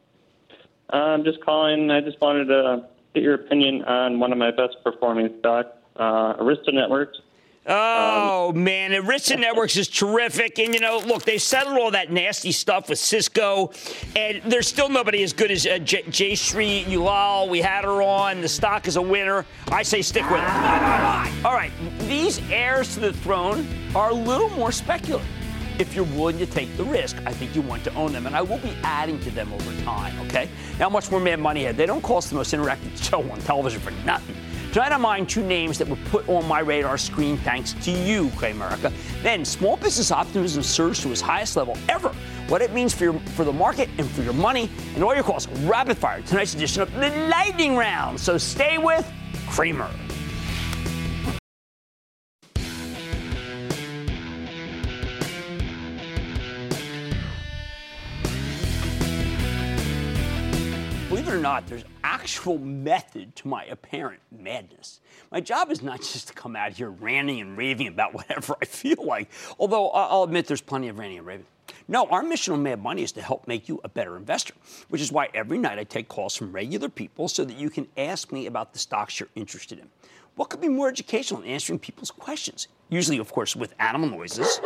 Uh, 0.92 0.96
I'm 0.96 1.24
just 1.24 1.40
calling. 1.44 1.90
I 1.90 2.00
just 2.00 2.20
wanted 2.20 2.44
to 2.44 2.86
get 3.14 3.22
your 3.22 3.34
opinion 3.34 3.82
on 3.84 4.18
one 4.18 4.32
of 4.32 4.38
my 4.38 4.50
best 4.50 4.76
performing 4.84 5.34
stocks, 5.40 5.68
uh, 5.96 6.34
Arista 6.34 6.72
Networks. 6.72 7.18
Oh 7.64 8.48
um, 8.50 8.64
man, 8.64 8.90
Arista 8.90 9.38
Networks 9.38 9.76
is 9.76 9.86
terrific, 9.86 10.58
and 10.58 10.74
you 10.74 10.80
know, 10.80 11.00
look, 11.06 11.22
they 11.22 11.38
settled 11.38 11.78
all 11.78 11.92
that 11.92 12.10
nasty 12.10 12.50
stuff 12.50 12.88
with 12.88 12.98
Cisco, 12.98 13.70
and 14.16 14.42
there's 14.44 14.66
still 14.66 14.88
nobody 14.88 15.22
as 15.22 15.32
good 15.32 15.52
as 15.52 15.64
uh, 15.64 15.78
J- 15.78 16.02
Jayshree 16.02 16.84
Ullal. 16.86 17.48
We 17.48 17.60
had 17.60 17.84
her 17.84 18.02
on. 18.02 18.40
The 18.40 18.48
stock 18.48 18.88
is 18.88 18.96
a 18.96 19.02
winner. 19.02 19.46
I 19.68 19.84
say 19.84 20.02
stick 20.02 20.28
with 20.28 20.40
it. 20.40 21.44
All 21.44 21.54
right, 21.54 21.70
these 22.00 22.40
heirs 22.50 22.94
to 22.94 23.00
the 23.00 23.12
throne 23.12 23.68
are 23.94 24.10
a 24.10 24.14
little 24.14 24.50
more 24.50 24.72
speculative. 24.72 25.24
If 25.78 25.94
you're 25.94 26.04
willing 26.04 26.38
to 26.38 26.46
take 26.46 26.76
the 26.76 26.84
risk, 26.84 27.16
I 27.26 27.32
think 27.32 27.54
you 27.54 27.62
want 27.62 27.84
to 27.84 27.94
own 27.94 28.12
them, 28.12 28.26
and 28.26 28.36
I 28.36 28.42
will 28.42 28.58
be 28.58 28.74
adding 28.82 29.18
to 29.20 29.30
them 29.30 29.52
over 29.52 29.82
time. 29.82 30.18
Okay? 30.26 30.48
Now, 30.78 30.88
much 30.88 31.10
more 31.10 31.20
Mad 31.20 31.40
Money 31.40 31.64
Head. 31.64 31.76
They 31.76 31.86
don't 31.86 32.02
cost 32.02 32.30
the 32.30 32.36
most 32.36 32.52
interactive 32.52 33.02
show 33.10 33.22
on 33.30 33.40
television 33.40 33.80
for 33.80 33.90
nothing. 34.04 34.36
Tonight 34.72 34.92
I 34.92 34.96
mind 34.96 35.28
two 35.28 35.44
names 35.44 35.76
that 35.76 35.88
were 35.88 35.98
put 36.06 36.26
on 36.30 36.48
my 36.48 36.60
radar 36.60 36.96
screen 36.96 37.36
thanks 37.36 37.74
to 37.74 37.90
you, 37.90 38.28
Cramerica. 38.28 38.90
Then 39.22 39.44
small 39.44 39.76
business 39.76 40.10
optimism 40.10 40.62
surged 40.62 41.02
to 41.02 41.10
its 41.10 41.20
highest 41.20 41.56
level 41.56 41.76
ever. 41.90 42.08
What 42.48 42.62
it 42.62 42.72
means 42.72 42.94
for 42.94 43.04
your, 43.04 43.18
for 43.34 43.44
the 43.44 43.52
market 43.52 43.90
and 43.98 44.10
for 44.10 44.22
your 44.22 44.32
money 44.32 44.70
and 44.94 45.04
all 45.04 45.14
your 45.14 45.24
calls. 45.24 45.46
Rapid 45.64 45.98
fire. 45.98 46.22
Tonight's 46.22 46.54
edition 46.54 46.80
of 46.80 46.92
the 46.94 47.10
Lightning 47.28 47.76
Round. 47.76 48.18
So 48.18 48.38
stay 48.38 48.78
with 48.78 49.06
Cramer. 49.46 49.90
Not, 61.42 61.66
there's 61.66 61.84
actual 62.04 62.56
method 62.58 63.34
to 63.34 63.48
my 63.48 63.64
apparent 63.64 64.20
madness. 64.30 65.00
My 65.32 65.40
job 65.40 65.72
is 65.72 65.82
not 65.82 65.98
just 66.00 66.28
to 66.28 66.34
come 66.34 66.54
out 66.54 66.72
here 66.72 66.88
ranting 66.88 67.40
and 67.40 67.58
raving 67.58 67.88
about 67.88 68.14
whatever 68.14 68.54
I 68.62 68.64
feel 68.64 69.04
like, 69.04 69.28
although 69.58 69.90
I'll 69.90 70.22
admit 70.22 70.46
there's 70.46 70.60
plenty 70.60 70.88
of 70.88 70.98
ranting 70.98 71.18
and 71.18 71.26
raving. 71.26 71.46
No, 71.88 72.06
our 72.06 72.22
mission 72.22 72.54
on 72.54 72.62
Mad 72.62 72.80
Money 72.80 73.02
is 73.02 73.12
to 73.12 73.22
help 73.22 73.48
make 73.48 73.68
you 73.68 73.80
a 73.82 73.88
better 73.88 74.16
investor, 74.16 74.54
which 74.88 75.02
is 75.02 75.10
why 75.10 75.28
every 75.34 75.58
night 75.58 75.80
I 75.80 75.84
take 75.84 76.08
calls 76.08 76.36
from 76.36 76.52
regular 76.52 76.88
people 76.88 77.26
so 77.26 77.44
that 77.44 77.56
you 77.56 77.70
can 77.70 77.88
ask 77.96 78.30
me 78.30 78.46
about 78.46 78.72
the 78.72 78.78
stocks 78.78 79.18
you're 79.18 79.28
interested 79.34 79.80
in. 79.80 79.88
What 80.36 80.48
could 80.48 80.60
be 80.60 80.68
more 80.68 80.88
educational 80.88 81.40
than 81.40 81.50
answering 81.50 81.80
people's 81.80 82.10
questions? 82.10 82.68
Usually, 82.88 83.18
of 83.18 83.32
course, 83.32 83.56
with 83.56 83.74
animal 83.80 84.08
noises. 84.08 84.60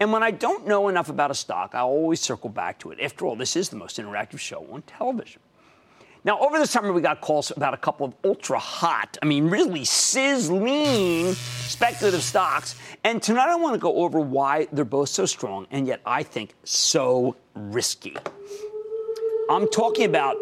And 0.00 0.12
when 0.12 0.22
I 0.22 0.30
don't 0.30 0.66
know 0.66 0.88
enough 0.88 1.08
about 1.08 1.30
a 1.30 1.34
stock, 1.34 1.74
I 1.74 1.80
always 1.80 2.20
circle 2.20 2.50
back 2.50 2.78
to 2.80 2.92
it. 2.92 3.00
After 3.00 3.26
all, 3.26 3.36
this 3.36 3.56
is 3.56 3.68
the 3.68 3.76
most 3.76 3.98
interactive 3.98 4.38
show 4.38 4.66
on 4.70 4.82
television. 4.82 5.40
Now, 6.26 6.40
over 6.40 6.58
the 6.58 6.66
summer, 6.66 6.92
we 6.92 7.02
got 7.02 7.20
calls 7.20 7.52
about 7.52 7.72
a 7.72 7.76
couple 7.76 8.04
of 8.04 8.12
ultra 8.24 8.58
hot, 8.58 9.16
I 9.22 9.26
mean, 9.26 9.48
really 9.48 9.84
sizzling 9.84 11.32
speculative 11.34 12.24
stocks. 12.24 12.74
And 13.04 13.22
tonight, 13.22 13.48
I 13.48 13.54
want 13.54 13.74
to 13.74 13.78
go 13.78 13.94
over 13.98 14.18
why 14.18 14.66
they're 14.72 14.84
both 14.84 15.08
so 15.08 15.24
strong 15.24 15.68
and 15.70 15.86
yet 15.86 16.00
I 16.04 16.24
think 16.24 16.54
so 16.64 17.36
risky. 17.54 18.16
I'm 19.48 19.68
talking 19.68 20.06
about 20.06 20.36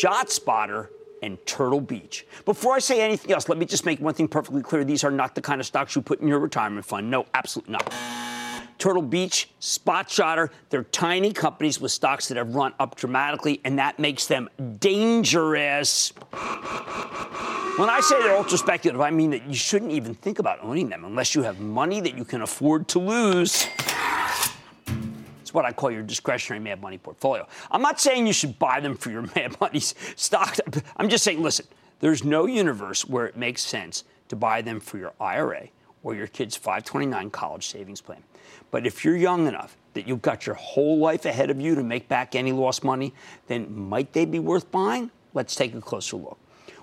ShotSpotter 0.00 0.88
and 1.22 1.36
Turtle 1.44 1.82
Beach. 1.82 2.26
Before 2.46 2.72
I 2.72 2.78
say 2.78 3.02
anything 3.02 3.32
else, 3.32 3.50
let 3.50 3.58
me 3.58 3.66
just 3.66 3.84
make 3.84 4.00
one 4.00 4.14
thing 4.14 4.28
perfectly 4.28 4.62
clear. 4.62 4.82
These 4.82 5.04
are 5.04 5.10
not 5.10 5.34
the 5.34 5.42
kind 5.42 5.60
of 5.60 5.66
stocks 5.66 5.94
you 5.94 6.00
put 6.00 6.22
in 6.22 6.26
your 6.26 6.38
retirement 6.38 6.86
fund. 6.86 7.10
No, 7.10 7.26
absolutely 7.34 7.72
not. 7.72 7.92
Turtle 8.82 9.00
Beach, 9.00 9.48
Spot 9.60 10.10
Shotter, 10.10 10.50
they're 10.68 10.82
tiny 10.82 11.32
companies 11.32 11.80
with 11.80 11.92
stocks 11.92 12.26
that 12.26 12.36
have 12.36 12.52
run 12.52 12.74
up 12.80 12.96
dramatically, 12.96 13.60
and 13.62 13.78
that 13.78 14.00
makes 14.00 14.26
them 14.26 14.48
dangerous. 14.80 16.08
When 17.78 17.88
I 17.88 18.00
say 18.02 18.20
they're 18.20 18.36
ultra 18.36 18.58
speculative, 18.58 19.00
I 19.00 19.10
mean 19.10 19.30
that 19.30 19.46
you 19.46 19.54
shouldn't 19.54 19.92
even 19.92 20.16
think 20.16 20.40
about 20.40 20.64
owning 20.64 20.88
them 20.88 21.04
unless 21.04 21.32
you 21.32 21.42
have 21.42 21.60
money 21.60 22.00
that 22.00 22.18
you 22.18 22.24
can 22.24 22.42
afford 22.42 22.88
to 22.88 22.98
lose. 22.98 23.68
It's 25.42 25.54
what 25.54 25.64
I 25.64 25.70
call 25.70 25.92
your 25.92 26.02
discretionary 26.02 26.58
mad 26.58 26.82
money 26.82 26.98
portfolio. 26.98 27.46
I'm 27.70 27.82
not 27.82 28.00
saying 28.00 28.26
you 28.26 28.32
should 28.32 28.58
buy 28.58 28.80
them 28.80 28.96
for 28.96 29.12
your 29.12 29.22
mad 29.36 29.60
money 29.60 29.78
stock. 29.78 30.56
I'm 30.96 31.08
just 31.08 31.22
saying, 31.22 31.40
listen, 31.40 31.66
there's 32.00 32.24
no 32.24 32.46
universe 32.46 33.06
where 33.06 33.26
it 33.26 33.36
makes 33.36 33.62
sense 33.62 34.02
to 34.26 34.34
buy 34.34 34.60
them 34.60 34.80
for 34.80 34.98
your 34.98 35.12
IRA 35.20 35.68
or 36.02 36.16
your 36.16 36.26
kid's 36.26 36.56
529 36.56 37.30
college 37.30 37.68
savings 37.68 38.00
plan. 38.00 38.24
But 38.72 38.86
if 38.86 39.04
you're 39.04 39.16
young 39.16 39.46
enough 39.46 39.76
that 39.94 40.08
you've 40.08 40.22
got 40.22 40.46
your 40.46 40.56
whole 40.56 40.98
life 40.98 41.24
ahead 41.26 41.50
of 41.50 41.60
you 41.60 41.76
to 41.76 41.84
make 41.84 42.08
back 42.08 42.34
any 42.34 42.50
lost 42.50 42.82
money, 42.82 43.14
then 43.46 43.72
might 43.88 44.12
they 44.14 44.24
be 44.24 44.40
worth 44.40 44.72
buying? 44.72 45.12
Let's 45.34 45.54
take 45.54 45.74
a 45.74 45.80
closer 45.80 46.16
look. 46.16 46.38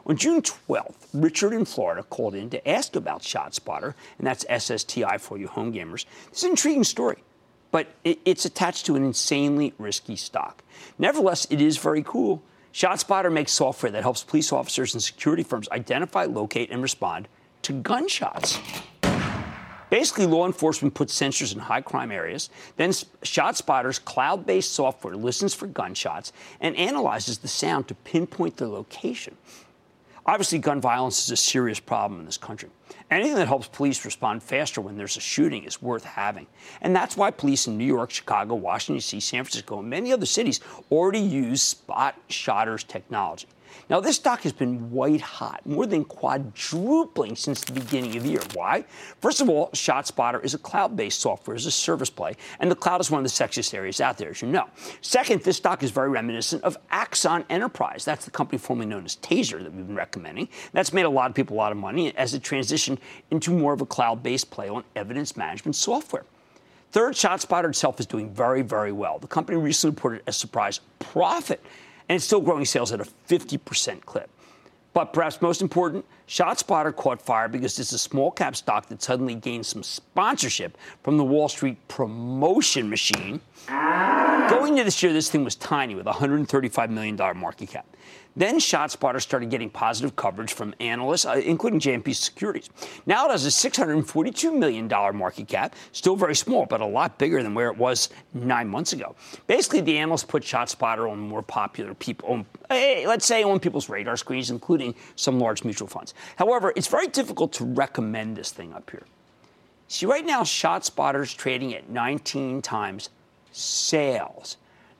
On 0.05 0.15
June 0.15 0.41
12th, 0.41 1.07
Richard 1.13 1.51
in 1.51 1.65
Florida 1.65 2.03
called 2.03 2.35
in 2.35 2.49
to 2.51 2.69
ask 2.69 2.95
about 2.95 3.21
ShotSpotter, 3.21 3.95
and 4.17 4.25
that's 4.25 4.45
SSTI 4.45 5.19
for 5.19 5.37
you 5.37 5.47
home 5.47 5.73
gamers. 5.73 6.05
It's 6.29 6.43
an 6.43 6.51
intriguing 6.51 6.83
story, 6.83 7.23
but 7.71 7.87
it's 8.05 8.45
attached 8.45 8.85
to 8.85 8.95
an 8.95 9.03
insanely 9.03 9.73
risky 9.77 10.15
stock. 10.15 10.63
Nevertheless, 10.97 11.47
it 11.49 11.59
is 11.59 11.77
very 11.77 12.03
cool. 12.03 12.41
ShotSpotter 12.71 13.33
makes 13.33 13.51
software 13.51 13.91
that 13.91 14.03
helps 14.03 14.23
police 14.23 14.53
officers 14.53 14.93
and 14.93 15.03
security 15.03 15.43
firms 15.43 15.67
identify, 15.69 16.25
locate, 16.25 16.69
and 16.69 16.83
respond 16.83 17.27
to 17.63 17.73
gunshots. 17.73 18.59
Basically, 19.89 20.25
law 20.25 20.45
enforcement 20.45 20.93
puts 20.93 21.19
sensors 21.19 21.53
in 21.53 21.59
high 21.59 21.81
crime 21.81 22.11
areas. 22.11 22.49
Then 22.77 22.91
ShotSpotter's 22.91 23.99
cloud 23.99 24.45
based 24.45 24.73
software 24.73 25.15
listens 25.15 25.53
for 25.53 25.67
gunshots 25.67 26.31
and 26.61 26.75
analyzes 26.75 27.39
the 27.39 27.47
sound 27.47 27.87
to 27.87 27.95
pinpoint 27.95 28.57
their 28.57 28.67
location. 28.67 29.35
Obviously, 30.25 30.59
gun 30.59 30.79
violence 30.79 31.23
is 31.23 31.31
a 31.31 31.35
serious 31.35 31.79
problem 31.79 32.19
in 32.19 32.25
this 32.27 32.37
country. 32.37 32.69
Anything 33.09 33.33
that 33.35 33.47
helps 33.47 33.67
police 33.67 34.05
respond 34.05 34.43
faster 34.43 34.79
when 34.79 34.95
there's 34.95 35.17
a 35.17 35.21
shooting 35.21 35.63
is 35.63 35.81
worth 35.81 36.03
having. 36.03 36.45
And 36.81 36.95
that's 36.95 37.17
why 37.17 37.31
police 37.31 37.65
in 37.65 37.79
New 37.79 37.85
York, 37.85 38.11
Chicago, 38.11 38.53
Washington, 38.53 38.97
D.C., 38.97 39.19
San 39.21 39.43
Francisco, 39.43 39.79
and 39.79 39.89
many 39.89 40.13
other 40.13 40.27
cities 40.27 40.59
already 40.91 41.19
use 41.19 41.63
Spot 41.63 42.15
Shotter's 42.29 42.83
technology. 42.83 43.47
Now, 43.89 43.99
this 43.99 44.17
stock 44.17 44.41
has 44.41 44.53
been 44.53 44.91
white 44.91 45.19
hot, 45.19 45.65
more 45.65 45.87
than 45.87 46.05
quadrupling 46.05 47.35
since 47.35 47.63
the 47.63 47.73
beginning 47.73 48.15
of 48.17 48.21
the 48.21 48.29
year. 48.29 48.41
Why? 48.53 48.85
First 49.19 49.41
of 49.41 49.49
all, 49.49 49.71
ShotSpotter 49.71 50.43
is 50.43 50.53
a 50.53 50.59
cloud 50.59 50.95
based 50.95 51.19
software 51.19 51.55
as 51.55 51.65
a 51.65 51.71
service 51.71 52.11
play, 52.11 52.35
and 52.59 52.69
the 52.69 52.75
cloud 52.75 53.01
is 53.01 53.09
one 53.09 53.17
of 53.17 53.23
the 53.23 53.31
sexiest 53.31 53.73
areas 53.73 53.99
out 53.99 54.19
there, 54.19 54.29
as 54.29 54.43
you 54.43 54.47
know. 54.47 54.67
Second, 55.01 55.41
this 55.41 55.57
stock 55.57 55.81
is 55.81 55.89
very 55.89 56.09
reminiscent 56.09 56.63
of 56.63 56.77
Axon 56.91 57.43
Enterprise. 57.49 58.05
That's 58.05 58.25
the 58.25 58.31
company 58.31 58.59
formerly 58.59 58.85
known 58.85 59.05
as 59.05 59.15
Taser 59.15 59.63
that 59.63 59.73
we've 59.73 59.87
been 59.87 59.95
recommending. 59.95 60.49
That's 60.71 60.93
made 60.93 61.05
a 61.05 61.09
lot 61.09 61.31
of 61.31 61.35
people 61.35 61.55
a 61.55 61.57
lot 61.57 61.71
of 61.71 61.79
money 61.79 62.15
as 62.15 62.35
it 62.35 62.43
transitioned 62.43 62.99
into 63.31 63.51
more 63.51 63.73
of 63.73 63.81
a 63.81 63.87
cloud 63.87 64.21
based 64.21 64.51
play 64.51 64.69
on 64.69 64.83
evidence 64.95 65.35
management 65.35 65.75
software. 65.75 66.25
Third, 66.91 67.15
ShotSpotter 67.15 67.69
itself 67.69 67.99
is 67.99 68.05
doing 68.05 68.31
very, 68.31 68.61
very 68.61 68.91
well. 68.91 69.17
The 69.17 69.27
company 69.27 69.57
recently 69.57 69.95
reported 69.95 70.21
a 70.27 70.31
surprise 70.31 70.79
profit 70.99 71.63
and 72.09 72.15
it's 72.15 72.25
still 72.25 72.41
growing 72.41 72.65
sales 72.65 72.91
at 72.91 72.99
a 72.99 73.05
50% 73.29 74.01
clip. 74.01 74.29
But 74.93 75.13
perhaps 75.13 75.41
most 75.41 75.61
important, 75.61 76.03
ShotSpotter 76.27 76.95
caught 76.95 77.21
fire 77.21 77.47
because 77.47 77.77
it's 77.79 77.91
a 77.91 77.99
small 77.99 78.31
cap 78.31 78.55
stock 78.55 78.87
that 78.87 79.01
suddenly 79.01 79.35
gained 79.35 79.65
some 79.65 79.83
sponsorship 79.83 80.77
from 81.03 81.17
the 81.17 81.23
Wall 81.23 81.47
Street 81.47 81.77
promotion 81.87 82.89
machine. 82.89 83.39
Going 83.67 84.73
into 84.73 84.85
this 84.85 85.01
year, 85.03 85.13
this 85.13 85.29
thing 85.29 85.43
was 85.43 85.55
tiny 85.55 85.93
with 85.93 86.07
a 86.07 86.11
$135 86.11 86.89
million 86.89 87.15
market 87.37 87.69
cap. 87.69 87.85
Then 88.39 88.57
ShotSpotter 88.57 89.21
started 89.21 89.49
getting 89.49 89.69
positive 89.69 90.15
coverage 90.15 90.53
from 90.53 90.73
analysts, 90.79 91.25
uh, 91.25 91.41
including 91.43 91.77
JMP 91.81 92.15
Securities. 92.15 92.69
Now 93.05 93.27
it 93.27 93.31
has 93.31 93.45
a 93.45 93.49
$642 93.49 94.57
million 94.57 94.87
market 94.87 95.49
cap, 95.49 95.75
still 95.91 96.15
very 96.15 96.37
small, 96.37 96.65
but 96.65 96.79
a 96.79 96.85
lot 96.85 97.17
bigger 97.17 97.43
than 97.43 97.53
where 97.53 97.67
it 97.67 97.77
was 97.77 98.07
nine 98.33 98.69
months 98.69 98.93
ago. 98.93 99.13
Basically, 99.47 99.81
the 99.81 99.97
analysts 99.97 100.23
put 100.23 100.41
ShotSpotter 100.41 101.11
on 101.11 101.19
more 101.19 101.41
popular 101.41 101.93
people, 101.95 102.29
on, 102.29 102.45
eh, 102.69 103.03
let's 103.05 103.25
say 103.25 103.43
on 103.43 103.59
people's 103.59 103.89
radar 103.89 104.15
screens, 104.15 104.51
including 104.51 104.95
some 105.17 105.37
large 105.37 105.65
mutual 105.65 105.89
funds. 105.89 106.13
However, 106.37 106.71
it's 106.77 106.87
very 106.87 107.07
difficult 107.07 107.51
to 107.53 107.65
recommend 107.65 108.37
this 108.37 108.51
thing 108.51 108.71
up 108.71 108.89
here. 108.89 109.03
See, 109.89 110.05
right 110.05 110.25
now, 110.25 110.43
ShotSpotter 110.43 111.23
is 111.23 111.33
trading 111.33 111.73
at 111.73 111.89
19 111.89 112.61
times 112.61 113.09
sales, 113.51 114.55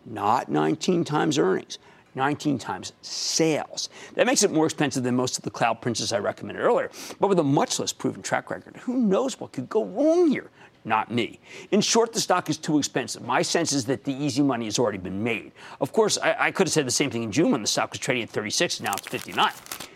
not 0.06 0.50
19 0.50 1.06
times 1.06 1.38
earnings. 1.38 1.78
19 2.16 2.58
times 2.58 2.94
sales. 3.02 3.90
That 4.16 4.26
makes 4.26 4.44
it 4.44 4.52
more 4.52 4.66
expensive 4.66 5.04
than 5.04 5.16
most 5.16 5.38
of 5.38 5.44
the 5.44 5.52
cloud 5.52 5.82
princes 5.82 6.12
I 6.14 6.20
recommended 6.20 6.62
earlier. 6.62 6.90
But 7.20 7.28
with 7.28 7.40
a 7.40 7.44
much 7.44 7.80
less 7.80 7.94
proven 7.94 8.22
track 8.22 8.50
record, 8.50 8.78
who 8.78 8.96
knows 8.96 9.40
what 9.40 9.52
could 9.52 9.70
go 9.70 9.86
wrong 9.86 10.30
here? 10.30 10.50
Not 10.86 11.12
me. 11.12 11.40
In 11.72 11.82
short, 11.82 12.14
the 12.14 12.22
stock 12.22 12.50
is 12.50 12.58
too 12.58 12.78
expensive. 12.78 13.22
My 13.22 13.42
sense 13.42 13.74
is 13.74 13.86
that 13.86 14.06
the 14.06 14.14
easy 14.14 14.42
money 14.42 14.66
has 14.66 14.80
already 14.80 14.98
been 14.98 15.22
made. 15.24 15.52
Of 15.82 15.92
course, 15.92 16.18
I, 16.18 16.36
I 16.40 16.52
could 16.52 16.68
have 16.68 16.74
said 16.74 16.88
the 16.88 16.92
same 16.92 17.10
thing 17.10 17.24
in 17.24 17.32
June 17.32 17.52
when 17.52 17.62
the 17.62 17.68
stock 17.68 17.92
was 17.92 18.00
trading 18.00 18.24
at 18.24 18.30
36, 18.30 18.80
and 18.80 18.86
now 18.86 18.94
it's 18.94 19.08
59. 19.08 19.52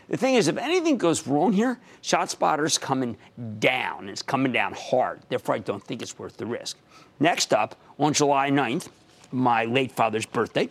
The 0.09 0.18
thing 0.18 0.36
is, 0.36 0.49
if 0.49 0.57
anything 0.57 0.97
goes 0.97 1.26
wrong 1.26 1.53
here, 1.53 1.80
ShotSpotter's 2.03 2.78
coming 2.78 3.18
down. 3.59 4.09
It's 4.09 4.22
coming 4.22 4.51
down 4.51 4.74
hard. 4.74 5.22
Therefore, 5.30 5.55
I 5.55 5.59
don't 5.59 5.84
think 5.84 6.01
it's 6.01 6.20
worth 6.20 6.36
the 6.36 6.45
risk. 6.45 6.78
Next 7.20 7.53
up, 7.53 7.76
on 7.97 8.14
July 8.14 8.51
9th, 8.51 8.89
my 9.32 9.64
late 9.66 9.91
father's 9.91 10.26
birthday, 10.26 10.70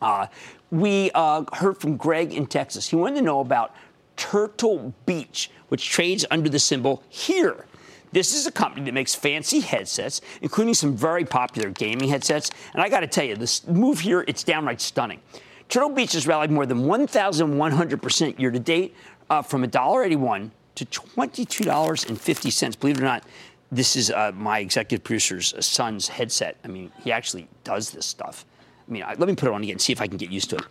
uh, 0.00 0.26
we 0.70 1.10
uh, 1.14 1.44
heard 1.52 1.78
from 1.78 1.96
Greg 1.96 2.32
in 2.32 2.46
Texas. 2.46 2.88
He 2.88 2.96
wanted 2.96 3.16
to 3.16 3.22
know 3.22 3.40
about 3.40 3.74
Turtle 4.16 4.94
Beach, 5.06 5.50
which 5.68 5.88
trades 5.88 6.24
under 6.30 6.48
the 6.48 6.58
symbol 6.58 7.02
HEAR. 7.08 7.66
This 8.12 8.34
is 8.34 8.46
a 8.46 8.52
company 8.52 8.84
that 8.84 8.94
makes 8.94 9.14
fancy 9.14 9.58
headsets, 9.60 10.20
including 10.40 10.74
some 10.74 10.96
very 10.96 11.24
popular 11.24 11.70
gaming 11.70 12.08
headsets. 12.08 12.50
And 12.72 12.80
I 12.80 12.88
got 12.88 13.00
to 13.00 13.08
tell 13.08 13.24
you, 13.24 13.34
this 13.34 13.66
move 13.66 14.00
here, 14.00 14.24
it's 14.28 14.44
downright 14.44 14.80
stunning. 14.80 15.20
Turtle 15.68 15.90
Beach 15.90 16.12
has 16.12 16.26
rallied 16.26 16.50
more 16.50 16.66
than 16.66 16.82
1,100% 16.82 18.38
year 18.38 18.50
to 18.52 18.58
date, 18.60 18.94
uh, 19.30 19.42
from 19.42 19.64
$1.81 19.64 20.50
to 20.76 20.84
$22.50. 20.84 22.80
Believe 22.80 22.98
it 22.98 23.00
or 23.00 23.04
not, 23.04 23.24
this 23.72 23.96
is 23.96 24.10
uh, 24.10 24.32
my 24.34 24.60
executive 24.60 25.02
producer's 25.02 25.54
son's 25.64 26.08
headset. 26.08 26.56
I 26.64 26.68
mean, 26.68 26.92
he 27.02 27.10
actually 27.10 27.48
does 27.64 27.90
this 27.90 28.06
stuff. 28.06 28.44
I 28.86 28.92
mean, 28.92 29.02
let 29.02 29.20
me 29.20 29.34
put 29.34 29.48
it 29.48 29.52
on 29.52 29.62
again, 29.62 29.72
and 29.72 29.80
see 29.80 29.94
if 29.94 30.00
I 30.02 30.06
can 30.06 30.18
get 30.18 30.30
used 30.30 30.50
to 30.50 30.56
it. 30.56 30.64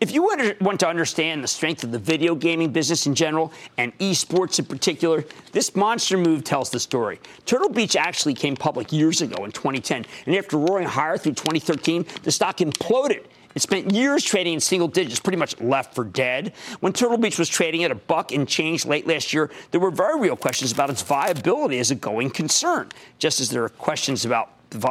If 0.00 0.12
you 0.12 0.22
want 0.22 0.80
to 0.80 0.88
understand 0.88 1.44
the 1.44 1.48
strength 1.48 1.84
of 1.84 1.92
the 1.92 1.98
video 1.98 2.34
gaming 2.34 2.70
business 2.70 3.06
in 3.06 3.14
general 3.14 3.52
and 3.76 3.96
esports 3.98 4.58
in 4.58 4.64
particular, 4.64 5.26
this 5.52 5.76
monster 5.76 6.16
move 6.16 6.42
tells 6.42 6.70
the 6.70 6.80
story. 6.80 7.20
Turtle 7.44 7.68
Beach 7.68 7.96
actually 7.96 8.32
came 8.32 8.56
public 8.56 8.92
years 8.92 9.20
ago 9.20 9.44
in 9.44 9.52
2010, 9.52 10.06
and 10.24 10.36
after 10.36 10.56
roaring 10.56 10.86
higher 10.86 11.18
through 11.18 11.34
2013, 11.34 12.06
the 12.22 12.32
stock 12.32 12.58
imploded. 12.58 13.24
It 13.54 13.60
spent 13.60 13.92
years 13.92 14.24
trading 14.24 14.54
in 14.54 14.60
single 14.60 14.88
digits, 14.88 15.20
pretty 15.20 15.36
much 15.36 15.60
left 15.60 15.94
for 15.94 16.04
dead. 16.04 16.54
When 16.78 16.94
Turtle 16.94 17.18
Beach 17.18 17.38
was 17.38 17.48
trading 17.48 17.84
at 17.84 17.90
a 17.90 17.96
buck 17.96 18.32
and 18.32 18.48
change 18.48 18.86
late 18.86 19.06
last 19.06 19.34
year, 19.34 19.50
there 19.70 19.80
were 19.80 19.90
very 19.90 20.18
real 20.18 20.36
questions 20.36 20.72
about 20.72 20.88
its 20.88 21.02
viability 21.02 21.78
as 21.78 21.90
a 21.90 21.96
going 21.96 22.30
concern, 22.30 22.88
just 23.18 23.38
as 23.38 23.50
there 23.50 23.64
are 23.64 23.68
questions 23.68 24.24
about 24.24 24.50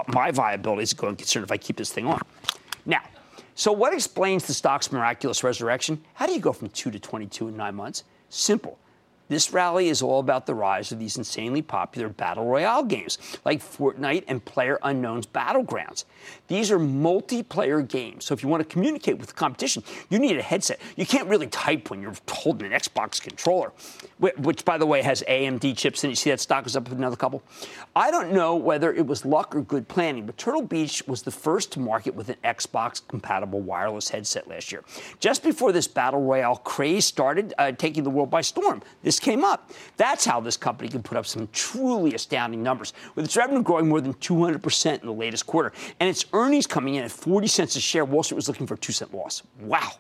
my 0.10 0.30
viability 0.30 0.84
as 0.84 0.92
a 0.92 0.96
going 0.96 1.16
concern 1.16 1.42
if 1.42 1.52
I 1.52 1.58
keep 1.58 1.78
this 1.78 1.92
thing 1.92 2.06
on. 2.06 2.22
Now, 2.90 3.04
so 3.54 3.72
what 3.72 3.94
explains 3.94 4.48
the 4.48 4.54
stock's 4.54 4.92
miraculous 4.92 5.44
resurrection? 5.44 6.04
How 6.16 6.26
do 6.26 6.34
you 6.34 6.40
go 6.40 6.52
from 6.52 6.70
2 6.70 6.90
to 6.90 7.00
22 7.00 7.50
in 7.50 7.56
nine 7.56 7.76
months? 7.76 8.04
Simple. 8.30 8.80
This 9.30 9.54
rally 9.54 9.90
is 9.90 10.02
all 10.02 10.20
about 10.20 10.46
the 10.46 10.56
rise 10.56 10.92
of 10.92 11.00
these 11.00 11.18
insanely 11.18 11.62
popular 11.62 12.10
battle 12.10 12.46
royale 12.46 12.84
games 12.84 13.18
like 13.46 13.62
Fortnite 13.62 14.26
and 14.28 14.44
Player 14.44 14.80
Unknown's 14.84 15.28
Battlegrounds. 15.28 16.04
These 16.48 16.72
are 16.72 16.80
multiplayer 16.80 17.88
games, 17.88 18.26
so 18.26 18.34
if 18.34 18.44
you 18.44 18.50
want 18.50 18.68
to 18.68 18.74
communicate 18.74 19.18
with 19.20 19.28
the 19.28 19.36
competition, 19.36 19.84
you 20.10 20.20
need 20.20 20.38
a 20.38 20.42
headset. 20.42 20.80
You 20.96 21.06
can't 21.06 21.30
really 21.30 21.48
type 21.48 21.90
when 21.90 22.02
you're 22.02 22.16
holding 22.28 22.74
an 22.74 22.78
Xbox 22.78 23.22
controller, 23.22 23.72
which, 24.18 24.66
by 24.66 24.78
the 24.78 24.86
way, 24.86 25.02
has 25.02 25.24
AMD 25.28 25.78
chips 25.78 26.04
and. 26.04 26.10
You 26.10 26.16
see 26.16 26.32
that 26.32 26.40
stock 26.40 26.66
is 26.66 26.76
up 26.76 26.92
another 26.92 27.16
couple? 27.16 27.44
I 27.96 28.10
don't 28.10 28.34
know 28.34 28.56
whether 28.56 28.92
it 28.92 29.06
was 29.06 29.26
luck 29.26 29.56
or 29.56 29.62
good 29.62 29.88
planning, 29.88 30.26
but 30.26 30.38
Turtle 30.38 30.64
Beach 30.64 31.04
was 31.06 31.22
the 31.22 31.32
first 31.32 31.72
to 31.74 31.80
market 31.80 32.16
with 32.16 32.30
an 32.30 32.38
Xbox 32.44 33.00
compatible 33.08 33.62
wireless 33.62 34.10
headset 34.10 34.48
last 34.48 34.72
year. 34.72 34.84
Just 35.20 35.44
before 35.44 35.72
this 35.72 35.88
battle 35.88 36.24
royale 36.24 36.56
craze 36.56 37.06
started 37.06 37.54
uh, 37.60 37.72
taking 37.74 38.04
the 38.04 38.10
world 38.10 38.32
by 38.32 38.42
storm, 38.42 38.82
this 39.04 39.19
just 39.20 39.26
came 39.26 39.44
up. 39.44 39.72
That's 39.98 40.24
how 40.24 40.40
this 40.40 40.56
company 40.56 40.90
can 40.90 41.04
put 41.04 41.18
up 41.18 41.26
some 41.26 41.50
truly 41.52 42.14
astounding 42.14 42.64
numbers, 42.64 42.94
with 43.16 43.26
its 43.26 43.36
revenue 43.36 43.62
growing 43.62 43.90
more 43.90 44.00
than 44.00 44.14
200% 44.16 45.02
in 45.02 45.06
the 45.06 45.14
latest 45.14 45.46
quarter, 45.46 45.74
and 46.00 46.10
its 46.10 46.26
earnings 46.32 46.66
coming 46.66 46.96
in 46.96 47.04
at 47.04 47.12
40 47.12 47.48
cents 47.48 47.76
a 47.76 47.82
share. 47.82 48.06
Wall 48.06 48.24
Street 48.24 48.38
was 48.38 48.48
looking 48.48 48.66
for 48.66 48.76
a 48.76 48.78
two 48.78 48.94
cent 48.94 49.14
loss. 49.14 49.44
Wow. 49.60 49.92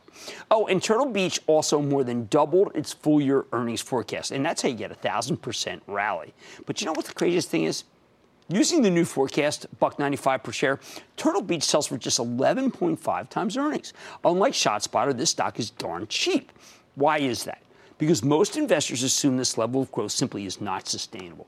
Oh, 0.49 0.67
and 0.67 0.81
Turtle 0.81 1.05
Beach 1.05 1.39
also 1.47 1.81
more 1.81 2.03
than 2.03 2.27
doubled 2.27 2.71
its 2.75 2.93
full 2.93 3.19
year 3.19 3.45
earnings 3.51 3.81
forecast, 3.81 4.31
and 4.31 4.45
that's 4.45 4.61
how 4.61 4.69
you 4.69 4.75
get 4.75 4.91
a 4.91 4.95
thousand 4.95 5.37
percent 5.37 5.83
rally. 5.87 6.33
But 6.65 6.79
you 6.79 6.85
know 6.85 6.93
what 6.93 7.05
the 7.05 7.13
craziest 7.13 7.49
thing 7.49 7.63
is? 7.63 7.83
Using 8.47 8.81
the 8.81 8.89
new 8.89 9.05
forecast, 9.05 9.67
buck 9.79 9.99
95 9.99 10.43
per 10.43 10.51
share, 10.51 10.79
Turtle 11.17 11.41
Beach 11.41 11.63
sells 11.63 11.85
for 11.85 11.97
just 11.97 12.17
11.5 12.19 13.29
times 13.29 13.57
earnings. 13.57 13.93
Unlike 14.23 14.53
ShotSpotter, 14.53 15.15
this 15.15 15.29
stock 15.29 15.59
is 15.59 15.69
darn 15.69 16.07
cheap. 16.07 16.51
Why 16.95 17.19
is 17.19 17.43
that? 17.43 17.61
Because 17.99 18.23
most 18.23 18.57
investors 18.57 19.03
assume 19.03 19.37
this 19.37 19.57
level 19.57 19.81
of 19.81 19.91
growth 19.91 20.11
simply 20.11 20.47
is 20.47 20.59
not 20.59 20.87
sustainable. 20.87 21.45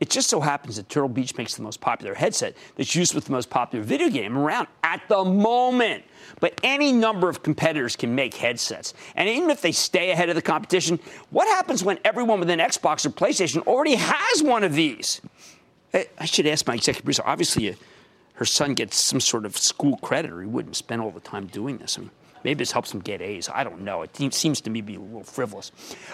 It 0.00 0.10
just 0.10 0.30
so 0.30 0.40
happens 0.40 0.76
that 0.76 0.88
Turtle 0.88 1.08
Beach 1.08 1.36
makes 1.36 1.56
the 1.56 1.62
most 1.62 1.80
popular 1.80 2.14
headset 2.14 2.56
that's 2.76 2.94
used 2.94 3.14
with 3.14 3.24
the 3.24 3.32
most 3.32 3.50
popular 3.50 3.84
video 3.84 4.08
game 4.08 4.38
around 4.38 4.68
at 4.84 5.02
the 5.08 5.24
moment. 5.24 6.04
But 6.38 6.60
any 6.62 6.92
number 6.92 7.28
of 7.28 7.42
competitors 7.42 7.96
can 7.96 8.14
make 8.14 8.34
headsets. 8.34 8.94
And 9.16 9.28
even 9.28 9.50
if 9.50 9.60
they 9.60 9.72
stay 9.72 10.12
ahead 10.12 10.28
of 10.28 10.36
the 10.36 10.42
competition, 10.42 11.00
what 11.30 11.48
happens 11.48 11.82
when 11.82 11.98
everyone 12.04 12.38
with 12.38 12.50
an 12.50 12.60
Xbox 12.60 13.04
or 13.04 13.10
PlayStation 13.10 13.66
already 13.66 13.96
has 13.96 14.42
one 14.42 14.62
of 14.62 14.72
these? 14.72 15.20
I 15.92 16.26
should 16.26 16.46
ask 16.46 16.64
my 16.66 16.74
executive 16.74 17.04
producer. 17.04 17.22
Obviously, 17.26 17.70
uh, 17.70 17.74
her 18.34 18.44
son 18.44 18.74
gets 18.74 18.96
some 18.96 19.18
sort 19.18 19.44
of 19.44 19.58
school 19.58 19.96
credit, 19.96 20.30
or 20.30 20.42
he 20.42 20.46
wouldn't 20.46 20.76
spend 20.76 21.02
all 21.02 21.10
the 21.10 21.18
time 21.18 21.46
doing 21.46 21.78
this. 21.78 21.98
I 21.98 22.02
mean, 22.02 22.10
maybe 22.44 22.58
this 22.58 22.72
helps 22.72 22.90
them 22.90 23.00
get 23.00 23.20
A's. 23.20 23.48
I 23.48 23.64
don't 23.64 23.82
know. 23.82 24.02
It 24.02 24.16
seems 24.32 24.60
to 24.62 24.70
me 24.70 24.80
to 24.80 24.86
be 24.86 24.94
a 24.96 25.00
little 25.00 25.24
frivolous. 25.24 25.72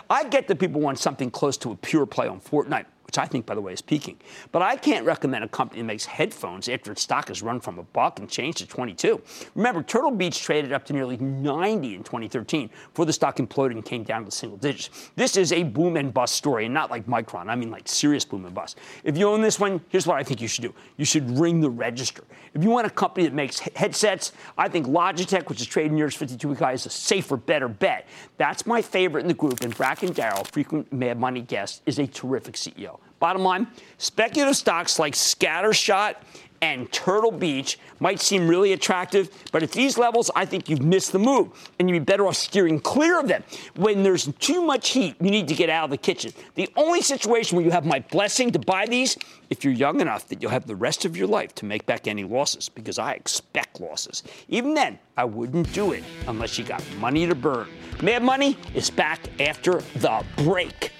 I 0.08 0.24
get 0.24 0.48
that 0.48 0.58
people 0.58 0.80
want 0.80 0.98
something 0.98 1.30
close 1.30 1.56
to 1.58 1.72
a 1.72 1.76
pure 1.76 2.06
play 2.06 2.28
on 2.28 2.40
Fortnite 2.40 2.86
which 3.14 3.22
I 3.22 3.26
think, 3.26 3.46
by 3.46 3.54
the 3.54 3.60
way, 3.60 3.72
is 3.72 3.80
peaking. 3.80 4.16
But 4.50 4.62
I 4.62 4.74
can't 4.74 5.06
recommend 5.06 5.44
a 5.44 5.48
company 5.48 5.80
that 5.80 5.86
makes 5.86 6.04
headphones 6.04 6.68
after 6.68 6.90
its 6.90 7.02
stock 7.02 7.28
has 7.28 7.42
run 7.42 7.60
from 7.60 7.78
a 7.78 7.84
buck 7.84 8.18
and 8.18 8.28
changed 8.28 8.58
to 8.58 8.66
22. 8.66 9.22
Remember, 9.54 9.84
Turtle 9.84 10.10
Beach 10.10 10.42
traded 10.42 10.72
up 10.72 10.84
to 10.86 10.92
nearly 10.92 11.16
90 11.18 11.94
in 11.94 12.02
2013 12.02 12.70
before 12.88 13.06
the 13.06 13.12
stock 13.12 13.36
imploded 13.36 13.72
and 13.72 13.84
came 13.84 14.02
down 14.02 14.24
to 14.24 14.32
single 14.32 14.58
digits. 14.58 15.10
This 15.14 15.36
is 15.36 15.52
a 15.52 15.62
boom 15.62 15.96
and 15.96 16.12
bust 16.12 16.34
story, 16.34 16.64
and 16.64 16.74
not 16.74 16.90
like 16.90 17.06
Micron. 17.06 17.46
I 17.46 17.54
mean, 17.54 17.70
like 17.70 17.86
serious 17.86 18.24
boom 18.24 18.46
and 18.46 18.54
bust. 18.54 18.78
If 19.04 19.16
you 19.16 19.28
own 19.28 19.40
this 19.40 19.60
one, 19.60 19.80
here's 19.90 20.08
what 20.08 20.16
I 20.16 20.24
think 20.24 20.40
you 20.42 20.48
should 20.48 20.62
do. 20.62 20.74
You 20.96 21.04
should 21.04 21.38
ring 21.38 21.60
the 21.60 21.70
register. 21.70 22.24
If 22.52 22.64
you 22.64 22.70
want 22.70 22.88
a 22.88 22.90
company 22.90 23.26
that 23.26 23.34
makes 23.34 23.60
headsets, 23.60 24.32
I 24.58 24.68
think 24.68 24.88
Logitech, 24.88 25.48
which 25.48 25.60
is 25.60 25.68
trading 25.68 25.94
near 25.94 26.06
its 26.06 26.16
52-week 26.16 26.58
high, 26.58 26.72
is 26.72 26.84
a 26.86 26.90
safer, 26.90 27.36
better 27.36 27.68
bet. 27.68 28.08
That's 28.38 28.66
my 28.66 28.82
favorite 28.82 29.20
in 29.20 29.28
the 29.28 29.34
group, 29.34 29.60
and 29.60 29.72
Bracken 29.76 30.12
Darrell, 30.12 30.42
frequent 30.42 30.92
Mad 30.92 31.20
Money 31.20 31.42
guest, 31.42 31.82
is 31.86 32.00
a 32.00 32.06
terrific 32.08 32.54
CEO. 32.54 32.98
Bottom 33.24 33.40
line, 33.40 33.68
speculative 33.96 34.54
stocks 34.54 34.98
like 34.98 35.14
Scattershot 35.14 36.16
and 36.60 36.92
Turtle 36.92 37.30
Beach 37.30 37.78
might 37.98 38.20
seem 38.20 38.46
really 38.46 38.74
attractive, 38.74 39.30
but 39.50 39.62
at 39.62 39.72
these 39.72 39.96
levels, 39.96 40.30
I 40.36 40.44
think 40.44 40.68
you've 40.68 40.82
missed 40.82 41.12
the 41.12 41.18
move, 41.18 41.48
and 41.78 41.88
you'd 41.88 42.00
be 42.00 42.04
better 42.04 42.26
off 42.26 42.36
steering 42.36 42.80
clear 42.80 43.18
of 43.18 43.26
them. 43.26 43.42
When 43.76 44.02
there's 44.02 44.26
too 44.40 44.60
much 44.60 44.90
heat, 44.90 45.16
you 45.22 45.30
need 45.30 45.48
to 45.48 45.54
get 45.54 45.70
out 45.70 45.84
of 45.84 45.90
the 45.90 45.96
kitchen. 45.96 46.34
The 46.54 46.68
only 46.76 47.00
situation 47.00 47.56
where 47.56 47.64
you 47.64 47.70
have 47.70 47.86
my 47.86 48.00
blessing 48.00 48.50
to 48.52 48.58
buy 48.58 48.84
these, 48.84 49.16
if 49.48 49.64
you're 49.64 49.72
young 49.72 50.02
enough 50.02 50.28
that 50.28 50.42
you'll 50.42 50.50
have 50.50 50.66
the 50.66 50.76
rest 50.76 51.06
of 51.06 51.16
your 51.16 51.26
life 51.26 51.54
to 51.54 51.64
make 51.64 51.86
back 51.86 52.06
any 52.06 52.24
losses, 52.24 52.68
because 52.68 52.98
I 52.98 53.14
expect 53.14 53.80
losses. 53.80 54.22
Even 54.48 54.74
then, 54.74 54.98
I 55.16 55.24
wouldn't 55.24 55.72
do 55.72 55.92
it 55.92 56.04
unless 56.28 56.58
you 56.58 56.64
got 56.64 56.84
money 56.98 57.26
to 57.26 57.34
burn. 57.34 57.68
Mad 58.02 58.22
Money 58.22 58.58
is 58.74 58.90
back 58.90 59.20
after 59.40 59.80
the 59.96 60.22
break. 60.36 60.92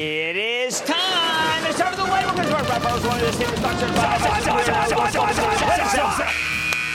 It 0.00 0.36
is 0.36 0.80
time. 0.82 1.66
It's 1.66 1.76
time 1.76 1.92
for 1.92 1.96
the 1.96 2.04
lightning 2.04 2.32
round. 2.52 2.68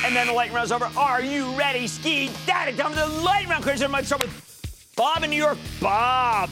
And 0.06 0.16
then 0.16 0.28
the 0.28 0.32
lightning 0.32 0.56
round's 0.56 0.72
over. 0.72 0.90
Are 0.96 1.22
you 1.22 1.52
ready, 1.52 1.86
Ski 1.86 2.32
Daddy? 2.46 2.78
Time 2.78 2.94
for 2.94 3.00
the 3.00 3.08
lightning 3.22 3.50
round. 3.50 3.62
Crazy. 3.66 3.84
I 3.84 4.02
start 4.04 4.22
with 4.22 4.94
Bob 4.96 5.22
in 5.22 5.32
New 5.32 5.36
York. 5.36 5.58
Bob. 5.82 6.50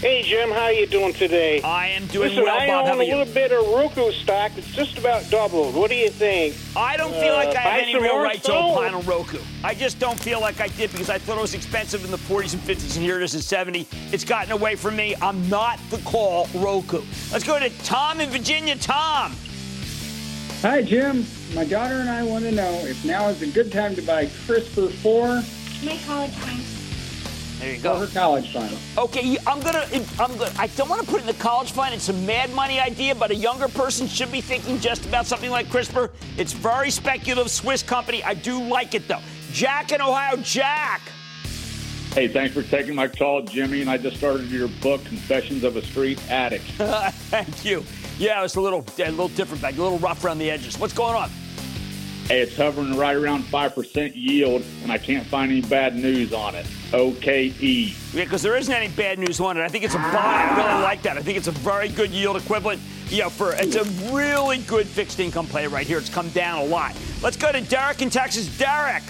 Hey 0.00 0.22
Jim, 0.22 0.50
how 0.50 0.68
you 0.68 0.86
doing 0.86 1.12
today? 1.12 1.60
I 1.62 1.88
am 1.88 2.06
doing 2.06 2.28
Listen, 2.28 2.44
well, 2.44 2.56
I 2.56 2.68
Bob. 2.68 2.86
own 2.86 3.00
a 3.00 3.04
little 3.04 3.24
bit 3.34 3.50
of 3.50 3.66
Roku 3.66 4.12
stock. 4.12 4.52
It's 4.56 4.68
just 4.68 4.96
about 4.96 5.28
doubled. 5.28 5.74
What 5.74 5.90
do 5.90 5.96
you 5.96 6.08
think? 6.08 6.54
I 6.76 6.96
don't 6.96 7.12
feel 7.14 7.32
like 7.34 7.48
Uh, 7.48 7.58
I 7.58 7.62
have 7.62 7.72
buy 7.72 7.80
any 7.80 7.98
real 7.98 8.18
right 8.20 8.36
to 8.36 8.40
Stone? 8.44 8.76
opine 8.78 8.94
on 8.94 9.04
Roku. 9.06 9.40
I 9.64 9.74
just 9.74 9.98
don't 9.98 10.18
feel 10.20 10.40
like 10.40 10.60
I 10.60 10.68
did 10.68 10.92
because 10.92 11.10
I 11.10 11.18
thought 11.18 11.36
it 11.36 11.40
was 11.40 11.54
expensive 11.54 12.04
in 12.04 12.12
the 12.12 12.16
40s 12.16 12.52
and 12.54 12.62
50s, 12.62 12.94
and 12.94 13.04
here 13.04 13.16
it 13.20 13.24
is 13.24 13.34
at 13.34 13.42
70. 13.42 13.88
It's 14.12 14.22
gotten 14.24 14.52
away 14.52 14.76
from 14.76 14.94
me. 14.94 15.16
I'm 15.20 15.48
not 15.48 15.80
the 15.90 15.98
call 15.98 16.46
Roku. 16.54 17.02
Let's 17.32 17.44
go 17.44 17.58
to 17.58 17.68
Tom 17.82 18.20
in 18.20 18.30
Virginia. 18.30 18.76
Tom. 18.76 19.34
Hi, 20.62 20.80
Jim. 20.80 21.26
My 21.56 21.64
daughter 21.64 21.94
and 21.96 22.08
I 22.08 22.22
want 22.22 22.44
to 22.44 22.52
know 22.52 22.70
if 22.86 23.04
now 23.04 23.28
is 23.30 23.42
a 23.42 23.48
good 23.48 23.72
time 23.72 23.96
to 23.96 24.02
buy 24.02 24.26
CRISPR 24.26 24.92
4. 24.92 25.26
My 25.84 25.98
college 26.06 26.30
fund. 26.34 26.62
There 27.58 27.70
you 27.72 27.76
for 27.78 27.82
go. 27.82 27.98
her 27.98 28.06
college 28.06 28.52
fund. 28.52 28.76
Okay, 28.96 29.36
I'm 29.46 29.60
gonna. 29.60 29.86
I'm 30.18 30.36
gonna. 30.36 30.52
I 30.58 30.68
don't 30.68 30.88
want 30.88 31.04
to 31.04 31.10
put 31.10 31.20
in 31.20 31.26
the 31.26 31.34
college 31.34 31.72
fund. 31.72 31.94
It's 31.94 32.08
a 32.08 32.12
mad 32.12 32.52
money 32.54 32.78
idea, 32.78 33.14
but 33.14 33.30
a 33.30 33.34
younger 33.34 33.68
person 33.68 34.06
should 34.06 34.30
be 34.30 34.40
thinking 34.40 34.78
just 34.78 35.06
about 35.06 35.26
something 35.26 35.50
like 35.50 35.66
CRISPR. 35.66 36.10
It's 36.36 36.52
very 36.52 36.90
speculative, 36.90 37.50
Swiss 37.50 37.82
company. 37.82 38.22
I 38.22 38.34
do 38.34 38.62
like 38.62 38.94
it 38.94 39.08
though. 39.08 39.22
Jack 39.52 39.92
in 39.92 40.00
Ohio. 40.00 40.36
Jack. 40.36 41.00
Hey, 42.12 42.26
thanks 42.26 42.54
for 42.54 42.62
taking 42.62 42.94
my 42.94 43.06
call, 43.06 43.42
Jimmy. 43.42 43.80
And 43.80 43.90
I 43.90 43.96
just 43.98 44.16
started 44.16 44.50
your 44.50 44.68
book, 44.80 45.04
Confessions 45.04 45.62
of 45.62 45.76
a 45.76 45.82
Street 45.82 46.18
Addict. 46.30 46.64
Thank 47.30 47.64
you. 47.64 47.84
Yeah, 48.18 48.42
it's 48.44 48.56
a 48.56 48.60
little, 48.60 48.84
a 48.98 49.10
little 49.10 49.28
different 49.28 49.62
back, 49.62 49.76
a 49.76 49.82
little 49.82 49.98
rough 49.98 50.24
around 50.24 50.38
the 50.38 50.50
edges. 50.50 50.78
What's 50.78 50.94
going 50.94 51.14
on? 51.14 51.30
Hey, 52.28 52.42
it's 52.42 52.54
hovering 52.54 52.94
right 52.94 53.16
around 53.16 53.44
5% 53.44 54.12
yield, 54.14 54.62
and 54.82 54.92
I 54.92 54.98
can't 54.98 55.26
find 55.26 55.50
any 55.50 55.62
bad 55.62 55.96
news 55.96 56.34
on 56.34 56.54
it. 56.54 56.66
OKE. 56.92 57.58
Yeah, 57.62 58.24
because 58.24 58.42
there 58.42 58.54
isn't 58.54 58.74
any 58.74 58.88
bad 58.88 59.18
news 59.18 59.40
on 59.40 59.56
it. 59.56 59.62
I 59.62 59.68
think 59.68 59.84
it's 59.84 59.94
a 59.94 59.98
buy. 59.98 60.46
I 60.50 60.56
really 60.58 60.82
like 60.82 61.00
that. 61.02 61.16
I 61.16 61.22
think 61.22 61.38
it's 61.38 61.46
a 61.46 61.52
very 61.52 61.88
good 61.88 62.10
yield 62.10 62.36
equivalent. 62.36 62.82
You 63.08 63.22
know, 63.22 63.30
for 63.30 63.54
it's 63.54 63.76
a 63.76 63.84
really 64.12 64.58
good 64.58 64.86
fixed 64.86 65.20
income 65.20 65.46
play 65.46 65.66
right 65.68 65.86
here. 65.86 65.96
It's 65.96 66.10
come 66.10 66.28
down 66.30 66.58
a 66.58 66.64
lot. 66.66 66.94
Let's 67.22 67.38
go 67.38 67.50
to 67.50 67.62
Derek 67.62 68.02
in 68.02 68.10
Texas. 68.10 68.58
Derek. 68.58 69.04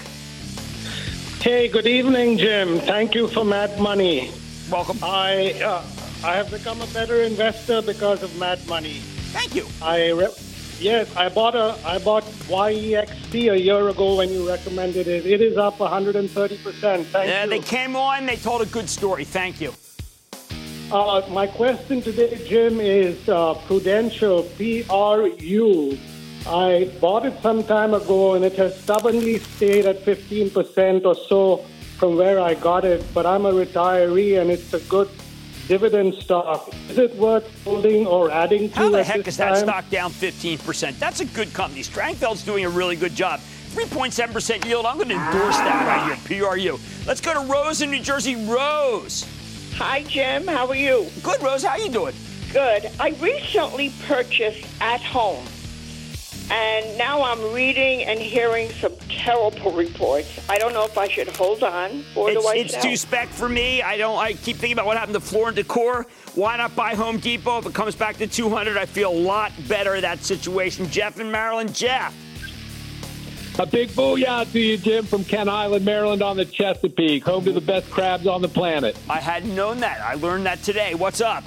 Hey, 1.41 1.67
good 1.67 1.87
evening, 1.87 2.37
Jim. 2.37 2.79
Thank 2.79 3.15
you 3.15 3.27
for 3.27 3.43
Mad 3.43 3.77
Money. 3.81 4.31
Welcome. 4.71 4.97
I 5.03 5.61
uh, 5.61 5.83
I 6.23 6.37
have 6.37 6.49
become 6.51 6.79
a 6.79 6.87
better 6.87 7.21
investor 7.23 7.81
because 7.81 8.23
of 8.23 8.33
Mad 8.39 8.65
Money. 8.65 8.99
Thank 9.33 9.55
you. 9.55 9.67
I 9.81 10.11
re- 10.11 10.33
yes, 10.79 11.15
I 11.15 11.29
bought 11.29 11.55
a 11.55 11.75
I 11.85 11.99
bought 11.99 12.23
YEXT 12.23 13.51
a 13.51 13.59
year 13.59 13.87
ago 13.89 14.15
when 14.15 14.29
you 14.29 14.47
recommended 14.47 15.07
it. 15.07 15.25
It 15.25 15.41
is 15.41 15.57
up 15.57 15.79
130 15.79 16.57
percent. 16.57 17.07
Thank 17.07 17.29
yeah, 17.29 17.43
you. 17.43 17.49
they 17.49 17.59
came 17.59 17.95
on. 17.95 18.25
They 18.25 18.37
told 18.37 18.61
a 18.61 18.65
good 18.65 18.89
story. 18.89 19.25
Thank 19.25 19.61
you. 19.61 19.73
Uh, 20.91 21.21
my 21.29 21.45
question 21.45 22.01
today, 22.01 22.43
Jim, 22.47 22.79
is 22.79 23.29
uh, 23.29 23.53
Prudential, 23.67 24.43
PRU. 24.57 25.97
I 26.47 26.91
bought 26.99 27.27
it 27.27 27.39
some 27.41 27.63
time 27.63 27.93
ago 27.93 28.33
and 28.33 28.43
it 28.43 28.53
has 28.53 28.75
stubbornly 28.81 29.37
stayed 29.37 29.85
at 29.85 30.03
15% 30.03 31.05
or 31.05 31.13
so 31.13 31.57
from 31.97 32.15
where 32.15 32.39
I 32.39 32.55
got 32.55 32.85
it, 32.85 33.05
but 33.13 33.25
I'm 33.27 33.45
a 33.45 33.51
retiree 33.51 34.41
and 34.41 34.49
it's 34.49 34.73
a 34.73 34.79
good 34.79 35.09
dividend 35.69 36.15
stock. 36.15 36.73
Is 36.89 36.97
it 36.97 37.15
worth 37.15 37.47
holding 37.63 38.07
or 38.07 38.31
adding 38.31 38.69
to 38.71 38.75
How 38.75 38.89
the 38.89 38.99
at 39.01 39.05
heck 39.05 39.17
this 39.23 39.35
is 39.35 39.37
that 39.37 39.49
time? 39.49 39.63
stock 39.63 39.89
down 39.91 40.11
15%? 40.11 40.97
That's 40.97 41.19
a 41.19 41.25
good 41.25 41.53
company. 41.53 41.83
Strangfeld's 41.83 42.43
doing 42.43 42.65
a 42.65 42.69
really 42.69 42.95
good 42.95 43.13
job. 43.15 43.39
3.7% 43.69 44.65
yield. 44.65 44.87
I'm 44.87 44.97
going 44.97 45.09
to 45.09 45.15
endorse 45.15 45.57
that 45.57 45.85
right 45.85 46.17
here. 46.27 46.41
PRU. 46.41 46.79
Let's 47.05 47.21
go 47.21 47.33
to 47.35 47.41
Rose 47.53 47.83
in 47.83 47.91
New 47.91 48.01
Jersey. 48.01 48.35
Rose. 48.47 49.27
Hi, 49.75 50.01
Jim. 50.03 50.47
How 50.47 50.67
are 50.67 50.75
you? 50.75 51.07
Good, 51.21 51.41
Rose. 51.43 51.63
How 51.63 51.77
you 51.77 51.91
doing? 51.91 52.15
Good. 52.51 52.89
I 52.99 53.09
recently 53.21 53.93
purchased 54.07 54.65
at 54.81 55.01
home, 55.01 55.45
and 56.51 56.97
now 56.97 57.21
I'm 57.23 57.53
reading 57.53 58.03
and 58.03 58.19
hearing 58.19 58.69
some 58.71 58.93
terrible 59.09 59.71
reports. 59.71 60.39
I 60.49 60.57
don't 60.57 60.73
know 60.73 60.85
if 60.85 60.97
I 60.97 61.07
should 61.07 61.27
hold 61.35 61.63
on 61.63 62.03
or 62.15 62.31
it's 62.31 62.41
do 62.41 62.47
I 62.47 62.55
it's 62.55 62.73
sell? 62.73 62.83
too 62.83 62.97
spec 62.97 63.27
for 63.29 63.47
me. 63.49 63.81
I 63.81 63.97
don't. 63.97 64.17
I 64.17 64.33
keep 64.33 64.57
thinking 64.57 64.73
about 64.73 64.85
what 64.85 64.97
happened 64.97 65.15
to 65.15 65.19
Floor 65.19 65.47
and 65.49 65.55
Decor. 65.55 66.05
Why 66.35 66.57
not 66.57 66.75
buy 66.75 66.95
Home 66.95 67.19
Depot? 67.19 67.59
If 67.59 67.65
it 67.67 67.73
comes 67.73 67.95
back 67.95 68.17
to 68.17 68.27
200, 68.27 68.77
I 68.77 68.85
feel 68.85 69.11
a 69.11 69.13
lot 69.13 69.51
better 69.67 69.95
in 69.95 70.01
that 70.01 70.23
situation. 70.23 70.89
Jeff 70.89 71.19
in 71.19 71.31
Maryland. 71.31 71.73
Jeff. 71.75 72.15
A 73.59 73.65
big 73.65 73.89
booyah 73.89 74.49
to 74.53 74.59
you, 74.59 74.77
Jim, 74.77 75.03
from 75.05 75.25
Kent 75.25 75.49
Island, 75.49 75.83
Maryland 75.83 76.21
on 76.21 76.37
the 76.37 76.45
Chesapeake, 76.45 77.25
home 77.25 77.43
to 77.43 77.51
the 77.51 77.59
best 77.59 77.91
crabs 77.91 78.25
on 78.25 78.41
the 78.41 78.47
planet. 78.47 78.95
I 79.09 79.19
hadn't 79.19 79.53
known 79.53 79.81
that. 79.81 79.99
I 79.99 80.13
learned 80.13 80.45
that 80.45 80.63
today. 80.63 80.95
What's 80.95 81.19
up? 81.19 81.43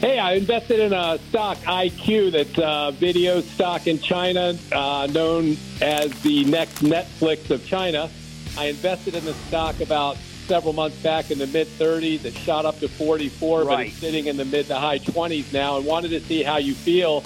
Hey, 0.00 0.18
I 0.18 0.34
invested 0.34 0.78
in 0.78 0.92
a 0.92 1.18
stock 1.28 1.58
IQ 1.58 2.32
that's 2.32 2.58
a 2.58 2.92
video 2.96 3.40
stock 3.40 3.86
in 3.86 3.98
China, 3.98 4.56
uh, 4.70 5.08
known 5.10 5.56
as 5.80 6.12
the 6.22 6.44
next 6.44 6.82
Netflix 6.82 7.50
of 7.50 7.66
China. 7.66 8.08
I 8.56 8.66
invested 8.66 9.14
in 9.14 9.24
the 9.24 9.34
stock 9.34 9.80
about 9.80 10.16
several 10.46 10.72
months 10.72 10.96
back 11.02 11.30
in 11.30 11.38
the 11.38 11.46
mid 11.48 11.66
30s. 11.66 12.24
It 12.24 12.34
shot 12.34 12.64
up 12.64 12.78
to 12.78 12.88
44, 12.88 13.60
right. 13.60 13.66
but 13.66 13.86
it's 13.86 13.96
sitting 13.96 14.26
in 14.26 14.36
the 14.36 14.44
mid 14.44 14.66
to 14.66 14.76
high 14.76 14.98
20s 14.98 15.52
now. 15.52 15.76
And 15.76 15.86
wanted 15.86 16.10
to 16.10 16.20
see 16.20 16.42
how 16.42 16.58
you 16.58 16.74
feel. 16.74 17.24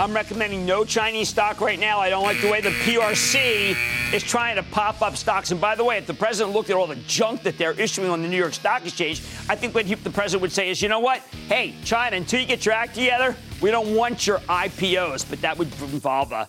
I'm 0.00 0.14
recommending 0.14 0.64
no 0.64 0.84
Chinese 0.84 1.28
stock 1.28 1.60
right 1.60 1.78
now. 1.78 2.00
I 2.00 2.08
don't 2.08 2.24
like 2.24 2.40
the 2.40 2.50
way 2.50 2.60
the 2.60 2.70
PRC 2.70 3.76
is 4.12 4.22
trying 4.22 4.56
to 4.56 4.62
pop 4.62 5.02
up 5.02 5.16
stocks. 5.16 5.50
And 5.50 5.60
by 5.60 5.74
the 5.74 5.84
way, 5.84 5.98
if 5.98 6.06
the 6.06 6.14
president 6.14 6.54
looked 6.54 6.70
at 6.70 6.76
all 6.76 6.86
the 6.86 6.96
junk 7.06 7.42
that 7.42 7.58
they're 7.58 7.78
issuing 7.78 8.10
on 8.10 8.22
the 8.22 8.28
New 8.28 8.36
York 8.36 8.54
Stock 8.54 8.82
Exchange, 8.84 9.20
I 9.48 9.54
think 9.54 9.74
what 9.74 9.84
he, 9.84 9.94
the 9.94 10.10
president 10.10 10.42
would 10.42 10.52
say 10.52 10.70
is, 10.70 10.80
you 10.82 10.88
know 10.88 11.00
what? 11.00 11.20
Hey, 11.46 11.74
China, 11.84 12.16
until 12.16 12.40
you 12.40 12.46
get 12.46 12.64
your 12.64 12.74
act 12.74 12.94
together, 12.94 13.36
we 13.60 13.70
don't 13.70 13.94
want 13.94 14.26
your 14.26 14.38
IPOs. 14.40 15.28
But 15.28 15.40
that 15.42 15.56
would 15.56 15.68
involve 15.80 16.32
a 16.32 16.48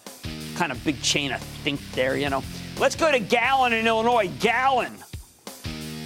kind 0.55 0.71
of 0.71 0.83
big 0.83 1.01
chain 1.01 1.31
of 1.31 1.41
think 1.41 1.79
there, 1.91 2.17
you 2.17 2.29
know. 2.29 2.43
Let's 2.79 2.95
go 2.95 3.11
to 3.11 3.19
Gallon 3.19 3.73
in 3.73 3.85
Illinois. 3.85 4.31
Gallon. 4.39 4.97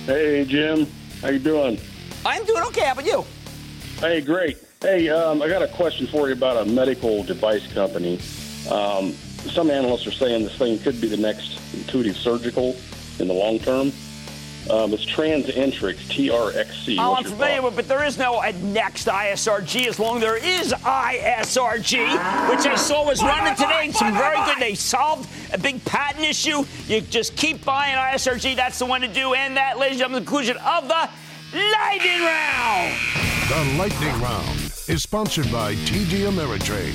Hey, 0.06 0.44
Jim. 0.44 0.88
How 1.22 1.30
you 1.30 1.40
doing? 1.40 1.80
I'm 2.26 2.44
doing 2.46 2.64
okay. 2.64 2.86
How 2.86 2.94
about 2.94 3.06
you? 3.06 3.24
Hey, 4.00 4.22
great. 4.22 4.58
Hey, 4.82 5.10
um, 5.10 5.42
I 5.42 5.48
got 5.48 5.64
a 5.64 5.68
question 5.70 6.06
for 6.06 6.28
you 6.28 6.34
about 6.34 6.68
a 6.68 6.70
medical 6.70 7.24
device 7.24 7.66
company. 7.74 8.20
Um, 8.70 9.14
some 9.50 9.72
analysts 9.72 10.06
are 10.06 10.12
saying 10.12 10.44
this 10.44 10.56
thing 10.56 10.78
could 10.78 11.02
be 11.02 11.08
the 11.08 11.18
next 11.18 11.60
Intuitive 11.74 12.16
Surgical 12.16 12.76
in 13.18 13.28
the 13.28 13.34
long 13.34 13.58
term. 13.58 13.92
Um, 14.70 14.94
it's 14.94 15.04
TransEnterix, 15.04 15.96
TRXC. 15.96 16.98
Oh, 17.00 17.16
I'm 17.16 17.24
familiar 17.24 17.64
with 17.64 17.76
but 17.76 17.88
there 17.88 18.04
is 18.04 18.20
no 18.20 18.40
next 18.62 19.08
ISRG 19.08 19.88
as 19.88 19.98
long 19.98 20.18
as 20.18 20.22
there 20.22 20.38
is 20.38 20.74
ISRG, 20.74 22.52
which 22.52 22.68
I 22.68 22.76
saw 22.76 23.04
was 23.04 23.24
running 23.24 23.56
today. 23.56 23.86
And 23.86 23.96
some 23.96 24.14
very 24.14 24.38
good. 24.46 24.60
They 24.60 24.76
solved 24.76 25.28
a 25.54 25.58
big 25.58 25.84
patent 25.86 26.24
issue. 26.24 26.66
You 26.86 27.02
just 27.02 27.36
keep 27.36 27.66
buying 27.66 27.96
ISRG. 27.96 28.56
That's 28.56 28.78
the 28.78 28.86
one 28.86 29.02
to 29.02 29.08
do. 29.08 29.34
And 29.34 29.58
that, 29.58 29.80
ladies 29.80 29.96
and 29.96 30.00
gentlemen, 30.02 30.24
the 30.24 30.30
conclusion 30.30 30.58
of 30.58 30.88
the 30.88 31.10
lightning 31.52 32.22
round. 32.22 32.94
The 33.50 33.78
lightning 33.80 34.22
round 34.22 34.67
is 34.90 35.04
sponsored 35.04 35.52
by 35.52 35.76
TD 35.76 36.30
Ameritrade. 36.30 36.94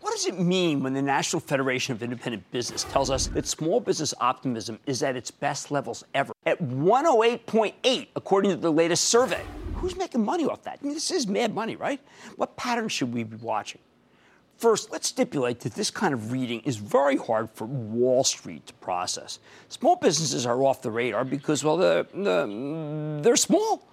What 0.00 0.12
does 0.12 0.26
it 0.26 0.40
mean 0.40 0.82
when 0.82 0.94
the 0.94 1.02
National 1.02 1.38
Federation 1.38 1.92
of 1.94 2.02
Independent 2.02 2.50
Business 2.50 2.84
tells 2.84 3.08
us 3.10 3.28
that 3.28 3.46
small 3.46 3.78
business 3.78 4.12
optimism 4.20 4.80
is 4.86 5.02
at 5.04 5.14
its 5.14 5.30
best 5.30 5.70
levels 5.70 6.02
ever? 6.14 6.32
At 6.44 6.60
108.8, 6.60 8.08
according 8.16 8.50
to 8.50 8.56
the 8.56 8.72
latest 8.72 9.04
survey. 9.04 9.44
Who's 9.74 9.94
making 9.96 10.24
money 10.24 10.46
off 10.46 10.62
that? 10.64 10.80
I 10.82 10.84
mean, 10.84 10.94
this 10.94 11.10
is 11.10 11.28
mad 11.28 11.54
money, 11.54 11.76
right? 11.76 12.00
What 12.36 12.56
pattern 12.56 12.88
should 12.88 13.12
we 13.12 13.22
be 13.22 13.36
watching? 13.36 13.80
First, 14.56 14.90
let's 14.90 15.08
stipulate 15.08 15.60
that 15.60 15.74
this 15.74 15.90
kind 15.90 16.14
of 16.14 16.32
reading 16.32 16.60
is 16.60 16.76
very 16.76 17.16
hard 17.16 17.50
for 17.50 17.66
Wall 17.66 18.24
Street 18.24 18.66
to 18.68 18.74
process. 18.74 19.38
Small 19.68 19.96
businesses 19.96 20.46
are 20.46 20.62
off 20.62 20.80
the 20.80 20.90
radar 20.90 21.24
because, 21.24 21.62
well, 21.62 21.76
they're, 21.76 22.04
they're 23.20 23.36
small. 23.36 23.86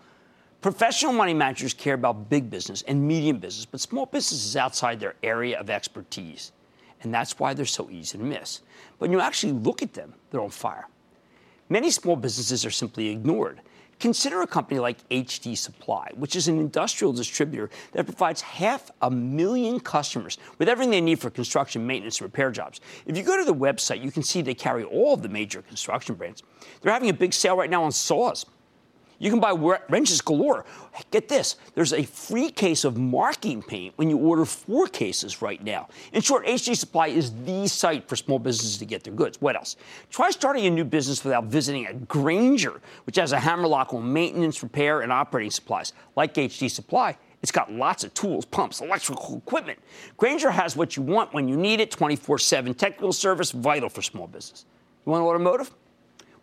Professional 0.61 1.11
money 1.11 1.33
managers 1.33 1.73
care 1.73 1.95
about 1.95 2.29
big 2.29 2.49
business 2.49 2.81
and 2.83 3.05
medium 3.05 3.39
business, 3.39 3.65
but 3.65 3.81
small 3.81 4.05
business 4.05 4.45
is 4.45 4.55
outside 4.55 5.01
their 5.01 5.15
area 5.21 5.59
of 5.59 5.69
expertise. 5.69 6.53
And 7.01 7.13
that's 7.13 7.37
why 7.37 7.53
they're 7.53 7.65
so 7.65 7.89
easy 7.89 8.17
to 8.17 8.23
miss. 8.23 8.61
But 8.97 9.09
when 9.09 9.11
you 9.11 9.19
actually 9.19 9.51
look 9.51 9.81
at 9.81 9.93
them, 9.93 10.13
they're 10.31 10.39
on 10.39 10.49
fire. 10.49 10.87
Many 11.67 11.91
small 11.91 12.15
businesses 12.15 12.65
are 12.65 12.71
simply 12.71 13.09
ignored. 13.09 13.59
Consider 14.03 14.41
a 14.41 14.47
company 14.47 14.81
like 14.81 14.97
HD 15.07 15.57
Supply, 15.57 16.09
which 16.17 16.35
is 16.35 16.49
an 16.49 16.59
industrial 16.59 17.13
distributor 17.13 17.69
that 17.93 18.03
provides 18.03 18.41
half 18.41 18.91
a 19.01 19.09
million 19.09 19.79
customers 19.79 20.37
with 20.57 20.67
everything 20.67 20.91
they 20.91 20.99
need 20.99 21.19
for 21.19 21.29
construction, 21.29 21.87
maintenance, 21.87 22.19
and 22.19 22.25
repair 22.25 22.51
jobs. 22.51 22.81
If 23.05 23.15
you 23.15 23.23
go 23.23 23.37
to 23.37 23.45
the 23.45 23.55
website, 23.55 24.03
you 24.03 24.11
can 24.11 24.21
see 24.21 24.41
they 24.41 24.55
carry 24.55 24.83
all 24.83 25.13
of 25.13 25.21
the 25.21 25.29
major 25.29 25.61
construction 25.61 26.15
brands. 26.15 26.43
They're 26.81 26.91
having 26.91 27.07
a 27.07 27.13
big 27.13 27.31
sale 27.31 27.55
right 27.55 27.69
now 27.69 27.85
on 27.85 27.93
saws. 27.93 28.45
You 29.23 29.29
can 29.29 29.39
buy 29.39 29.53
wrenches 29.87 30.19
galore. 30.19 30.65
Get 31.09 31.29
this 31.29 31.55
there's 31.75 31.93
a 31.93 32.03
free 32.03 32.51
case 32.51 32.83
of 32.83 32.97
marking 32.97 33.63
paint 33.63 33.93
when 33.95 34.09
you 34.09 34.17
order 34.17 34.43
four 34.43 34.85
cases 34.87 35.41
right 35.41 35.63
now. 35.63 35.87
In 36.11 36.21
short, 36.21 36.45
HD 36.45 36.75
Supply 36.75 37.07
is 37.07 37.31
the 37.45 37.65
site 37.69 38.09
for 38.09 38.17
small 38.17 38.37
businesses 38.37 38.77
to 38.79 38.85
get 38.85 39.05
their 39.05 39.13
goods. 39.13 39.39
What 39.39 39.55
else? 39.55 39.77
Try 40.09 40.29
starting 40.31 40.65
a 40.65 40.69
new 40.69 40.83
business 40.83 41.23
without 41.23 41.45
visiting 41.45 41.87
a 41.87 41.93
Grainger, 41.93 42.81
which 43.05 43.15
has 43.15 43.31
a 43.31 43.39
hammerlock 43.39 43.93
on 43.93 44.11
maintenance, 44.11 44.61
repair, 44.61 44.99
and 44.99 45.11
operating 45.11 45.51
supplies. 45.51 45.93
Like 46.17 46.33
HD 46.33 46.69
Supply, 46.69 47.17
it's 47.41 47.51
got 47.51 47.71
lots 47.71 48.03
of 48.03 48.13
tools, 48.13 48.43
pumps, 48.43 48.81
electrical 48.81 49.37
equipment. 49.37 49.79
Grainger 50.17 50.51
has 50.51 50.75
what 50.75 50.97
you 50.97 51.01
want 51.01 51.33
when 51.33 51.47
you 51.47 51.55
need 51.55 51.79
it 51.79 51.91
24 51.91 52.39
7 52.39 52.73
technical 52.73 53.13
service, 53.13 53.51
vital 53.51 53.87
for 53.87 54.01
small 54.01 54.27
business. 54.27 54.65
You 55.05 55.13
want 55.13 55.23
automotive? 55.23 55.71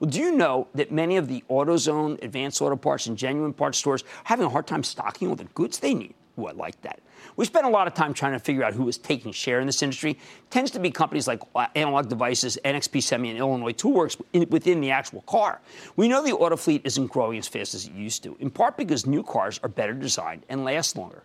Well, 0.01 0.09
do 0.09 0.19
you 0.19 0.35
know 0.35 0.67
that 0.75 0.91
many 0.91 1.19
of 1.19 1.29
the 1.29 1.45
AutoZone, 1.51 2.25
Advanced 2.25 2.63
Auto 2.63 2.75
Parts, 2.75 3.07
and 3.07 3.19
Genuine 3.19 3.53
Parts 3.53 3.77
stores 3.77 4.03
are 4.03 4.07
having 4.25 4.47
a 4.47 4.49
hard 4.49 4.67
time 4.67 4.83
stocking 4.83 5.29
all 5.29 5.37
the 5.37 5.45
goods 5.45 5.79
they 5.79 5.93
need? 5.93 6.15
What 6.37 6.57
like 6.57 6.81
that. 6.81 7.01
We 7.37 7.45
spent 7.45 7.67
a 7.67 7.69
lot 7.69 7.87
of 7.87 7.93
time 7.93 8.15
trying 8.15 8.33
to 8.33 8.39
figure 8.39 8.65
out 8.65 8.73
who 8.73 8.89
is 8.89 8.97
taking 8.97 9.31
share 9.31 9.61
in 9.61 9.67
this 9.67 9.83
industry. 9.83 10.13
It 10.13 10.19
tends 10.51 10.71
to 10.71 10.81
be 10.81 10.91
companies 10.91 11.29
like 11.29 11.43
uh, 11.55 11.67
Analog 11.75 12.09
Devices, 12.09 12.59
NXP 12.65 13.03
Semi, 13.03 13.29
and 13.29 13.39
Illinois 13.39 13.75
Toolworks 13.75 14.19
within 14.49 14.81
the 14.81 14.91
actual 14.91 15.21
car. 15.23 15.61
We 15.97 16.09
know 16.09 16.25
the 16.25 16.33
auto 16.33 16.57
fleet 16.57 16.81
isn't 16.85 17.09
growing 17.09 17.39
as 17.39 17.47
fast 17.47 17.75
as 17.75 17.87
it 17.87 17.93
used 17.93 18.23
to, 18.23 18.39
in 18.41 18.49
part 18.49 18.79
because 18.79 19.05
new 19.05 19.23
cars 19.23 19.61
are 19.63 19.69
better 19.69 19.93
designed 19.93 20.47
and 20.49 20.65
last 20.65 20.97
longer. 20.97 21.25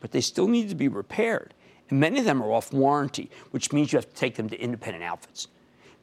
But 0.00 0.10
they 0.10 0.22
still 0.22 0.48
need 0.48 0.68
to 0.70 0.74
be 0.74 0.88
repaired. 0.88 1.54
And 1.88 2.00
many 2.00 2.18
of 2.18 2.24
them 2.24 2.42
are 2.42 2.50
off 2.50 2.72
warranty, 2.72 3.30
which 3.52 3.72
means 3.72 3.92
you 3.92 3.96
have 3.98 4.08
to 4.08 4.16
take 4.16 4.34
them 4.34 4.48
to 4.48 4.60
independent 4.60 5.04
outfits. 5.04 5.46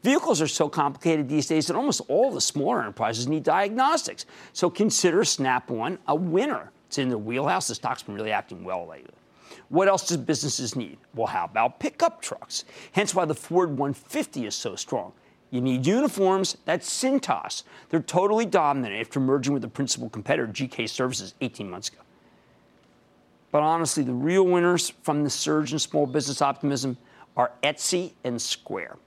Vehicles 0.06 0.40
are 0.40 0.48
so 0.48 0.70
complicated 0.70 1.28
these 1.28 1.48
days 1.48 1.66
that 1.66 1.76
almost 1.76 2.00
all 2.10 2.30
the 2.30 2.40
smaller 2.40 2.80
enterprises 2.80 3.28
need 3.28 3.42
diagnostics. 3.42 4.28
So 4.54 4.70
consider 4.70 5.26
Snap-on 5.26 5.98
a 6.08 6.14
winner. 6.14 6.72
It's 6.86 7.00
in 7.00 7.10
the 7.10 7.18
wheelhouse. 7.18 7.70
The 7.70 7.74
stock's 7.74 8.04
been 8.04 8.14
really 8.14 8.32
acting 8.32 8.64
well 8.64 8.86
lately. 8.86 9.16
What 9.70 9.88
else 9.88 10.08
do 10.08 10.16
businesses 10.20 10.76
need? 10.76 11.00
Well, 11.16 11.26
how 11.26 11.46
about 11.46 11.80
pickup 11.80 12.22
trucks? 12.22 12.66
Hence 12.92 13.16
why 13.16 13.26
the 13.26 13.34
Ford 13.34 13.70
150 13.70 14.46
is 14.46 14.54
so 14.54 14.76
strong. 14.76 15.12
You 15.50 15.60
need 15.60 15.88
uniforms. 15.88 16.56
That's 16.66 16.88
Cintas. 16.88 17.64
They're 17.90 18.00
totally 18.00 18.46
dominant 18.46 18.94
after 18.94 19.20
merging 19.20 19.54
with 19.54 19.64
the 19.64 19.70
principal 19.70 20.08
competitor, 20.08 20.46
GK 20.54 20.88
Services, 20.88 21.34
18 21.42 21.68
months 21.68 21.90
ago. 21.90 22.02
But 23.52 23.64
honestly, 23.64 24.04
the 24.04 24.14
real 24.14 24.46
winners 24.46 24.92
from 25.02 25.24
the 25.24 25.32
surge 25.32 25.74
in 25.74 25.80
small 25.80 26.06
business 26.06 26.44
optimism 26.44 26.96
are 27.36 27.54
Etsy 27.64 28.14
and 28.24 28.40
Square. 28.40 28.98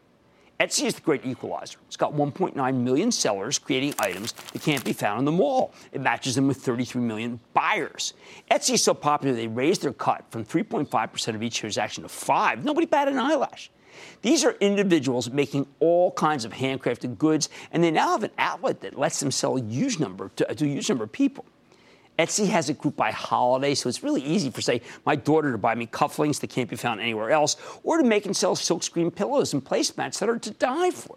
Etsy 0.61 0.87
is 0.87 0.95
the 0.97 1.01
great 1.01 1.25
equalizer. 1.25 1.79
It's 1.87 1.97
got 1.97 2.15
1.9 2.15 2.75
million 2.75 3.13
sellers 3.13 3.61
creating 3.61 3.95
items 4.01 4.33
that 4.33 4.61
can't 4.61 4.85
be 4.85 4.93
found 4.93 5.21
in 5.21 5.25
the 5.25 5.31
mall. 5.31 5.73
It 5.93 6.01
matches 6.01 6.35
them 6.35 6.49
with 6.49 6.57
33 6.57 7.01
million 7.01 7.39
buyers. 7.55 8.15
Etsy 8.51 8.75
is 8.75 8.83
so 8.83 8.93
popular 8.93 9.37
they 9.37 9.47
raised 9.47 9.83
their 9.83 9.93
cut 9.93 10.25
from 10.31 10.45
3.5% 10.45 11.35
of 11.35 11.43
each 11.45 11.59
transaction 11.59 12.03
to 12.03 12.09
5. 12.09 12.65
Nobody 12.65 12.87
batted 12.87 13.15
an 13.15 13.21
eyelash. 13.21 13.71
These 14.23 14.45
are 14.45 14.53
individuals 14.61 15.31
making 15.31 15.67
all 15.79 16.11
kinds 16.13 16.45
of 16.45 16.53
handcrafted 16.53 17.19
goods, 17.19 17.49
and 17.71 17.83
they 17.83 17.93
now 17.93 18.11
have 18.11 18.25
an 18.25 18.33
outlet 18.39 18.81
that 18.81 18.99
lets 18.99 19.21
them 19.21 19.31
sell 19.31 19.57
a 19.57 19.63
huge 19.63 20.01
number 20.01 20.31
to, 20.37 20.45
to 20.45 20.65
a 20.65 20.69
huge 20.69 20.89
number 20.89 21.05
of 21.05 21.13
people. 21.13 21.45
Etsy 22.19 22.49
has 22.49 22.69
it 22.69 22.79
grouped 22.79 22.97
by 22.97 23.13
holiday, 23.13 23.75
so 23.75 23.89
it's 23.89 24.03
really 24.03 24.23
easy 24.23 24.51
for, 24.51 24.61
say, 24.61 24.83
my 25.07 25.15
daughter 25.15 25.53
to 25.53 25.59
buy 25.59 25.75
me 25.75 25.87
cufflinks 25.87 26.41
that 26.41 26.51
can't 26.51 26.69
be 26.69 26.75
found 26.75 27.01
anywhere 27.01 27.31
else, 27.31 27.57
or 27.85 27.99
to 27.99 28.05
make 28.05 28.27
and 28.27 28.37
sell 28.37 28.57
silkscreen 28.57 29.15
pillows 29.15 29.53
and 29.53 29.65
placemats 29.65 30.19
that 30.19 30.29
are 30.29 30.39
to 30.39 30.51
die 30.51 30.91
for. 30.91 31.17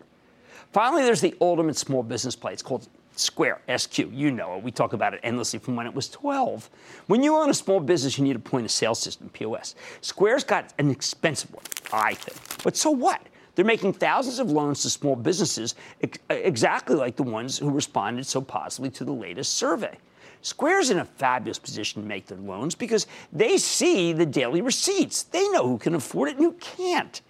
Finally, 0.71 1.01
there's 1.01 1.21
the 1.21 1.35
ultimate 1.41 1.75
small 1.75 2.03
business 2.03 2.35
play. 2.35 2.53
It's 2.53 2.61
called 2.61 2.87
Square, 3.15 3.61
SQ. 3.75 3.97
You 4.11 4.31
know 4.31 4.55
it. 4.55 4.63
We 4.63 4.71
talk 4.71 4.93
about 4.93 5.13
it 5.13 5.19
endlessly 5.23 5.59
from 5.59 5.75
when 5.75 5.85
it 5.85 5.93
was 5.93 6.07
12. 6.09 6.69
When 7.07 7.23
you 7.23 7.35
own 7.35 7.49
a 7.49 7.53
small 7.53 7.79
business, 7.79 8.17
you 8.17 8.23
need 8.23 8.35
a 8.35 8.39
point 8.39 8.65
of 8.65 8.71
sale 8.71 8.95
system, 8.95 9.29
POS. 9.29 9.75
Square's 10.01 10.43
got 10.43 10.73
an 10.77 10.89
expensive 10.89 11.51
one, 11.53 11.63
I 11.91 12.13
think. 12.13 12.63
But 12.63 12.77
so 12.77 12.91
what? 12.91 13.21
They're 13.55 13.65
making 13.65 13.93
thousands 13.93 14.39
of 14.39 14.49
loans 14.49 14.81
to 14.83 14.89
small 14.89 15.15
businesses, 15.15 15.75
ex- 16.01 16.19
exactly 16.29 16.95
like 16.95 17.17
the 17.17 17.23
ones 17.23 17.57
who 17.57 17.69
responded 17.69 18.25
so 18.25 18.39
positively 18.39 18.91
to 18.91 19.03
the 19.03 19.11
latest 19.11 19.55
survey. 19.55 19.97
Square's 20.41 20.89
in 20.89 20.99
a 20.99 21.05
fabulous 21.05 21.59
position 21.59 22.01
to 22.01 22.07
make 22.07 22.25
their 22.25 22.37
loans 22.37 22.75
because 22.75 23.07
they 23.31 23.57
see 23.57 24.13
the 24.13 24.25
daily 24.25 24.61
receipts. 24.61 25.23
They 25.23 25.47
know 25.49 25.67
who 25.67 25.77
can 25.77 25.95
afford 25.95 26.29
it 26.29 26.37
and 26.37 26.45
who 26.45 26.53
can't. 26.53 27.21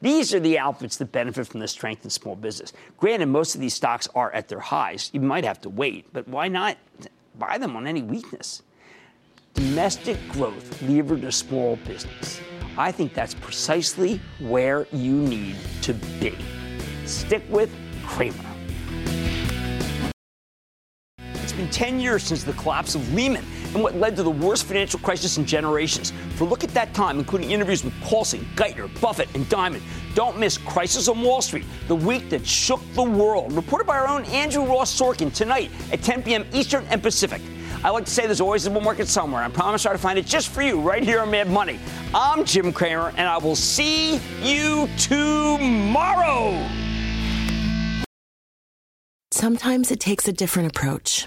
These 0.00 0.34
are 0.34 0.40
the 0.40 0.58
outfits 0.58 0.96
that 0.98 1.12
benefit 1.12 1.46
from 1.46 1.60
the 1.60 1.68
strength 1.68 2.04
in 2.04 2.10
small 2.10 2.36
business. 2.36 2.72
Granted, 2.98 3.26
most 3.26 3.54
of 3.54 3.60
these 3.60 3.74
stocks 3.74 4.06
are 4.14 4.30
at 4.32 4.48
their 4.48 4.60
highs. 4.60 5.10
You 5.12 5.20
might 5.20 5.44
have 5.44 5.60
to 5.62 5.68
wait, 5.68 6.12
but 6.12 6.28
why 6.28 6.48
not 6.48 6.76
buy 7.38 7.58
them 7.58 7.74
on 7.74 7.86
any 7.86 8.02
weakness? 8.02 8.62
Domestic 9.54 10.18
growth 10.28 10.82
levered 10.82 11.22
to 11.22 11.32
small 11.32 11.76
business. 11.86 12.40
I 12.76 12.92
think 12.92 13.14
that's 13.14 13.34
precisely 13.34 14.20
where 14.40 14.86
you 14.92 15.14
need 15.14 15.56
to 15.82 15.94
be. 15.94 16.36
Stick 17.06 17.42
with 17.48 17.70
Cramer. 18.04 18.53
10 21.74 21.98
years 21.98 22.22
since 22.22 22.44
the 22.44 22.52
collapse 22.52 22.94
of 22.94 23.12
Lehman 23.14 23.44
and 23.74 23.82
what 23.82 23.96
led 23.96 24.14
to 24.14 24.22
the 24.22 24.30
worst 24.30 24.64
financial 24.64 25.00
crisis 25.00 25.38
in 25.38 25.44
generations. 25.44 26.12
For 26.36 26.44
a 26.44 26.46
look 26.46 26.62
at 26.62 26.70
that 26.70 26.94
time, 26.94 27.18
including 27.18 27.50
interviews 27.50 27.82
with 27.82 27.92
Paulson, 28.00 28.46
Geithner, 28.54 28.88
Buffett, 29.00 29.28
and 29.34 29.44
Dimon, 29.46 29.80
don't 30.14 30.38
miss 30.38 30.56
Crisis 30.56 31.08
on 31.08 31.20
Wall 31.20 31.42
Street, 31.42 31.64
the 31.88 31.96
week 31.96 32.30
that 32.30 32.46
shook 32.46 32.80
the 32.92 33.02
world. 33.02 33.52
Reported 33.52 33.86
by 33.86 33.98
our 33.98 34.06
own 34.06 34.24
Andrew 34.26 34.64
Ross 34.64 34.96
Sorkin 34.96 35.34
tonight 35.34 35.72
at 35.90 36.00
10 36.00 36.22
p.m. 36.22 36.46
Eastern 36.52 36.86
and 36.90 37.02
Pacific. 37.02 37.42
I 37.82 37.90
like 37.90 38.04
to 38.04 38.10
say 38.10 38.24
there's 38.24 38.40
always 38.40 38.64
a 38.66 38.70
bull 38.70 38.80
market 38.80 39.08
somewhere. 39.08 39.42
I 39.42 39.48
promise 39.48 39.84
I'll 39.84 39.92
to 39.92 39.98
find 39.98 40.16
it 40.16 40.26
just 40.26 40.50
for 40.50 40.62
you 40.62 40.80
right 40.80 41.02
here 41.02 41.20
on 41.20 41.32
Mad 41.32 41.50
Money. 41.50 41.80
I'm 42.14 42.44
Jim 42.44 42.72
Cramer, 42.72 43.12
and 43.16 43.28
I 43.28 43.38
will 43.38 43.56
see 43.56 44.20
you 44.40 44.88
tomorrow. 44.96 46.64
Sometimes 49.32 49.90
it 49.90 49.98
takes 49.98 50.28
a 50.28 50.32
different 50.32 50.68
approach 50.68 51.26